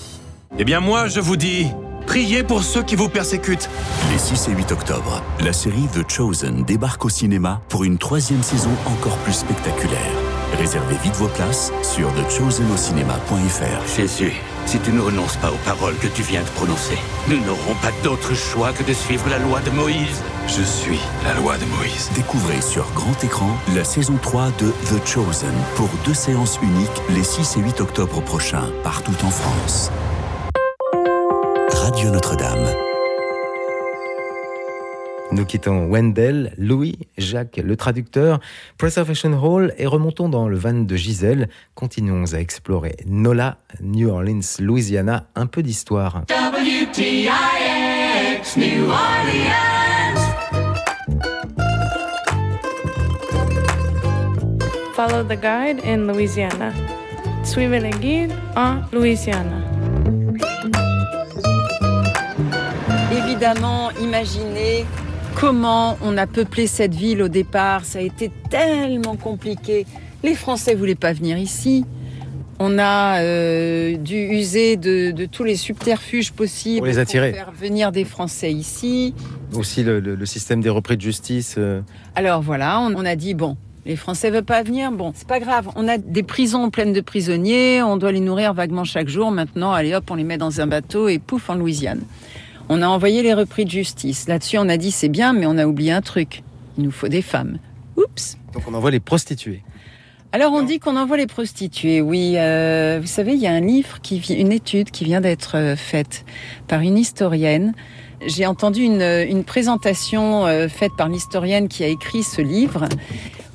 Eh 0.59 0.65
bien 0.65 0.81
moi, 0.81 1.09
je 1.09 1.21
vous 1.21 1.37
dis, 1.37 1.67
priez 2.07 2.43
pour 2.43 2.63
ceux 2.63 2.83
qui 2.83 2.97
vous 2.97 3.11
persécutent. 3.11 3.69
Les 4.11 4.19
6 4.19 4.49
et 4.49 4.53
8 4.53 4.73
octobre, 4.73 5.23
la 5.41 5.53
série 5.53 5.87
The 5.93 6.11
Chosen 6.11 6.65
débarque 6.65 7.05
au 7.05 7.11
cinéma 7.11 7.61
pour 7.69 7.85
une 7.85 7.99
troisième 7.99 8.43
saison 8.43 8.71
encore 8.87 9.19
plus 9.19 9.35
spectaculaire. 9.35 10.26
Réservez 10.55 10.97
vite 11.03 11.15
vos 11.17 11.29
places 11.29 11.73
sur 11.83 12.13
thechosenocinema.fr. 12.15 13.97
Jésus, 13.97 14.33
si 14.65 14.79
tu 14.79 14.93
ne 14.93 15.01
renonces 15.01 15.37
pas 15.37 15.51
aux 15.51 15.65
paroles 15.65 15.97
que 15.97 16.07
tu 16.07 16.23
viens 16.23 16.43
de 16.43 16.49
prononcer, 16.49 16.99
nous 17.29 17.39
n'aurons 17.45 17.75
pas 17.83 17.93
d'autre 18.03 18.35
choix 18.35 18.73
que 18.73 18.83
de 18.83 18.93
suivre 18.93 19.29
la 19.29 19.39
loi 19.39 19.61
de 19.61 19.71
Moïse. 19.71 20.23
Je 20.47 20.63
suis 20.63 21.01
la 21.25 21.35
loi 21.35 21.57
de 21.59 21.65
Moïse. 21.77 22.11
Découvrez 22.15 22.61
sur 22.61 22.91
grand 22.93 23.23
écran 23.23 23.57
la 23.75 23.85
saison 23.85 24.19
3 24.21 24.49
de 24.59 24.71
The 24.89 25.07
Chosen 25.07 25.55
pour 25.75 25.89
deux 26.05 26.15
séances 26.15 26.59
uniques 26.63 27.03
les 27.11 27.25
6 27.25 27.57
et 27.59 27.61
8 27.61 27.81
octobre 27.81 28.21
prochains, 28.23 28.71
partout 28.83 29.17
en 29.25 29.31
France. 29.31 29.91
Radio 31.73 32.11
Notre-Dame. 32.11 32.96
Nous 35.37 35.45
quittons 35.45 35.91
Wendell, 35.91 36.55
Louis, 36.57 36.99
Jacques, 37.19 37.61
le 37.63 37.77
traducteur, 37.77 38.41
Preservation 38.79 39.39
Hall 39.39 39.75
et 39.77 39.85
remontons 39.85 40.31
dans 40.31 40.49
le 40.49 40.57
van 40.57 40.73
de 40.73 40.97
Gisèle. 40.97 41.51
Continuons 41.75 42.33
à 42.33 42.39
explorer 42.39 42.97
Nola, 43.05 43.59
New 43.83 44.09
Orleans, 44.09 44.41
Louisiana, 44.61 45.27
un 45.35 45.45
peu 45.45 45.63
d'histoire. 45.63 46.23
WTIX 46.31 46.97
New 48.57 48.85
Orleans. 48.85 50.21
Follow 54.95 55.23
the 55.23 55.39
guide 55.39 55.83
in 55.85 56.11
Louisiana. 56.11 56.73
Suivez 57.45 57.81
le 57.81 57.91
guide 57.91 58.33
en 58.57 58.81
Louisiana. 58.91 59.61
Évidemment, 63.13 63.91
imaginez 64.01 64.87
comment 65.41 65.97
on 66.03 66.17
a 66.17 66.27
peuplé 66.27 66.67
cette 66.67 66.95
ville 66.95 67.23
au 67.23 67.29
départ. 67.29 67.85
Ça 67.85 67.99
a 67.99 68.03
été 68.03 68.31
tellement 68.51 69.17
compliqué. 69.17 69.87
Les 70.25 70.35
Français 70.35 70.75
voulaient 70.75 70.95
pas 70.95 71.13
venir 71.13 71.37
ici. 71.39 71.85
On 72.59 72.79
a 72.79 73.21
euh, 73.21 73.99
dû 73.99 74.17
user 74.17 74.77
de, 74.77 75.11
de 75.11 75.27
tous 75.27 75.45
les 75.45 75.57
subterfuges 75.57 76.33
possibles 76.33 76.79
Pour 76.79 76.87
les 76.87 76.99
attirer. 76.99 77.33
faire 77.35 77.53
venir 77.53 77.93
des 77.93 78.05
Français 78.07 78.51
ici. 78.51 79.15
Aussi 79.55 79.83
le, 79.83 80.01
le- 80.01 80.15
le 80.15 80.27
système 80.27 80.63
des 80.63 80.71
repris 80.71 80.97
de 80.97 81.03
justice. 81.03 81.57
euh, 81.59 81.83
Alors 82.15 82.41
voilà, 82.41 82.81
on, 82.81 82.95
on 82.97 83.05
a 83.05 83.15
dit 83.15 83.35
bon, 83.35 83.59
les 83.85 83.95
Français 83.97 84.31
veulent 84.31 84.43
pas 84.43 84.63
venir, 84.63 84.91
bon, 84.91 85.13
c'est 85.15 85.29
pas 85.29 85.39
grave. 85.39 85.69
On 85.77 85.87
a 85.87 85.99
des 85.99 86.23
prisons 86.23 86.71
pleines 86.71 86.95
de 86.95 87.03
prisonniers, 87.03 87.83
on 87.83 87.99
doit 87.99 88.11
les 88.11 88.21
nourrir 88.21 88.55
vaguement 88.55 88.85
chaque 88.85 89.09
jour. 89.11 89.31
Maintenant, 89.31 89.73
allez 89.75 89.95
hop, 89.95 90.05
on 90.11 90.15
les 90.15 90.25
met 90.25 90.39
dans 90.39 90.59
un 90.63 90.67
bateau 90.67 91.09
et 91.09 91.19
pouf 91.19 91.51
en 91.51 91.57
Louisiane. 91.57 92.01
On 92.69 92.83
a 92.83 92.89
envoyé 92.89 93.23
les 93.23 93.35
repris 93.35 93.65
de 93.65 93.71
justice. 93.71 94.27
Là-dessus, 94.29 94.59
on 94.59 94.69
a 94.69 94.77
dit 94.77 94.91
c'est 94.91 95.09
bien, 95.09 95.33
mais 95.33 95.47
on 95.47 95.57
a 95.59 95.67
oublié 95.67 95.93
un 95.93 96.03
truc. 96.03 96.43
Il 96.79 96.85
nous 96.85 96.91
faut 96.91 97.09
des 97.09 97.23
femmes. 97.23 97.59
Oups. 97.97 98.37
donc 98.53 98.65
on 98.69 98.75
envoie 98.75 98.91
les 98.91 99.01
prostituées. 99.01 99.63
Alors 100.33 100.53
on 100.53 100.63
dit 100.63 100.81
qu'on 100.81 100.97
envoie 100.97 101.17
les 101.17 101.27
prostituées. 101.27 102.03
Oui, 102.03 102.35
euh, 102.37 102.99
vous 103.01 103.07
savez, 103.07 103.33
il 103.33 103.39
y 103.41 103.47
a 103.47 103.53
un 103.53 103.61
livre, 103.61 104.01
qui, 104.03 104.19
une 104.19 104.53
étude 104.53 104.91
qui 104.91 105.05
vient 105.05 105.23
d'être 105.23 105.57
euh, 105.57 105.77
faite 105.77 106.27
par 106.69 106.81
une 106.81 106.99
historienne. 106.99 107.73
J'ai 108.27 108.45
entendu 108.45 108.83
une, 108.83 109.01
une 109.03 109.45
présentation 109.45 110.47
euh, 110.47 110.69
faite 110.69 110.93
par 110.99 111.09
l'historienne 111.09 111.69
qui 111.69 111.85
a 111.85 111.87
écrit 111.87 112.23
ce 112.23 112.43
livre, 112.43 112.87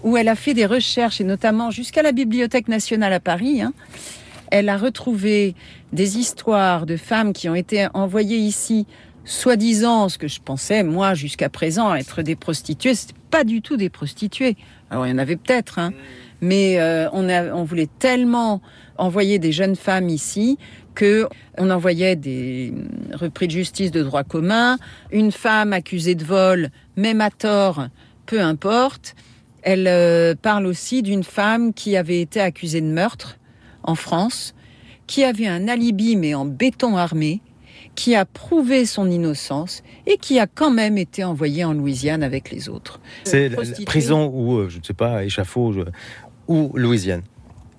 où 0.03 0.17
elle 0.17 0.27
a 0.29 0.35
fait 0.35 0.53
des 0.55 0.65
recherches, 0.65 1.21
et 1.21 1.23
notamment 1.23 1.69
jusqu'à 1.69 2.01
la 2.01 2.13
Bibliothèque 2.13 2.67
nationale 2.67 3.13
à 3.13 3.19
Paris. 3.19 3.61
hein. 3.61 3.73
Elle 4.51 4.67
a 4.67 4.77
retrouvé 4.77 5.55
des 5.93 6.17
histoires 6.17 6.85
de 6.85 6.97
femmes 6.97 7.33
qui 7.33 7.49
ont 7.49 7.55
été 7.55 7.87
envoyées 7.93 8.37
ici, 8.37 8.85
soi-disant, 9.23 10.09
ce 10.09 10.17
que 10.17 10.27
je 10.27 10.41
pensais, 10.41 10.83
moi, 10.83 11.13
jusqu'à 11.13 11.49
présent, 11.49 11.95
être 11.95 12.21
des 12.21 12.35
prostituées. 12.35 12.93
C'était 12.93 13.13
pas 13.31 13.43
du 13.45 13.61
tout 13.61 13.77
des 13.77 13.89
prostituées. 13.89 14.57
Alors, 14.89 15.07
il 15.07 15.09
y 15.09 15.13
en 15.13 15.17
avait 15.17 15.37
peut-être, 15.37 15.79
hein. 15.79 15.93
mais 16.41 16.79
euh, 16.81 17.09
on, 17.11 17.63
voulait 17.63 17.89
tellement 17.99 18.61
envoyer 18.97 19.39
des 19.39 19.53
jeunes 19.53 19.77
femmes 19.77 20.09
ici 20.09 20.57
que 20.95 21.29
on 21.57 21.69
envoyait 21.69 22.17
des 22.17 22.73
repris 23.13 23.47
de 23.47 23.53
justice 23.53 23.91
de 23.91 24.03
droit 24.03 24.25
commun, 24.25 24.77
une 25.13 25.31
femme 25.31 25.71
accusée 25.71 26.15
de 26.15 26.25
vol, 26.25 26.69
même 26.97 27.21
à 27.21 27.29
tort, 27.29 27.87
peu 28.25 28.41
importe. 28.41 29.15
Elle 29.61 29.87
euh, 29.87 30.35
parle 30.35 30.65
aussi 30.65 31.03
d'une 31.03 31.23
femme 31.23 31.73
qui 31.73 31.95
avait 31.95 32.19
été 32.19 32.41
accusée 32.41 32.81
de 32.81 32.87
meurtre 32.87 33.37
en 33.83 33.95
France, 33.95 34.53
qui 35.07 35.23
avait 35.23 35.47
un 35.47 35.67
alibi 35.67 36.15
mais 36.15 36.33
en 36.33 36.45
béton 36.45 36.97
armé, 36.97 37.41
qui 37.95 38.15
a 38.15 38.25
prouvé 38.25 38.85
son 38.85 39.09
innocence 39.09 39.83
et 40.07 40.17
qui 40.17 40.39
a 40.39 40.47
quand 40.47 40.71
même 40.71 40.97
été 40.97 41.23
envoyée 41.23 41.65
en 41.65 41.73
Louisiane 41.73 42.23
avec 42.23 42.51
les 42.51 42.69
autres. 42.69 42.99
C'est 43.25 43.49
la- 43.49 43.57
prison 43.85 44.31
ou, 44.33 44.57
euh, 44.59 44.69
je 44.69 44.79
ne 44.79 44.83
sais 44.83 44.93
pas, 44.93 45.25
échafaud, 45.25 45.73
ou 46.47 46.71
Louisiane. 46.75 47.23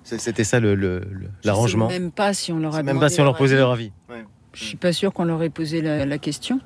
C'était 0.03 0.43
ça 0.43 0.59
le- 0.59 0.75
le- 0.75 0.99
le- 1.09 1.29
l'arrangement. 1.43 1.87
Je 1.89 1.93
sais 1.95 1.99
même 1.99 2.11
pas 2.11 2.33
si 2.33 2.51
on 2.51 2.59
leur 2.59 2.75
a 2.75 2.83
Même 2.83 2.99
pas 2.99 3.09
si 3.09 3.21
on 3.21 3.23
leur 3.23 3.37
posait 3.37 3.55
leur 3.55 3.71
avis. 3.71 3.91
Je 4.53 4.63
suis 4.63 4.77
pas 4.77 4.93
sûre 4.93 5.13
qu'on 5.13 5.23
leur 5.23 5.41
ait 5.41 5.49
posé 5.49 5.81
la, 5.81 6.05
la 6.05 6.17
question. 6.19 6.59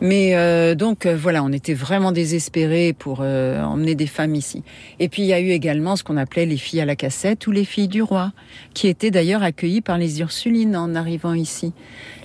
Mais 0.00 0.34
euh, 0.34 0.74
donc 0.74 1.06
euh, 1.06 1.16
voilà, 1.16 1.42
on 1.42 1.52
était 1.52 1.74
vraiment 1.74 2.12
désespérés 2.12 2.92
pour 2.92 3.18
euh, 3.20 3.62
emmener 3.62 3.94
des 3.94 4.06
femmes 4.06 4.34
ici. 4.34 4.62
Et 4.98 5.08
puis 5.08 5.22
il 5.22 5.26
y 5.26 5.32
a 5.32 5.40
eu 5.40 5.50
également 5.50 5.96
ce 5.96 6.02
qu'on 6.02 6.16
appelait 6.16 6.46
les 6.46 6.56
filles 6.56 6.80
à 6.80 6.84
la 6.84 6.96
cassette 6.96 7.46
ou 7.46 7.52
les 7.52 7.64
filles 7.64 7.88
du 7.88 8.02
roi, 8.02 8.32
qui 8.74 8.88
étaient 8.88 9.10
d'ailleurs 9.10 9.42
accueillies 9.42 9.80
par 9.80 9.98
les 9.98 10.20
Ursulines 10.20 10.76
en 10.76 10.94
arrivant 10.94 11.34
ici. 11.34 11.72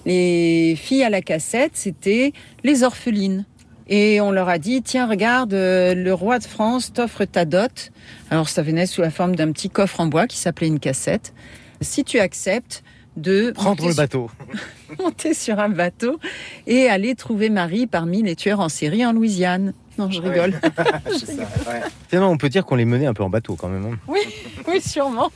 Les 0.06 0.76
filles 0.78 1.04
à 1.04 1.10
la 1.10 1.22
cassette, 1.22 1.72
c'était 1.76 2.34
les 2.64 2.84
orphelines. 2.84 3.46
Et 3.92 4.22
on 4.22 4.32
leur 4.32 4.50
a 4.50 4.60
dit, 4.60 4.84
tiens, 4.84 5.08
regarde, 5.08 5.54
euh, 5.54 5.96
le 5.96 6.14
roi 6.14 6.38
de 6.38 6.44
France 6.44 6.94
t'offre 6.94 7.26
ta 7.26 7.46
dot. 7.46 7.92
Alors 8.30 8.48
ça 8.48 8.62
venait 8.62 8.86
sous 8.86 9.02
la 9.02 9.10
forme 9.10 9.36
d'un 9.36 9.52
petit 9.52 9.70
coffre 9.70 10.00
en 10.00 10.06
bois 10.06 10.28
qui 10.28 10.38
s'appelait 10.38 10.68
une 10.68 10.80
cassette. 10.80 11.34
Si 11.82 12.04
tu 12.04 12.20
acceptes 12.20 12.84
de 13.18 13.52
Prendre 13.52 13.88
le 13.88 13.96
bateau. 13.96 14.30
monter 15.00 15.34
sur 15.34 15.60
un 15.60 15.70
bateau 15.70 16.20
et 16.68 16.88
aller 16.90 17.16
trouver 17.16 17.50
Marie 17.50 17.88
parmi 17.88 18.24
les 18.24 18.36
tueurs 18.36 18.60
en 18.60 18.70
série 18.70 19.06
en 19.06 19.14
Louisiane. 19.14 19.74
Non, 19.98 20.10
je 20.10 20.22
rigole. 20.22 20.54
Finalement, 22.10 22.32
on 22.32 22.38
peut 22.38 22.50
dire 22.50 22.66
qu'on 22.66 22.76
les 22.76 22.86
menait 22.86 23.06
un 23.06 23.14
peu 23.14 23.24
en 23.24 23.30
bateau 23.30 23.56
quand 23.56 23.68
même. 23.68 23.86
hein. 23.86 23.98
Oui, 24.08 24.20
oui, 24.68 24.82
sûrement. 24.82 25.30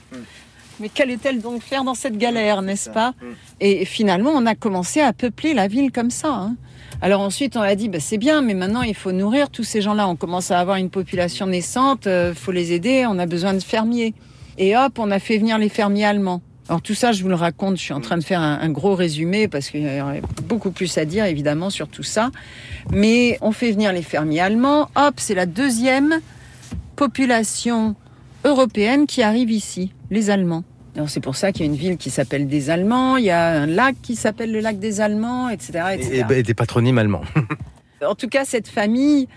Mais 0.79 0.89
qu'allait-elle 0.89 1.39
donc 1.41 1.61
faire 1.61 1.83
dans 1.83 1.93
cette 1.93 2.17
galère, 2.17 2.61
n'est-ce 2.61 2.89
pas 2.89 3.13
Et 3.59 3.85
finalement, 3.85 4.31
on 4.33 4.45
a 4.45 4.55
commencé 4.55 5.01
à 5.01 5.13
peupler 5.13 5.53
la 5.53 5.67
ville 5.67 5.91
comme 5.91 6.09
ça. 6.09 6.29
hein. 6.29 6.55
Alors 7.01 7.21
ensuite, 7.21 7.57
on 7.57 7.61
a 7.61 7.75
dit, 7.75 7.89
bah, 7.89 7.99
c'est 7.99 8.17
bien, 8.17 8.41
mais 8.41 8.53
maintenant, 8.53 8.81
il 8.81 8.95
faut 8.95 9.11
nourrir 9.11 9.49
tous 9.49 9.63
ces 9.63 9.81
gens-là. 9.81 10.07
On 10.07 10.15
commence 10.15 10.49
à 10.51 10.59
avoir 10.59 10.77
une 10.77 10.89
population 10.89 11.45
naissante, 11.45 12.05
il 12.07 12.33
faut 12.35 12.51
les 12.51 12.71
aider, 12.71 13.05
on 13.07 13.19
a 13.19 13.25
besoin 13.25 13.53
de 13.53 13.59
fermiers. 13.59 14.13
Et 14.57 14.75
hop, 14.77 14.97
on 14.99 15.11
a 15.11 15.19
fait 15.19 15.37
venir 15.37 15.57
les 15.57 15.69
fermiers 15.69 16.05
allemands. 16.05 16.41
Alors 16.69 16.81
tout 16.81 16.93
ça, 16.95 17.11
je 17.11 17.21
vous 17.23 17.29
le 17.29 17.35
raconte, 17.35 17.75
je 17.77 17.81
suis 17.81 17.93
en 17.93 17.99
train 18.01 18.17
de 18.17 18.23
faire 18.23 18.39
un, 18.39 18.59
un 18.61 18.69
gros 18.69 18.95
résumé 18.95 19.47
parce 19.49 19.69
qu'il 19.69 19.81
y 19.81 20.01
aurait 20.01 20.21
beaucoup 20.47 20.71
plus 20.71 20.97
à 20.97 21.05
dire 21.05 21.25
évidemment 21.25 21.69
sur 21.69 21.87
tout 21.89 22.03
ça. 22.03 22.31
Mais 22.91 23.37
on 23.41 23.51
fait 23.51 23.71
venir 23.71 23.91
les 23.91 24.01
fermiers 24.01 24.39
allemands. 24.39 24.89
Hop, 24.95 25.15
c'est 25.17 25.35
la 25.35 25.45
deuxième 25.45 26.19
population 26.95 27.95
européenne 28.45 29.07
qui 29.07 29.23
arrive 29.23 29.51
ici, 29.51 29.91
les 30.09 30.29
Allemands. 30.29 30.63
Alors 30.95 31.09
c'est 31.09 31.19
pour 31.21 31.35
ça 31.35 31.51
qu'il 31.51 31.65
y 31.65 31.69
a 31.69 31.71
une 31.71 31.77
ville 31.77 31.97
qui 31.97 32.09
s'appelle 32.11 32.47
des 32.47 32.69
Allemands, 32.69 33.17
il 33.17 33.25
y 33.25 33.29
a 33.31 33.61
un 33.61 33.65
lac 33.65 33.95
qui 34.01 34.15
s'appelle 34.15 34.51
le 34.51 34.59
lac 34.59 34.79
des 34.79 35.01
Allemands, 35.01 35.49
etc. 35.49 35.79
etc. 35.93 36.09
Et, 36.29 36.33
et- 36.35 36.39
et 36.39 36.43
des 36.43 36.53
patronymes 36.53 36.97
allemands. 36.97 37.23
En 38.05 38.15
tout 38.15 38.27
cas, 38.27 38.43
cette 38.43 38.67
famille 38.67 39.29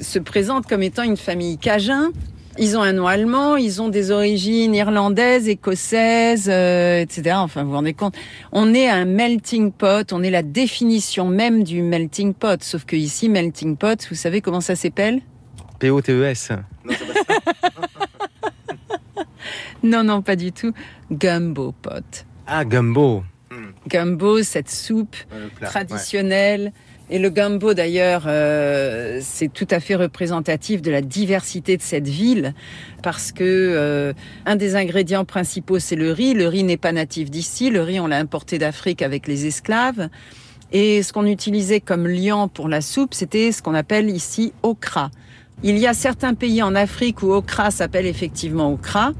se 0.00 0.20
présente 0.20 0.66
comme 0.68 0.82
étant 0.84 1.02
une 1.02 1.16
famille 1.16 1.58
cajun. 1.58 2.10
Ils 2.58 2.76
ont 2.76 2.82
un 2.82 2.94
nom 2.94 3.06
allemand, 3.06 3.56
ils 3.56 3.82
ont 3.82 3.88
des 3.88 4.10
origines 4.10 4.74
irlandaises, 4.74 5.48
écossaises, 5.48 6.48
euh, 6.50 7.00
etc. 7.00 7.36
Enfin, 7.36 7.62
vous 7.62 7.70
vous 7.70 7.76
rendez 7.76 7.92
compte 7.92 8.16
On 8.52 8.72
est 8.72 8.88
un 8.88 9.04
melting 9.04 9.72
pot, 9.72 10.12
on 10.12 10.22
est 10.22 10.30
la 10.30 10.42
définition 10.42 11.28
même 11.28 11.64
du 11.64 11.82
melting 11.82 12.32
pot. 12.32 12.62
Sauf 12.62 12.84
que 12.84 12.96
ici, 12.96 13.28
melting 13.28 13.76
pot, 13.76 14.06
vous 14.08 14.14
savez 14.16 14.40
comment 14.40 14.60
ça 14.62 14.74
s'appelle? 14.74 15.20
P-O-T-E-S. 15.78 16.52
Non, 19.82 20.02
non, 20.02 20.20
pas 20.20 20.34
du 20.34 20.50
tout. 20.50 20.72
Gumbo 21.12 21.72
pot. 21.72 22.26
Ah, 22.46 22.64
gumbo. 22.64 23.22
Gumbo, 23.86 24.42
cette 24.42 24.70
soupe 24.70 25.14
plat, 25.54 25.68
traditionnelle. 25.68 26.72
Et 27.08 27.20
le 27.20 27.30
gumbo, 27.30 27.72
d'ailleurs, 27.72 28.24
euh, 28.26 29.20
c'est 29.22 29.52
tout 29.52 29.66
à 29.70 29.78
fait 29.78 29.94
représentatif 29.94 30.82
de 30.82 30.90
la 30.90 31.02
diversité 31.02 31.76
de 31.76 31.82
cette 31.82 32.08
ville, 32.08 32.52
parce 33.02 33.30
que 33.30 33.44
euh, 33.44 34.12
un 34.44 34.56
des 34.56 34.74
ingrédients 34.74 35.24
principaux, 35.24 35.78
c'est 35.78 35.94
le 35.94 36.10
riz. 36.10 36.34
Le 36.34 36.48
riz 36.48 36.64
n'est 36.64 36.76
pas 36.76 36.90
natif 36.90 37.30
d'ici. 37.30 37.70
Le 37.70 37.82
riz, 37.82 38.00
on 38.00 38.08
l'a 38.08 38.18
importé 38.18 38.58
d'Afrique 38.58 39.02
avec 39.02 39.28
les 39.28 39.46
esclaves. 39.46 40.08
Et 40.72 41.04
ce 41.04 41.12
qu'on 41.12 41.26
utilisait 41.26 41.80
comme 41.80 42.08
liant 42.08 42.48
pour 42.48 42.68
la 42.68 42.80
soupe, 42.80 43.14
c'était 43.14 43.52
ce 43.52 43.62
qu'on 43.62 43.74
appelle 43.74 44.10
ici 44.10 44.52
okra. 44.64 45.12
Il 45.62 45.78
y 45.78 45.86
a 45.86 45.94
certains 45.94 46.34
pays 46.34 46.60
en 46.60 46.74
Afrique 46.74 47.22
où 47.22 47.32
okra 47.32 47.70
s'appelle 47.70 48.06
effectivement 48.06 48.72
okra, 48.72 49.12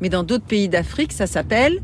mais 0.00 0.08
dans 0.08 0.24
d'autres 0.24 0.44
pays 0.44 0.68
d'Afrique, 0.68 1.12
ça 1.12 1.28
s'appelle 1.28 1.80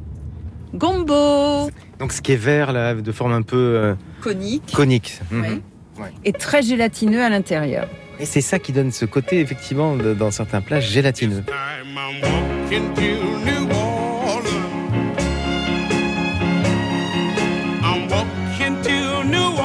gombo. 0.74 1.70
Donc 2.01 2.12
ce 2.12 2.20
qui 2.20 2.32
est 2.32 2.36
vert, 2.36 2.72
là, 2.72 2.94
de 2.94 3.12
forme 3.12 3.32
un 3.32 3.42
peu 3.42 3.57
euh, 3.57 3.94
Conique. 4.21 4.73
conique. 4.73 5.21
Mhm. 5.31 5.43
Oui. 5.43 5.62
Ouais. 6.03 6.12
Et 6.25 6.33
très 6.33 6.62
gélatineux 6.62 7.23
à 7.23 7.31
l'intérieur. 7.31 7.89
Et 8.19 8.27
c'est 8.27 8.41
ça 8.41 8.59
qui 8.59 8.73
donne 8.73 8.93
ce 8.93 9.05
côté, 9.05 9.41
effectivement, 9.41 9.97
de- 9.97 10.14
dans 10.14 10.31
certains 10.31 10.61
plats, 10.61 10.81
gélatineux. 10.81 11.43
into 18.67 19.25
New 19.25 19.57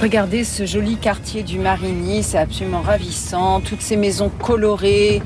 Regardez 0.00 0.44
ce 0.44 0.66
joli 0.66 0.96
quartier 0.96 1.42
du 1.42 1.58
Marigny, 1.58 2.22
c'est 2.22 2.38
absolument 2.38 2.80
ravissant. 2.80 3.60
Toutes 3.60 3.80
ces 3.80 3.96
maisons 3.96 4.28
colorées, 4.28 5.20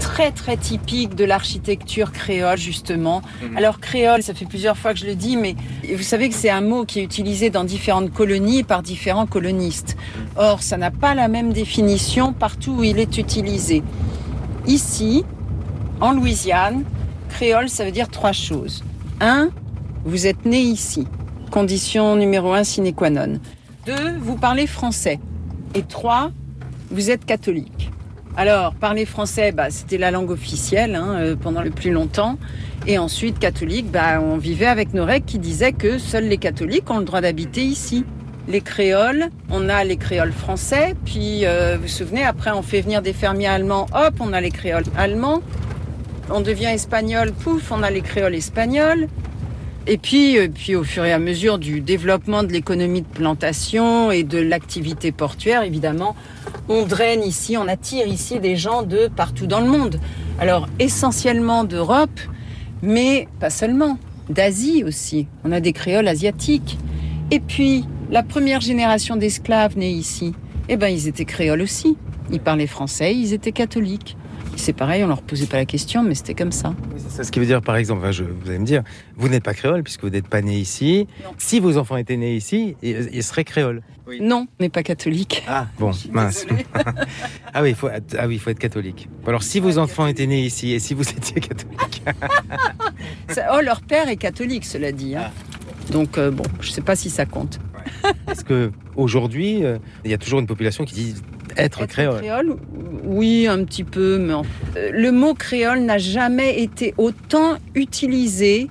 très 0.00 0.32
très 0.32 0.58
typiques 0.58 1.14
de 1.14 1.24
l'architecture 1.24 2.12
créole 2.12 2.58
justement. 2.58 3.22
Alors 3.56 3.80
créole, 3.80 4.22
ça 4.22 4.34
fait 4.34 4.44
plusieurs 4.44 4.76
fois 4.76 4.92
que 4.92 5.00
je 5.00 5.06
le 5.06 5.14
dis, 5.14 5.38
mais 5.38 5.56
vous 5.94 6.02
savez 6.02 6.28
que 6.28 6.34
c'est 6.34 6.50
un 6.50 6.60
mot 6.60 6.84
qui 6.84 7.00
est 7.00 7.04
utilisé 7.04 7.48
dans 7.48 7.64
différentes 7.64 8.12
colonies 8.12 8.62
par 8.62 8.82
différents 8.82 9.26
colonistes. 9.26 9.96
Or, 10.36 10.62
ça 10.62 10.76
n'a 10.76 10.90
pas 10.90 11.14
la 11.14 11.28
même 11.28 11.54
définition 11.54 12.34
partout 12.34 12.72
où 12.72 12.84
il 12.84 12.98
est 12.98 13.16
utilisé. 13.16 13.82
Ici, 14.66 15.24
en 16.02 16.12
Louisiane, 16.12 16.84
créole, 17.30 17.70
ça 17.70 17.86
veut 17.86 17.92
dire 17.92 18.10
trois 18.10 18.32
choses. 18.32 18.84
Un, 19.22 19.48
vous 20.06 20.26
êtes 20.28 20.46
né 20.46 20.60
ici. 20.60 21.06
Condition 21.50 22.14
numéro 22.16 22.52
un 22.52 22.64
sine 22.64 22.94
qua 22.94 23.10
non. 23.10 23.40
Deux, 23.86 24.16
vous 24.20 24.36
parlez 24.36 24.66
français. 24.66 25.18
Et 25.74 25.82
trois, 25.82 26.30
vous 26.90 27.10
êtes 27.10 27.24
catholique. 27.24 27.90
Alors, 28.36 28.74
parler 28.74 29.04
français, 29.04 29.50
bah, 29.50 29.70
c'était 29.70 29.98
la 29.98 30.10
langue 30.10 30.30
officielle 30.30 30.94
hein, 30.94 31.16
euh, 31.16 31.36
pendant 31.36 31.62
le 31.62 31.70
plus 31.70 31.90
longtemps. 31.90 32.38
Et 32.86 32.98
ensuite, 32.98 33.38
catholique, 33.38 33.90
bah, 33.90 34.20
on 34.20 34.36
vivait 34.36 34.66
avec 34.66 34.94
nos 34.94 35.04
règles 35.04 35.26
qui 35.26 35.38
disaient 35.40 35.72
que 35.72 35.98
seuls 35.98 36.28
les 36.28 36.38
catholiques 36.38 36.88
ont 36.88 36.98
le 36.98 37.04
droit 37.04 37.20
d'habiter 37.20 37.62
ici. 37.62 38.04
Les 38.46 38.60
créoles, 38.60 39.30
on 39.50 39.68
a 39.68 39.82
les 39.82 39.96
créoles 39.96 40.32
français, 40.32 40.94
puis 41.04 41.46
euh, 41.46 41.76
vous 41.76 41.82
vous 41.82 41.88
souvenez, 41.88 42.22
après 42.22 42.52
on 42.52 42.62
fait 42.62 42.80
venir 42.80 43.02
des 43.02 43.12
fermiers 43.12 43.48
allemands, 43.48 43.86
hop, 43.92 44.14
on 44.20 44.32
a 44.32 44.40
les 44.40 44.52
créoles 44.52 44.84
allemands. 44.96 45.42
On 46.30 46.40
devient 46.42 46.66
espagnol, 46.66 47.32
pouf, 47.32 47.72
on 47.72 47.82
a 47.82 47.90
les 47.90 48.02
créoles 48.02 48.36
espagnols. 48.36 49.08
Et 49.88 49.98
puis, 49.98 50.36
euh, 50.38 50.48
puis 50.52 50.74
au 50.74 50.82
fur 50.82 51.04
et 51.04 51.12
à 51.12 51.20
mesure 51.20 51.58
du 51.58 51.80
développement 51.80 52.42
de 52.42 52.52
l'économie 52.52 53.02
de 53.02 53.06
plantation 53.06 54.10
et 54.10 54.24
de 54.24 54.38
l'activité 54.38 55.12
portuaire, 55.12 55.62
évidemment, 55.62 56.16
on 56.68 56.84
draine 56.84 57.22
ici, 57.22 57.56
on 57.56 57.68
attire 57.68 58.08
ici 58.08 58.40
des 58.40 58.56
gens 58.56 58.82
de 58.82 59.06
partout 59.06 59.46
dans 59.46 59.60
le 59.60 59.68
monde. 59.68 60.00
Alors 60.40 60.66
essentiellement 60.80 61.62
d'Europe, 61.62 62.20
mais 62.82 63.28
pas 63.38 63.50
seulement, 63.50 63.98
d'Asie 64.28 64.82
aussi. 64.84 65.28
On 65.44 65.52
a 65.52 65.60
des 65.60 65.72
créoles 65.72 66.08
asiatiques. 66.08 66.78
Et 67.30 67.38
puis, 67.38 67.84
la 68.10 68.24
première 68.24 68.60
génération 68.60 69.14
d'esclaves 69.14 69.78
nés 69.78 69.90
ici, 69.90 70.34
eh 70.68 70.76
ben, 70.76 70.88
ils 70.88 71.06
étaient 71.06 71.24
créoles 71.24 71.62
aussi. 71.62 71.96
Ils 72.32 72.40
parlaient 72.40 72.66
français, 72.66 73.14
ils 73.14 73.32
étaient 73.32 73.52
catholiques. 73.52 74.16
C'est 74.58 74.72
pareil, 74.72 75.04
on 75.04 75.06
leur 75.06 75.22
posait 75.22 75.46
pas 75.46 75.58
la 75.58 75.64
question, 75.66 76.02
mais 76.02 76.14
c'était 76.14 76.34
comme 76.34 76.50
ça. 76.50 76.74
C'est 77.08 77.22
ce 77.24 77.30
qui 77.30 77.38
veut 77.38 77.46
dire, 77.46 77.62
par 77.62 77.76
exemple, 77.76 78.00
enfin, 78.00 78.10
je, 78.10 78.24
vous 78.24 78.48
allez 78.48 78.58
me 78.58 78.64
dire, 78.64 78.82
vous 79.16 79.28
n'êtes 79.28 79.44
pas 79.44 79.54
créole 79.54 79.82
puisque 79.84 80.02
vous 80.02 80.10
n'êtes 80.10 80.26
pas 80.26 80.42
né 80.42 80.56
ici. 80.58 81.06
Si 81.38 81.60
vos 81.60 81.76
enfants 81.76 81.96
étaient 81.96 82.16
nés 82.16 82.34
ici, 82.34 82.74
ils, 82.82 83.08
ils 83.12 83.22
seraient 83.22 83.44
créoles. 83.44 83.82
Non, 84.20 84.46
on 84.58 84.62
n'est 84.62 84.68
pas 84.68 84.82
catholique. 84.82 85.44
Ah, 85.46 85.66
bon, 85.78 85.90
mince. 86.10 86.46
ah, 87.54 87.62
oui, 87.62 87.70
il 87.70 87.74
faut, 87.74 87.88
ah 87.88 88.26
oui, 88.26 88.34
il 88.34 88.40
faut 88.40 88.50
être 88.50 88.58
catholique. 88.58 89.08
Alors, 89.26 89.42
si 89.42 89.60
vos 89.60 89.78
enfants 89.78 90.06
étaient 90.06 90.26
nés 90.26 90.42
ici 90.44 90.72
et 90.72 90.78
si 90.78 90.94
vous 90.94 91.02
étiez 91.08 91.40
catholique. 91.40 92.02
Ça- 93.28 93.48
oh, 93.54 93.60
leur 93.62 93.82
père 93.82 94.08
est 94.08 94.16
catholique, 94.16 94.64
cela 94.64 94.90
dit. 94.92 95.14
hein. 95.16 95.30
Donc, 95.92 96.18
euh, 96.18 96.30
bon, 96.30 96.44
je 96.60 96.70
sais 96.70 96.80
pas 96.80 96.96
si 96.96 97.10
ça 97.10 97.26
compte. 97.26 97.60
Est-ce 98.30 98.44
que 98.44 98.72
aujourd'hui, 98.96 99.64
euh, 99.64 99.78
il 100.04 100.10
y 100.10 100.14
a 100.14 100.18
toujours 100.18 100.40
une 100.40 100.46
population 100.46 100.84
qui 100.84 100.94
dit 100.94 101.14
être, 101.56 101.86
créole 101.86 102.18
Créole, 102.20 102.56
oui, 103.04 103.46
un 103.46 103.64
petit 103.64 103.84
peu, 103.84 104.18
mais 104.18 104.34
le 104.92 105.10
mot 105.12 105.34
créole 105.34 105.80
n'a 105.80 105.98
jamais 105.98 106.60
été 106.60 106.94
autant 106.98 107.56
utilisé 107.74 108.68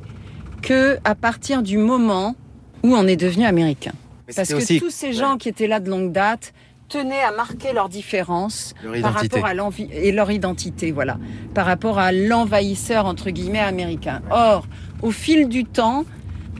que 0.62 0.98
à 1.04 1.16
partir 1.16 1.62
du 1.64 1.78
moment 1.78 2.36
où 2.84 2.96
on 2.96 3.08
est 3.08 3.16
devenu 3.16 3.46
américain. 3.46 3.94
Mais 4.28 4.34
Parce 4.34 4.50
que 4.50 4.56
aussi- 4.56 4.80
tous 4.80 4.90
ces 4.90 5.14
gens 5.14 5.38
qui 5.38 5.50
étaient 5.50 5.68
là 5.68 5.80
de 5.80 5.90
longue 5.90 6.12
date 6.12 6.54
tenaient 6.90 7.22
à 7.22 7.32
marquer 7.32 7.74
leur 7.74 7.90
différence 7.90 8.74
Leur 8.84 9.02
par 9.02 9.14
rapport 9.14 9.46
à 9.46 9.54
l'envi- 9.56 9.90
et 9.92 10.12
leur 10.12 10.30
identité, 10.32 10.92
voilà, 10.92 11.18
par 11.54 11.66
rapport 11.66 11.98
à 11.98 12.12
l'envahisseur 12.12 13.06
entre 13.06 13.30
guillemets 13.32 13.60
américain. 13.60 14.22
Or, 14.32 14.68
au 15.02 15.12
fil 15.12 15.48
du 15.50 15.66
temps, 15.66 16.06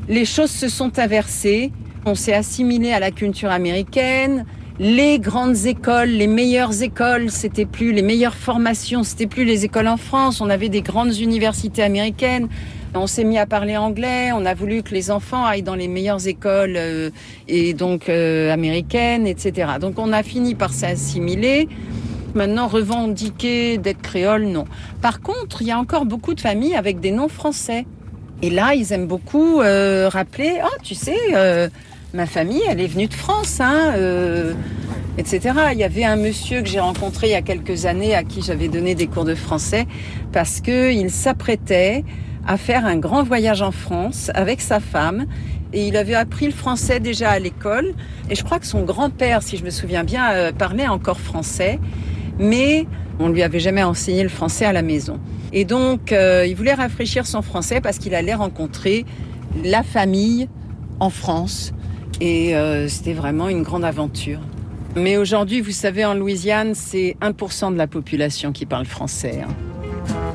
les 0.10 0.26
choses 0.26 0.52
se 0.52 0.68
sont 0.68 0.98
inversées. 1.00 1.72
On 2.08 2.16
s'est 2.16 2.34
assimilé 2.34 2.92
à 2.92 3.00
la 3.00 3.12
culture 3.12 3.50
américaine. 3.52 4.46
Les 4.78 5.20
grandes 5.20 5.68
écoles, 5.68 6.10
les 6.10 6.28
meilleures 6.28 6.84
écoles, 6.84 7.32
c'était 7.32 7.66
plus 7.66 7.94
les 7.94 8.02
meilleures 8.02 8.36
formations, 8.36 9.04
c'était 9.04 9.26
plus 9.26 9.46
les 9.46 9.64
écoles 9.64 9.88
en 9.88 9.96
France. 9.96 10.42
On 10.42 10.50
avait 10.50 10.68
des 10.68 10.82
grandes 10.82 11.16
universités 11.16 11.82
américaines. 11.82 12.50
On 12.94 13.08
s'est 13.08 13.24
mis 13.24 13.38
à 13.38 13.46
parler 13.46 13.78
anglais. 13.78 14.32
On 14.34 14.46
a 14.46 14.54
voulu 14.54 14.84
que 14.84 14.94
les 14.94 15.12
enfants 15.12 15.46
aillent 15.46 15.64
dans 15.64 15.76
les 15.76 15.88
meilleures 15.88 16.28
écoles 16.28 16.74
euh, 16.76 17.10
et 17.48 17.74
donc 17.74 18.10
euh, 18.10 18.52
américaines, 18.52 19.28
etc. 19.28 19.76
Donc 19.80 19.98
on 19.98 20.12
a 20.12 20.24
fini 20.24 20.56
par 20.56 20.74
s'assimiler. 20.74 21.70
Maintenant, 22.34 22.68
revendiquer 22.68 23.78
d'être 23.78 24.02
créole, 24.02 24.44
non. 24.44 24.66
Par 25.02 25.22
contre, 25.22 25.62
il 25.62 25.68
y 25.68 25.72
a 25.72 25.80
encore 25.80 26.04
beaucoup 26.04 26.34
de 26.34 26.42
familles 26.42 26.76
avec 26.76 27.00
des 27.00 27.12
noms 27.12 27.30
français. 27.30 27.86
Et 28.42 28.50
là, 28.50 28.76
ils 28.76 28.92
aiment 28.92 29.08
beaucoup 29.08 29.62
euh, 29.62 30.10
rappeler, 30.10 30.60
oh, 30.62 30.78
tu 30.84 30.96
sais, 30.96 31.16
ma 32.16 32.26
famille, 32.26 32.62
elle 32.68 32.80
est 32.80 32.88
venue 32.88 33.08
de 33.08 33.14
France, 33.14 33.60
hein, 33.60 33.94
euh, 33.96 34.54
etc. 35.18 35.54
Il 35.74 35.78
y 35.78 35.84
avait 35.84 36.06
un 36.06 36.16
monsieur 36.16 36.62
que 36.62 36.68
j'ai 36.68 36.80
rencontré 36.80 37.28
il 37.28 37.32
y 37.32 37.36
a 37.36 37.42
quelques 37.42 37.86
années 37.86 38.16
à 38.16 38.24
qui 38.24 38.42
j'avais 38.42 38.70
donné 38.70 38.96
des 38.96 39.08
cours 39.08 39.26
de 39.26 39.36
français 39.36 39.86
parce 40.32 40.62
que 40.62 40.94
il 40.94 41.12
s'apprêtait 41.12 42.04
à 42.48 42.58
faire 42.58 42.86
un 42.86 42.96
grand 42.96 43.24
voyage 43.24 43.62
en 43.62 43.72
France 43.72 44.32
avec 44.34 44.62
sa 44.62 44.80
femme. 44.80 45.26
Et 45.74 45.88
il 45.88 45.98
avait 45.98 46.16
appris 46.16 46.46
le 46.46 46.54
français 46.54 47.02
déjà 47.02 47.32
à 47.32 47.40
l'école. 47.40 47.94
Et 48.30 48.36
je 48.36 48.44
crois 48.46 48.60
que 48.60 48.66
son 48.66 48.84
grand-père, 48.84 49.44
si 49.44 49.58
je 49.58 49.66
me 49.66 49.70
souviens 49.70 50.06
bien, 50.06 50.32
euh, 50.32 50.52
parlait 50.54 50.88
encore 50.88 51.20
français. 51.20 51.80
Mais 52.40 52.86
on 53.20 53.28
lui 53.28 53.44
avait 53.44 53.60
jamais 53.60 53.84
enseigné 53.84 54.24
le 54.24 54.30
français 54.30 54.64
à 54.64 54.72
la 54.72 54.84
maison. 54.84 55.20
Et 55.52 55.66
donc, 55.66 56.12
euh, 56.14 56.46
il 56.48 56.56
voulait 56.56 56.74
rafraîchir 56.74 57.26
son 57.26 57.42
français 57.42 57.82
parce 57.82 57.98
qu'il 57.98 58.16
allait 58.16 58.34
rencontrer 58.34 59.06
la 59.64 59.84
famille 59.84 60.48
en 61.00 61.10
France. 61.10 61.74
Et 62.22 62.56
euh, 62.56 62.88
c'était 62.88 63.14
vraiment 63.14 63.50
une 63.50 63.64
grande 63.64 63.86
aventure. 63.86 64.40
Mais 64.96 65.18
aujourd'hui, 65.18 65.60
vous 65.62 65.72
savez, 65.72 66.06
en 66.06 66.14
Louisiane, 66.14 66.74
c'est 66.74 67.18
1% 67.22 67.74
de 67.74 67.78
la 67.78 67.88
population 67.88 68.52
qui 68.54 68.66
parle 68.66 68.86
français. 68.86 69.42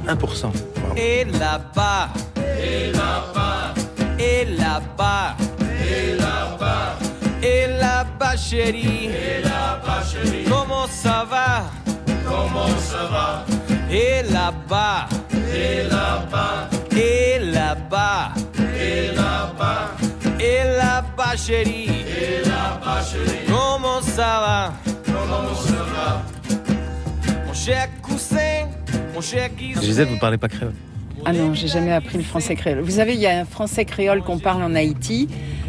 hein. 0.07 0.15
1%. 0.15 0.51
Et 0.97 1.25
là-bas, 1.25 2.09
et 2.37 2.93
là-bas, 2.93 3.75
et 4.19 4.45
là-bas, 4.45 5.37
et 5.61 6.17
là-bas, 6.17 6.99
et 7.43 7.67
là-bas, 7.81 8.37
chérie, 8.37 9.07
et 9.07 9.43
là-bas. 9.43 10.03
chérie. 10.13 10.45
Comment 10.49 10.87
ça 10.89 11.27
va? 11.31 11.65
Comment 12.29 12.69
ça 12.79 13.09
va? 13.11 13.47
Et 13.91 14.23
là-bas, 14.31 15.07
Et 15.53 15.89
là-bas, 15.89 16.69
et 16.97 17.39
là-bas, 17.39 18.33
et 18.79 19.15
là-bas, 19.17 19.97
et 20.41 20.65
là-bas, 20.77 21.37
chérie. 21.37 21.87
et 21.89 22.43
chérie. 22.45 23.39
Comment 23.47 24.01
ça 24.01 24.17
va? 24.17 24.73
Comment 25.07 25.55
ça 25.55 25.85
va? 25.95 26.23
Mon 27.47 27.55
cher 27.55 27.89
coussin, 28.03 28.69
mon 29.15 29.21
cher 29.21 29.51
Guizou. 29.57 29.83
Gisèle, 29.83 30.09
vous 30.09 30.19
parlez 30.19 30.39
pas 30.39 30.49
créole 30.49 30.73
Ah 31.25 31.33
non, 31.33 31.53
j'ai 31.53 31.69
jamais 31.69 31.93
appris 31.93 32.17
le 32.17 32.25
français 32.25 32.55
créole. 32.55 32.81
Vous 32.81 32.93
savez, 32.93 33.15
il 33.15 33.21
y 33.21 33.27
a 33.27 33.39
un 33.39 33.45
français 33.45 33.85
créole 33.85 34.23
qu'on 34.23 34.39
parle 34.39 34.63
en 34.63 34.75
Haïti. 34.75 35.29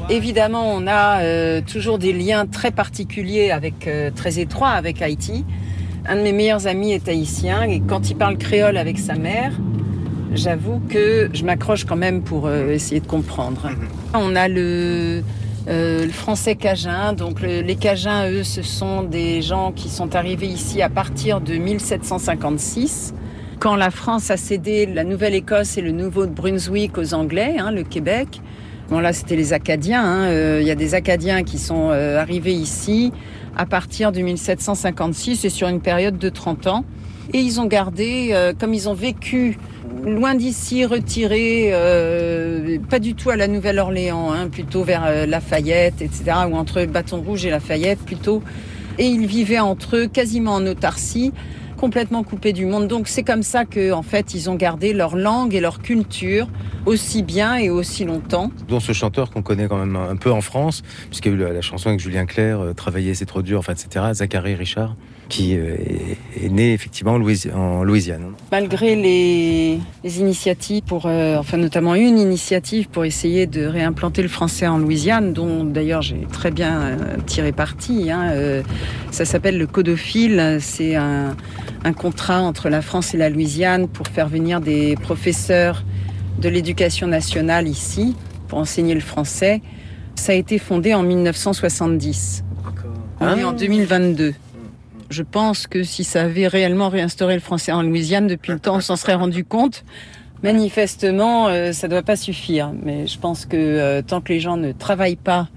Évidemment, 0.09 0.73
on 0.73 0.87
a 0.87 1.21
euh, 1.21 1.61
toujours 1.61 1.99
des 1.99 2.13
liens 2.13 2.45
très 2.45 2.71
particuliers, 2.71 3.51
avec, 3.51 3.87
euh, 3.87 4.09
très 4.11 4.39
étroits 4.39 4.69
avec 4.69 5.01
Haïti. 5.01 5.45
Un 6.05 6.15
de 6.15 6.21
mes 6.21 6.31
meilleurs 6.31 6.65
amis 6.67 6.93
est 6.93 7.07
haïtien 7.07 7.63
et 7.63 7.79
quand 7.79 8.09
il 8.09 8.15
parle 8.15 8.37
créole 8.37 8.77
avec 8.77 8.97
sa 8.97 9.13
mère, 9.15 9.51
j'avoue 10.33 10.81
que 10.89 11.29
je 11.33 11.43
m'accroche 11.43 11.85
quand 11.85 11.95
même 11.95 12.21
pour 12.21 12.47
euh, 12.47 12.71
essayer 12.71 13.01
de 13.01 13.07
comprendre. 13.07 13.69
On 14.13 14.35
a 14.35 14.47
le, 14.47 15.21
euh, 15.67 16.05
le 16.05 16.11
français 16.11 16.55
cajun. 16.55 17.13
Donc 17.13 17.41
le- 17.41 17.61
les 17.61 17.75
cajuns, 17.75 18.29
eux, 18.29 18.43
ce 18.43 18.61
sont 18.61 19.03
des 19.03 19.41
gens 19.41 19.71
qui 19.71 19.89
sont 19.89 20.15
arrivés 20.15 20.47
ici 20.47 20.81
à 20.81 20.89
partir 20.89 21.41
de 21.41 21.55
1756 21.55 23.13
quand 23.59 23.75
la 23.75 23.91
France 23.91 24.31
a 24.31 24.37
cédé 24.37 24.87
la 24.87 25.03
Nouvelle-Écosse 25.03 25.77
et 25.77 25.81
le 25.81 25.91
Nouveau-Brunswick 25.91 26.97
aux 26.97 27.13
Anglais, 27.13 27.55
hein, 27.59 27.71
le 27.71 27.83
Québec. 27.83 28.41
Bon 28.89 28.99
là, 28.99 29.13
c'était 29.13 29.35
les 29.35 29.53
Acadiens. 29.53 30.03
hein. 30.03 30.23
Euh, 30.29 30.59
Il 30.61 30.67
y 30.67 30.71
a 30.71 30.75
des 30.75 30.95
Acadiens 30.95 31.43
qui 31.43 31.57
sont 31.59 31.89
euh, 31.91 32.19
arrivés 32.19 32.53
ici 32.53 33.11
à 33.55 33.65
partir 33.65 34.11
de 34.11 34.19
1756 34.21 35.45
et 35.45 35.49
sur 35.49 35.67
une 35.67 35.79
période 35.79 36.17
de 36.17 36.29
30 36.29 36.67
ans. 36.67 36.85
Et 37.33 37.39
ils 37.39 37.61
ont 37.61 37.67
gardé, 37.67 38.29
euh, 38.31 38.51
comme 38.59 38.73
ils 38.73 38.89
ont 38.89 38.93
vécu 38.95 39.57
loin 40.05 40.35
d'ici, 40.35 40.85
retirés, 40.85 41.69
euh, 41.73 42.77
pas 42.89 42.99
du 42.99 43.13
tout 43.13 43.29
à 43.29 43.35
la 43.35 43.47
Nouvelle-Orléans, 43.47 44.31
hein, 44.31 44.47
plutôt 44.49 44.83
vers 44.83 45.03
euh, 45.05 45.25
Lafayette, 45.25 46.01
etc., 46.01 46.23
ou 46.49 46.55
entre 46.55 46.85
Bâton 46.85 47.21
Rouge 47.21 47.45
et 47.45 47.49
Lafayette 47.49 47.99
plutôt. 47.99 48.41
Et 48.97 49.05
ils 49.05 49.25
vivaient 49.25 49.59
entre 49.59 49.97
eux 49.97 50.07
quasiment 50.07 50.53
en 50.53 50.65
autarcie, 50.65 51.31
complètement 51.77 52.23
coupés 52.23 52.53
du 52.53 52.65
monde. 52.65 52.87
Donc 52.87 53.07
c'est 53.07 53.23
comme 53.23 53.43
ça 53.43 53.65
que, 53.65 53.91
en 53.91 54.03
fait, 54.03 54.33
ils 54.33 54.49
ont 54.49 54.55
gardé 54.55 54.93
leur 54.93 55.15
langue 55.15 55.55
et 55.55 55.59
leur 55.59 55.79
culture 55.79 56.47
aussi 56.85 57.23
bien 57.23 57.55
et 57.57 57.69
aussi 57.69 58.05
longtemps. 58.05 58.51
dont 58.67 58.79
ce 58.79 58.91
chanteur 58.91 59.29
qu'on 59.29 59.43
connaît 59.43 59.67
quand 59.67 59.77
même 59.77 59.95
un 59.95 60.15
peu 60.15 60.31
en 60.31 60.41
France, 60.41 60.81
puisqu'il 61.07 61.31
y 61.31 61.35
a 61.35 61.37
eu 61.37 61.39
la, 61.41 61.53
la 61.53 61.61
chanson 61.61 61.89
avec 61.89 61.99
Julien 61.99 62.25
Clerc, 62.25 62.59
euh, 62.59 62.73
Travailler 62.73 63.13
c'est 63.13 63.25
trop 63.25 63.41
dur, 63.41 63.59
enfin, 63.59 63.73
etc., 63.73 64.05
Zachary 64.13 64.55
Richard, 64.55 64.95
qui 65.31 65.55
euh, 65.57 65.75
est, 66.41 66.49
né 66.49 66.73
effectivement 66.73 67.13
en, 67.13 67.17
Louisi- 67.19 67.51
en 67.53 67.83
Louisiane. 67.83 68.33
Malgré 68.51 68.95
les, 68.95 69.79
les 70.03 70.19
initiatives 70.19 70.83
pour, 70.83 71.05
euh, 71.05 71.37
enfin 71.37 71.57
notamment 71.57 71.95
une 71.95 72.19
initiative 72.19 72.89
pour 72.89 73.05
essayer 73.05 73.47
de 73.47 73.65
réimplanter 73.65 74.21
le 74.21 74.27
français 74.27 74.67
en 74.67 74.77
Louisiane, 74.77 75.31
dont 75.33 75.63
d'ailleurs 75.63 76.01
j'ai 76.01 76.27
très 76.31 76.51
bien 76.51 76.81
euh, 76.81 76.95
tiré 77.25 77.51
parti. 77.53 78.11
hein, 78.11 78.31
euh, 78.31 78.61
ça 79.11 79.25
s'appelle 79.25 79.57
le 79.57 79.67
Codophile. 79.67 80.57
C'est 80.59 80.95
un, 80.95 81.35
un 81.85 81.93
contrat 81.93 82.41
entre 82.41 82.69
la 82.69 82.81
France 82.81 83.13
et 83.13 83.17
la 83.17 83.29
Louisiane 83.29 83.87
pour 83.87 84.07
faire 84.07 84.27
venir 84.27 84.59
des 84.59 84.95
professeurs 84.95 85.83
de 86.41 86.49
l'éducation 86.49 87.07
nationale 87.07 87.67
ici 87.67 88.15
pour 88.49 88.59
enseigner 88.59 88.93
le 88.95 88.99
français. 89.01 89.61
Ça 90.15 90.33
a 90.33 90.35
été 90.35 90.57
fondé 90.57 90.93
en 90.93 91.03
1970. 91.03 92.43
On 93.21 93.37
est 93.37 93.43
en 93.43 93.53
2022. 93.53 94.33
Je 95.11 95.23
pense 95.23 95.67
que 95.67 95.83
si 95.83 96.05
ça 96.05 96.21
avait 96.21 96.47
réellement 96.47 96.87
réinstauré 96.87 97.33
le 97.33 97.41
français 97.41 97.73
en 97.73 97.83
Louisiane, 97.83 98.27
depuis 98.27 98.53
le 98.53 98.59
temps, 98.59 98.77
on 98.77 98.79
s'en 98.79 98.95
serait 98.95 99.13
rendu 99.13 99.43
compte. 99.43 99.83
Manifestement, 100.41 101.49
euh, 101.49 101.73
ça 101.73 101.87
ne 101.87 101.91
doit 101.91 102.01
pas 102.01 102.15
suffire. 102.15 102.71
Mais 102.81 103.07
je 103.07 103.19
pense 103.19 103.45
que 103.45 103.57
euh, 103.57 104.01
tant 104.01 104.21
que 104.21 104.31
les 104.31 104.39
gens 104.39 104.55
ne 104.55 104.71
travaillent 104.71 105.17
pas 105.17 105.49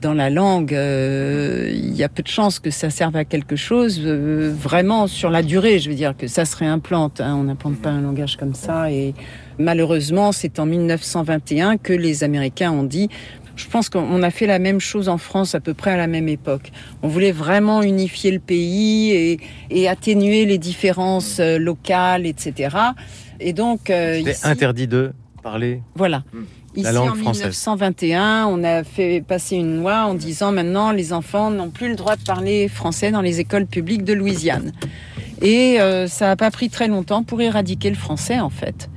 dans 0.00 0.14
la 0.14 0.30
langue, 0.30 0.72
euh, 0.72 1.70
il 1.74 1.94
y 1.94 2.04
a 2.04 2.08
peu 2.08 2.22
de 2.22 2.28
chances 2.28 2.60
que 2.60 2.70
ça 2.70 2.88
serve 2.88 3.16
à 3.16 3.24
quelque 3.24 3.56
chose 3.56 4.00
vraiment 4.00 5.08
sur 5.08 5.28
la 5.28 5.42
durée. 5.42 5.80
Je 5.80 5.90
veux 5.90 5.96
dire 5.96 6.16
que 6.16 6.28
ça 6.28 6.44
se 6.44 6.56
réimplante. 6.56 7.20
hein. 7.20 7.34
On 7.36 7.44
n'implante 7.44 7.82
pas 7.82 7.90
un 7.90 8.00
langage 8.02 8.36
comme 8.36 8.54
ça. 8.54 8.92
Et 8.92 9.12
malheureusement, 9.58 10.30
c'est 10.30 10.60
en 10.60 10.66
1921 10.66 11.78
que 11.78 11.92
les 11.92 12.22
Américains 12.22 12.70
ont 12.70 12.84
dit 12.84 13.08
je 13.60 13.68
pense 13.68 13.88
qu'on 13.88 14.22
a 14.22 14.30
fait 14.30 14.46
la 14.46 14.58
même 14.58 14.80
chose 14.80 15.08
en 15.08 15.18
France 15.18 15.54
à 15.54 15.60
peu 15.60 15.74
près 15.74 15.92
à 15.92 15.96
la 15.96 16.06
même 16.06 16.28
époque. 16.28 16.72
On 17.02 17.08
voulait 17.08 17.32
vraiment 17.32 17.82
unifier 17.82 18.30
le 18.30 18.38
pays 18.38 19.12
et, 19.12 19.40
et 19.70 19.88
atténuer 19.88 20.46
les 20.46 20.58
différences 20.58 21.38
euh, 21.40 21.58
locales, 21.58 22.26
etc. 22.26 22.76
Et 23.38 23.52
donc, 23.52 23.90
euh, 23.90 24.18
ici, 24.18 24.40
interdit 24.44 24.88
de 24.88 25.12
parler 25.42 25.82
voilà. 25.94 26.24
la 26.74 26.82
Ici, 26.82 26.92
langue 26.92 27.10
en 27.10 27.14
française. 27.14 27.46
1921, 27.46 28.46
on 28.46 28.64
a 28.64 28.82
fait 28.84 29.22
passer 29.26 29.56
une 29.56 29.80
loi 29.80 30.04
en 30.04 30.14
disant 30.14 30.52
maintenant 30.52 30.92
les 30.92 31.12
enfants 31.12 31.50
n'ont 31.50 31.70
plus 31.70 31.88
le 31.88 31.96
droit 31.96 32.16
de 32.16 32.22
parler 32.22 32.68
français 32.68 33.10
dans 33.10 33.22
les 33.22 33.40
écoles 33.40 33.66
publiques 33.66 34.04
de 34.04 34.12
Louisiane. 34.12 34.72
Et 35.42 35.80
euh, 35.80 36.06
ça 36.06 36.26
n'a 36.26 36.36
pas 36.36 36.50
pris 36.50 36.70
très 36.70 36.88
longtemps 36.88 37.22
pour 37.22 37.40
éradiquer 37.40 37.90
le 37.90 37.96
français, 37.96 38.40
en 38.40 38.50
fait. 38.50 38.88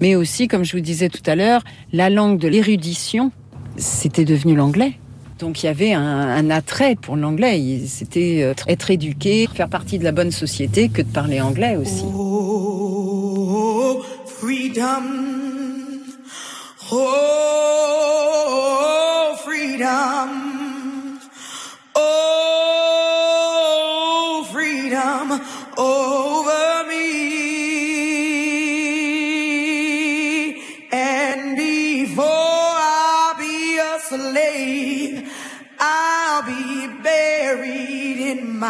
Mais 0.00 0.16
aussi, 0.16 0.48
comme 0.48 0.64
je 0.64 0.72
vous 0.72 0.82
disais 0.82 1.08
tout 1.08 1.22
à 1.26 1.36
l'heure, 1.36 1.62
la 1.92 2.10
langue 2.10 2.38
de 2.38 2.48
l'érudition, 2.48 3.30
c'était 3.76 4.24
devenu 4.24 4.54
l'anglais. 4.54 4.94
Donc 5.38 5.62
il 5.62 5.66
y 5.66 5.68
avait 5.68 5.92
un, 5.92 6.50
attrait 6.50 6.94
pour 6.94 7.16
l'anglais. 7.16 7.82
C'était 7.86 8.42
euh, 8.42 8.54
être 8.68 8.90
éduqué, 8.90 9.48
faire 9.52 9.68
partie 9.68 9.98
de 9.98 10.04
la 10.04 10.12
bonne 10.12 10.30
société 10.30 10.88
que 10.88 11.02
de 11.02 11.08
parler 11.08 11.40
anglais 11.40 11.76
aussi. 11.76 12.04
Oh. 12.06 14.02
Oh. 16.92 17.34
Oh, 25.76 26.33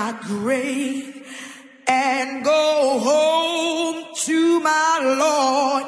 my 0.05 0.13
grave 0.21 1.27
and 1.87 2.45
go 2.45 2.99
home 3.03 4.05
to 4.15 4.61
my 4.61 5.01
Lord 5.19 5.85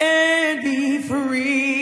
and 0.00 0.62
be 0.62 0.98
free. 0.98 1.79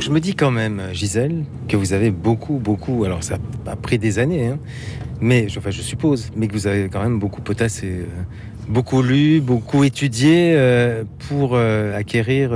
Je 0.00 0.10
me 0.14 0.20
dis 0.20 0.34
quand 0.34 0.50
même, 0.50 0.80
Gisèle, 0.92 1.44
que 1.68 1.76
vous 1.76 1.92
avez 1.92 2.10
beaucoup, 2.10 2.54
beaucoup. 2.54 3.04
Alors, 3.04 3.22
ça 3.22 3.36
a 3.66 3.76
pris 3.76 3.98
des 3.98 4.18
années, 4.18 4.46
hein, 4.46 4.58
mais 5.20 5.48
je- 5.50 5.58
enfin, 5.58 5.70
je 5.70 5.82
suppose, 5.82 6.30
mais 6.34 6.48
que 6.48 6.52
vous 6.54 6.66
avez 6.66 6.88
quand 6.88 7.02
même 7.02 7.18
beaucoup 7.18 7.42
potassé, 7.42 7.86
euh, 7.88 8.04
beaucoup 8.68 9.02
lu, 9.02 9.42
beaucoup 9.42 9.84
étudié 9.84 10.54
euh, 10.56 11.04
pour 11.28 11.50
euh, 11.56 11.94
acquérir 11.94 12.52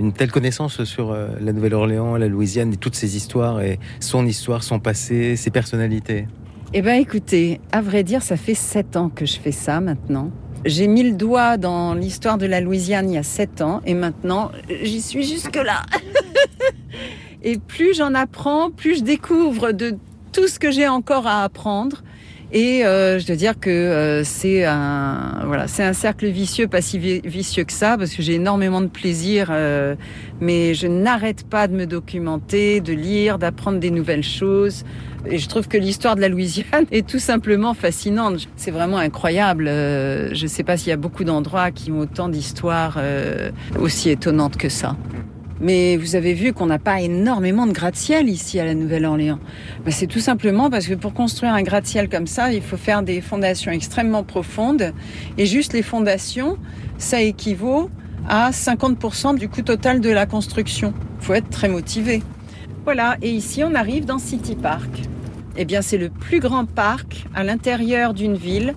une 0.00 0.12
telle 0.12 0.32
connaissance 0.32 0.82
sur 0.82 1.12
la 1.14 1.52
Nouvelle-Orléans, 1.52 2.16
la 2.16 2.26
Louisiane 2.26 2.72
et 2.72 2.76
toutes 2.76 2.96
ces 2.96 3.16
histoires 3.16 3.60
et 3.62 3.78
son 4.00 4.26
histoire, 4.26 4.64
son 4.64 4.80
passé, 4.80 5.36
ses 5.36 5.50
personnalités. 5.50 6.26
Eh 6.72 6.82
bien, 6.82 6.94
écoutez, 6.96 7.60
à 7.70 7.80
vrai 7.82 8.02
dire, 8.02 8.20
ça 8.22 8.36
fait 8.36 8.54
sept 8.54 8.96
ans 8.96 9.10
que 9.10 9.26
je 9.26 9.38
fais 9.38 9.52
ça 9.52 9.80
maintenant. 9.80 10.32
J'ai 10.64 10.86
mis 10.86 11.02
le 11.02 11.12
doigt 11.12 11.58
dans 11.58 11.92
l'histoire 11.92 12.38
de 12.38 12.46
la 12.46 12.60
Louisiane 12.60 13.10
il 13.10 13.14
y 13.14 13.18
a 13.18 13.22
sept 13.22 13.60
ans 13.60 13.82
et 13.84 13.92
maintenant, 13.92 14.50
j'y 14.82 15.02
suis 15.02 15.22
jusque-là. 15.22 15.82
et 17.42 17.58
plus 17.58 17.94
j'en 17.94 18.14
apprends, 18.14 18.70
plus 18.70 18.98
je 18.98 19.02
découvre 19.02 19.72
de 19.72 19.96
tout 20.32 20.48
ce 20.48 20.58
que 20.58 20.70
j'ai 20.70 20.88
encore 20.88 21.26
à 21.26 21.44
apprendre. 21.44 22.02
Et 22.56 22.86
euh, 22.86 23.18
je 23.18 23.26
dois 23.26 23.34
dire 23.34 23.58
que 23.58 23.68
euh, 23.68 24.22
c'est 24.22 24.64
un, 24.64 25.42
voilà, 25.44 25.66
c'est 25.66 25.82
un 25.82 25.92
cercle 25.92 26.26
vicieux, 26.28 26.68
pas 26.68 26.80
si 26.80 27.00
vi- 27.00 27.20
vicieux 27.26 27.64
que 27.64 27.72
ça, 27.72 27.98
parce 27.98 28.14
que 28.14 28.22
j'ai 28.22 28.34
énormément 28.34 28.80
de 28.80 28.86
plaisir, 28.86 29.48
euh, 29.50 29.96
mais 30.40 30.72
je 30.72 30.86
n'arrête 30.86 31.42
pas 31.48 31.66
de 31.66 31.74
me 31.74 31.84
documenter, 31.84 32.80
de 32.80 32.92
lire, 32.92 33.38
d'apprendre 33.40 33.80
des 33.80 33.90
nouvelles 33.90 34.22
choses. 34.22 34.84
Et 35.26 35.38
je 35.38 35.48
trouve 35.48 35.66
que 35.66 35.76
l'histoire 35.76 36.14
de 36.14 36.20
la 36.20 36.28
Louisiane 36.28 36.84
est 36.92 37.04
tout 37.04 37.18
simplement 37.18 37.74
fascinante. 37.74 38.46
C'est 38.54 38.70
vraiment 38.70 38.98
incroyable. 38.98 39.66
Euh, 39.66 40.32
je 40.32 40.44
ne 40.44 40.48
sais 40.48 40.62
pas 40.62 40.76
s'il 40.76 40.90
y 40.90 40.92
a 40.92 40.96
beaucoup 40.96 41.24
d'endroits 41.24 41.72
qui 41.72 41.90
ont 41.90 41.98
autant 41.98 42.28
d'histoires 42.28 42.94
euh, 42.98 43.50
aussi 43.80 44.10
étonnantes 44.10 44.56
que 44.56 44.68
ça. 44.68 44.96
Mais 45.64 45.96
vous 45.96 46.14
avez 46.14 46.34
vu 46.34 46.52
qu'on 46.52 46.66
n'a 46.66 46.78
pas 46.78 47.00
énormément 47.00 47.66
de 47.66 47.72
gratte-ciel 47.72 48.28
ici 48.28 48.60
à 48.60 48.66
la 48.66 48.74
Nouvelle-Orléans. 48.74 49.38
Ben, 49.82 49.90
c'est 49.90 50.06
tout 50.06 50.20
simplement 50.20 50.68
parce 50.68 50.86
que 50.86 50.92
pour 50.92 51.14
construire 51.14 51.54
un 51.54 51.62
gratte-ciel 51.62 52.10
comme 52.10 52.26
ça, 52.26 52.52
il 52.52 52.60
faut 52.60 52.76
faire 52.76 53.02
des 53.02 53.22
fondations 53.22 53.72
extrêmement 53.72 54.24
profondes. 54.24 54.92
Et 55.38 55.46
juste 55.46 55.72
les 55.72 55.80
fondations, 55.80 56.58
ça 56.98 57.22
équivaut 57.22 57.88
à 58.28 58.50
50% 58.50 59.38
du 59.38 59.48
coût 59.48 59.62
total 59.62 60.02
de 60.02 60.10
la 60.10 60.26
construction. 60.26 60.92
Il 61.20 61.24
faut 61.24 61.32
être 61.32 61.48
très 61.48 61.70
motivé. 61.70 62.22
Voilà, 62.84 63.16
et 63.22 63.30
ici 63.30 63.64
on 63.64 63.74
arrive 63.74 64.04
dans 64.04 64.18
City 64.18 64.56
Park. 64.56 64.90
Eh 65.56 65.64
bien, 65.64 65.80
c'est 65.80 65.96
le 65.96 66.10
plus 66.10 66.40
grand 66.40 66.66
parc 66.66 67.24
à 67.34 67.42
l'intérieur 67.42 68.12
d'une 68.12 68.36
ville 68.36 68.74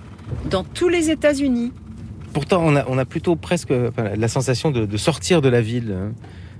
dans 0.50 0.64
tous 0.64 0.88
les 0.88 1.10
États-Unis. 1.10 1.74
Pourtant, 2.32 2.64
on 2.64 2.98
a, 2.98 3.06
plutôt 3.06 3.36
presque 3.36 3.74
la 3.98 4.28
sensation 4.30 4.72
de, 4.72 4.86
de 4.86 4.98
sortir 4.98 5.42
de 5.42 5.50
la 5.50 5.60
ville. 5.60 5.94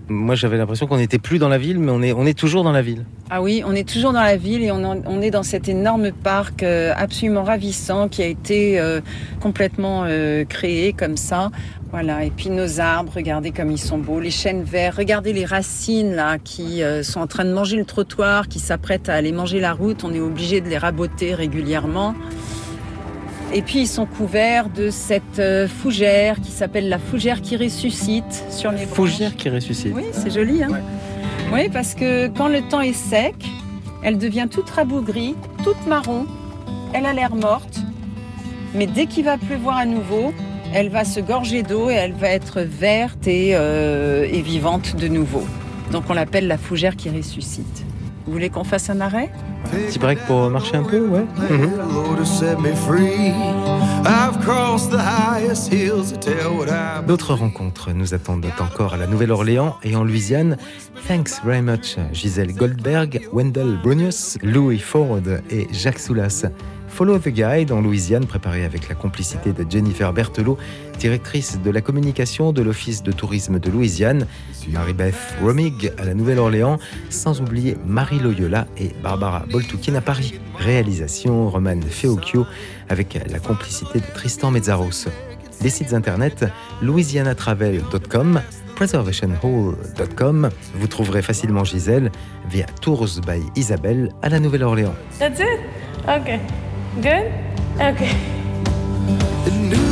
Moi, 0.10 0.36
j'avais 0.36 0.58
l'impression 0.58 0.88
qu'on 0.88 0.98
n'était 0.98 1.20
plus 1.20 1.38
dans 1.38 1.50
la 1.50 1.58
ville, 1.58 1.80
mais 1.80 1.92
on 1.92 2.02
est, 2.02 2.14
on 2.14 2.26
est 2.26 2.38
toujours 2.38 2.64
dans 2.64 2.72
la 2.72 2.82
ville. 2.82 3.06
Ah 3.30 3.42
oui, 3.42 3.62
on 3.66 3.76
est 3.76 3.88
toujours 3.88 4.14
dans 4.14 4.22
la 4.22 4.38
ville 4.38 4.64
et 4.64 4.72
on, 4.72 4.82
on 4.84 5.22
est 5.22 5.32
dans 5.32 5.44
cet 5.44 5.68
énorme 5.68 6.12
parc 6.12 6.64
euh, 6.64 6.94
absolument 6.96 7.44
ravissant 7.44 8.08
qui 8.08 8.24
a 8.24 8.26
été 8.26 8.80
euh, 8.80 9.02
complètement 9.42 10.04
euh, 10.06 10.46
créé 10.46 10.94
comme 10.94 11.18
ça. 11.18 11.52
Voilà, 11.92 12.24
et 12.24 12.32
puis 12.32 12.50
nos 12.50 12.80
arbres, 12.80 13.12
regardez 13.16 13.52
comme 13.52 13.72
ils 13.72 13.80
sont 13.80 13.98
beaux, 13.98 14.20
les 14.20 14.32
chênes 14.32 14.64
verts, 14.64 14.96
regardez 14.98 15.34
les 15.34 15.46
racines 15.46 16.16
là 16.16 16.38
qui 16.38 16.82
sont 17.02 17.22
en 17.22 17.28
train 17.28 17.46
de 17.46 17.54
manger 17.54 17.78
le 17.78 17.86
trottoir, 17.86 18.50
qui 18.50 18.60
s'apprêtent 18.60 19.08
à 19.08 19.14
aller 19.14 19.32
manger 19.32 19.62
la 19.62 19.72
route, 19.72 20.04
on 20.04 20.14
est 20.14 20.20
obligé 20.20 20.60
de 20.60 20.68
les 20.68 20.78
raboter 20.78 21.34
régulièrement. 21.34 22.14
Et 23.54 23.62
puis 23.62 23.80
ils 23.80 23.88
sont 23.88 24.06
couverts 24.06 24.70
de 24.70 24.90
cette 24.90 25.40
euh, 25.40 25.68
fougère 25.68 26.42
qui 26.42 26.52
s'appelle 26.52 26.90
la 26.90 27.00
fougère 27.00 27.42
qui 27.42 27.56
ressuscite 27.56 28.44
sur 28.50 28.72
les 28.72 28.86
branches. 28.86 28.96
Fougère 28.96 29.36
qui 29.36 29.50
ressuscite. 29.50 29.94
Oui, 29.96 30.04
c'est 30.12 30.30
joli. 30.30 30.64
Hein 30.64 30.82
oui, 31.54 31.70
parce 31.70 31.96
que 31.96 32.28
quand 32.28 32.50
le 32.50 32.62
temps 32.62 32.82
est 32.82 32.94
sec, 32.94 33.36
elle 34.04 34.18
devient 34.18 34.48
toute 34.52 34.70
rabougrie, 34.70 35.36
toute 35.64 35.88
marron. 35.88 36.26
Elle 36.94 37.06
a 37.06 37.14
l'air 37.14 37.36
morte. 37.36 37.80
Mais 38.76 38.86
dès 38.86 39.06
qu'il 39.06 39.24
va 39.24 39.38
pleuvoir 39.38 39.78
à 39.78 39.86
nouveau, 39.86 40.34
elle 40.74 40.90
va 40.90 41.06
se 41.06 41.22
gorger 41.22 41.64
d'eau 41.64 41.90
et 41.90 41.94
elle 41.94 42.14
va 42.14 42.30
être 42.30 42.62
verte 42.62 43.28
et, 43.28 43.52
euh, 43.54 44.28
et 44.30 44.42
vivante 44.42 44.98
de 44.98 45.08
nouveau. 45.08 45.44
Donc 45.92 46.04
on 46.10 46.14
l'appelle 46.14 46.48
la 46.48 46.58
fougère 46.58 46.98
qui 46.98 47.10
ressuscite. 47.10 47.86
Vous 48.26 48.34
voulez 48.34 48.50
qu'on 48.50 48.66
fasse 48.66 48.90
un 48.90 49.00
arrêt? 49.00 49.30
Petit 49.66 50.00
break 50.00 50.20
pour 50.26 50.50
marcher 50.50 50.78
un 50.78 50.84
peu, 50.84 51.00
ouais. 51.08 51.26
Mhm. 51.50 51.72
Lord 51.94 52.20
has 52.20 52.26
set 52.26 52.60
me 52.60 52.74
free. 52.74 53.32
I've 54.06 54.40
crossed 54.42 54.92
the 54.92 54.98
highest 54.98 55.72
hills 55.74 56.12
to 56.14 56.18
tell 56.18 56.52
what 56.58 56.68
I've 56.70 57.06
D'autres 57.06 57.34
rencontres 57.34 57.92
nous 57.94 58.14
attendent 58.14 58.46
encore 58.60 58.94
à 58.94 58.98
la 58.98 59.08
Nouvelle-Orléans 59.08 59.76
et 59.84 59.96
en 59.96 60.04
Louisiane. 60.04 60.58
Thanks 61.08 61.42
very 61.44 61.62
much, 61.62 61.98
Gisèle 62.14 62.54
Goldberg, 62.54 63.28
Wendell 63.34 63.78
Brunius, 63.84 64.38
Louis 64.42 64.80
Ford 64.80 65.20
et 65.50 65.68
Jacques 65.72 66.00
Soulas. 66.00 66.46
Follow 66.98 67.20
the 67.20 67.30
Guide 67.30 67.72
en 67.72 67.82
Louisiane, 67.82 68.26
préparé 68.26 68.66
avec 68.66 68.90
la 68.90 68.96
complicité 68.96 69.54
de 69.54 69.70
Jennifer 69.70 70.12
Berthelot, 70.12 70.58
directrice 70.98 71.62
de 71.62 71.70
la 71.70 71.80
communication 71.80 72.52
de 72.52 72.64
l'Office 72.64 73.04
de 73.04 73.12
tourisme 73.12 73.60
de 73.60 73.70
Louisiane, 73.70 74.26
Marie-Beth 74.68 75.14
Romig 75.40 75.94
à 76.00 76.06
la 76.06 76.16
Nouvelle-Orléans, 76.16 76.80
sans 77.12 77.40
oublier 77.40 77.78
Marie 77.86 78.18
Loyola 78.18 78.66
et 78.78 78.96
Barbara 79.04 79.46
Boltoukin 79.52 79.94
à 79.94 80.02
Paris. 80.02 80.40
Réalisation 80.58 81.52
Romane 81.52 81.84
Feocchio 81.84 82.48
avec 82.90 83.20
la 83.30 83.38
complicité 83.38 84.00
de 84.00 84.06
Tristan 84.16 84.50
Mezzaros. 84.50 85.06
Les 85.62 85.70
sites 85.70 85.94
internet 85.94 86.46
louisianatravel.com, 86.82 88.42
preservationhall.com. 88.76 90.50
Vous 90.74 90.88
trouverez 90.88 91.22
facilement 91.22 91.64
Gisèle 91.64 92.12
via 92.50 92.66
Tours 92.82 93.22
by 93.28 93.44
Isabelle 93.56 94.10
à 94.24 94.30
la 94.30 94.40
Nouvelle-Orléans. 94.40 94.96
That's 95.20 95.40
it? 95.40 95.60
Okay. 96.08 96.40
Good? 97.02 97.32
Okay. 97.80 98.10
In 99.46 99.70
New 99.70 99.87